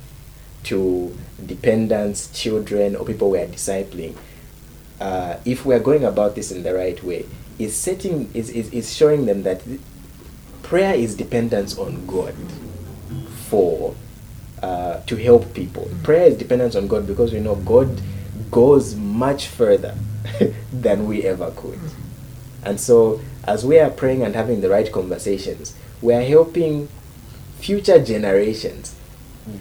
to 0.64 1.16
dependents, 1.44 2.30
children, 2.32 2.96
or 2.96 3.04
people 3.04 3.30
we 3.30 3.38
are 3.38 3.46
discipling, 3.46 4.16
uh, 5.00 5.36
if 5.44 5.64
we 5.64 5.74
are 5.74 5.80
going 5.80 6.04
about 6.04 6.34
this 6.34 6.52
in 6.52 6.62
the 6.62 6.74
right 6.74 7.02
way, 7.02 7.26
is 7.58 7.76
setting 7.76 8.30
is, 8.32 8.50
is, 8.50 8.70
is 8.72 8.94
showing 8.94 9.26
them 9.26 9.42
that 9.42 9.64
th- 9.64 9.80
prayer 10.70 10.94
is 10.94 11.16
dependence 11.16 11.76
on 11.76 12.06
God 12.06 12.32
for 13.48 13.92
uh, 14.62 15.00
to 15.00 15.16
help 15.16 15.52
people. 15.52 15.90
Prayer 16.04 16.26
is 16.26 16.36
dependence 16.38 16.76
on 16.76 16.86
God 16.86 17.08
because 17.08 17.32
we 17.32 17.40
know 17.40 17.56
God 17.56 18.00
goes 18.52 18.94
much 18.94 19.48
further 19.48 19.96
than 20.72 21.08
we 21.08 21.24
ever 21.24 21.50
could. 21.56 21.80
And 22.62 22.80
so, 22.80 23.20
as 23.42 23.66
we 23.66 23.80
are 23.80 23.90
praying 23.90 24.22
and 24.22 24.36
having 24.36 24.60
the 24.60 24.70
right 24.70 24.90
conversations, 24.92 25.74
we 26.00 26.14
are 26.14 26.22
helping 26.22 26.86
future 27.58 27.98
generations 28.00 28.94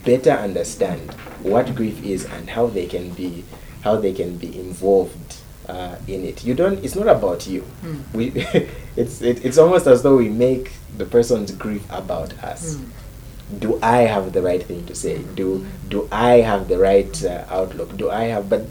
better 0.05 0.31
understand 0.31 1.11
what 1.41 1.73
grief 1.73 2.03
is 2.03 2.23
and 2.23 2.51
how 2.51 2.67
they 2.67 2.85
can 2.85 3.09
be 3.13 3.43
how 3.81 3.95
they 3.95 4.13
can 4.13 4.37
be 4.37 4.59
involved 4.59 5.37
uh, 5.67 5.95
in 6.07 6.23
it. 6.23 6.43
You 6.43 6.53
don't. 6.53 6.83
It's 6.83 6.95
not 6.95 7.07
about 7.07 7.47
you. 7.47 7.65
We, 8.13 8.29
it's 8.99 9.21
it, 9.21 9.45
it's 9.45 9.57
almost 9.57 9.87
as 9.87 10.03
though 10.03 10.17
we 10.17 10.29
make 10.29 10.73
the 10.97 11.05
person's 11.05 11.51
grief 11.51 11.85
about 11.89 12.33
us. 12.43 12.75
Mm. 12.75 13.59
Do 13.59 13.79
I 13.81 14.01
have 14.01 14.33
the 14.33 14.41
right 14.41 14.61
thing 14.61 14.85
to 14.87 14.93
say? 14.93 15.23
Do 15.35 15.65
do 15.87 16.07
I 16.11 16.41
have 16.41 16.67
the 16.67 16.77
right 16.77 17.23
uh, 17.23 17.45
outlook? 17.49 17.95
Do 17.95 18.09
I 18.11 18.25
have? 18.25 18.49
But 18.49 18.65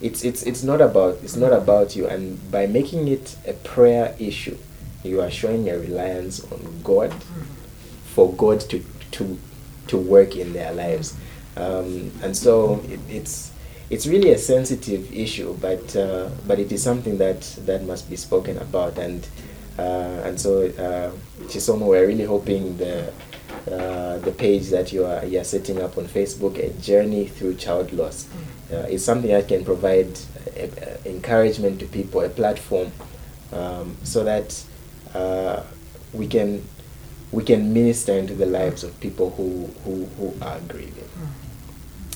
it's 0.00 0.24
it's 0.24 0.42
it's 0.42 0.62
not 0.62 0.80
about 0.80 1.18
it's 1.22 1.36
not 1.36 1.52
about 1.52 1.94
you. 1.94 2.06
And 2.06 2.40
by 2.50 2.66
making 2.66 3.08
it 3.08 3.36
a 3.46 3.52
prayer 3.52 4.16
issue, 4.18 4.56
you 5.04 5.20
are 5.20 5.30
showing 5.30 5.66
your 5.66 5.78
reliance 5.78 6.42
on 6.50 6.80
God 6.82 7.12
for 8.14 8.32
God 8.32 8.60
to 8.70 8.82
to 9.12 9.38
to 9.88 9.98
work 9.98 10.34
in 10.34 10.54
their 10.54 10.72
lives. 10.72 11.14
Um, 11.56 12.10
and 12.22 12.34
so 12.36 12.82
it, 12.88 13.00
it's 13.08 13.52
it's 13.90 14.06
really 14.06 14.30
a 14.30 14.38
sensitive 14.38 15.12
issue, 15.14 15.56
but 15.60 15.94
uh, 15.94 16.30
but 16.46 16.58
it 16.58 16.72
is 16.72 16.82
something 16.82 17.18
that 17.18 17.42
that 17.66 17.84
must 17.84 18.08
be 18.08 18.16
spoken 18.16 18.56
about. 18.58 18.98
And 18.98 19.28
and 19.82 20.40
so 20.40 20.66
uh, 20.66 21.10
Chisomo, 21.46 21.86
we're 21.86 22.06
really 22.06 22.24
hoping 22.24 22.76
the 22.76 23.12
uh, 23.70 24.18
the 24.18 24.32
page 24.32 24.68
that 24.68 24.92
you 24.92 25.04
are 25.04 25.24
you 25.24 25.40
are 25.40 25.44
setting 25.44 25.80
up 25.80 25.96
on 25.96 26.04
Facebook, 26.04 26.58
a 26.58 26.70
journey 26.80 27.26
through 27.26 27.54
child 27.54 27.92
loss, 27.92 28.28
uh, 28.72 28.76
is 28.88 29.04
something 29.04 29.30
that 29.30 29.48
can 29.48 29.64
provide 29.64 30.18
uh, 30.56 30.62
uh, 30.62 30.96
encouragement 31.06 31.80
to 31.80 31.86
people, 31.86 32.20
a 32.20 32.28
platform, 32.28 32.92
um, 33.52 33.96
so 34.04 34.22
that 34.24 34.62
uh, 35.14 35.62
we 36.12 36.26
can 36.26 36.62
we 37.32 37.42
can 37.42 37.72
minister 37.72 38.12
into 38.12 38.34
the 38.34 38.46
lives 38.46 38.84
of 38.84 38.98
people 39.00 39.30
who 39.30 39.66
who, 39.84 40.04
who 40.16 40.34
are 40.42 40.60
grieving. 40.60 41.08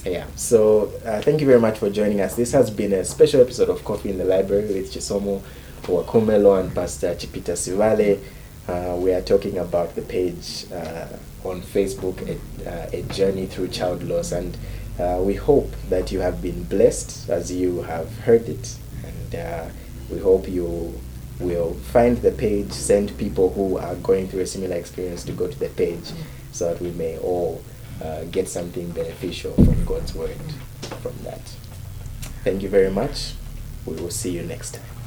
Yeah. 0.04 0.26
So 0.36 0.92
uh, 1.04 1.20
thank 1.22 1.40
you 1.40 1.46
very 1.46 1.60
much 1.60 1.78
for 1.78 1.90
joining 1.90 2.20
us. 2.20 2.36
This 2.36 2.52
has 2.52 2.70
been 2.70 2.92
a 2.92 3.04
special 3.04 3.40
episode 3.40 3.68
of 3.68 3.84
Coffee 3.84 4.10
in 4.10 4.18
the 4.18 4.24
Library 4.24 4.66
with 4.66 4.92
Chisomo 4.92 5.42
Wakumelo 5.88 6.60
and 6.60 6.74
Pastor 6.74 7.14
Chipita 7.14 7.56
Sibale. 7.56 8.20
Uh, 8.68 8.96
we 8.96 9.10
are 9.12 9.22
talking 9.22 9.56
about 9.56 9.94
the 9.94 10.02
page 10.02 10.66
uh, 10.70 11.06
on 11.44 11.62
Facebook, 11.62 12.20
a, 12.28 12.70
uh, 12.70 12.90
a 12.92 13.02
journey 13.14 13.46
through 13.46 13.68
child 13.68 14.02
loss, 14.02 14.32
and 14.32 14.58
uh, 14.98 15.18
we 15.22 15.34
hope 15.34 15.70
that 15.88 16.12
you 16.12 16.20
have 16.20 16.42
been 16.42 16.62
blessed 16.64 17.30
as 17.30 17.50
you 17.50 17.80
have 17.82 18.18
heard 18.18 18.46
it, 18.48 18.76
and 19.02 19.34
uh, 19.34 19.64
we 20.10 20.18
hope 20.18 20.46
you 20.46 20.92
will 21.40 21.72
find 21.74 22.18
the 22.18 22.32
page, 22.32 22.70
send 22.70 23.16
people 23.16 23.50
who 23.54 23.78
are 23.78 23.94
going 23.96 24.28
through 24.28 24.40
a 24.40 24.46
similar 24.46 24.76
experience 24.76 25.24
to 25.24 25.32
go 25.32 25.46
to 25.46 25.58
the 25.58 25.70
page, 25.70 26.12
so 26.52 26.68
that 26.68 26.82
we 26.82 26.90
may 26.90 27.16
all 27.18 27.62
get 28.30 28.48
something 28.48 28.90
beneficial 28.90 29.52
from 29.54 29.84
God's 29.84 30.14
word 30.14 30.36
from 31.00 31.14
that. 31.24 31.40
Thank 32.44 32.62
you 32.62 32.68
very 32.68 32.90
much. 32.90 33.32
We 33.86 33.94
will 33.96 34.10
see 34.10 34.30
you 34.30 34.42
next 34.42 34.74
time. 34.74 34.97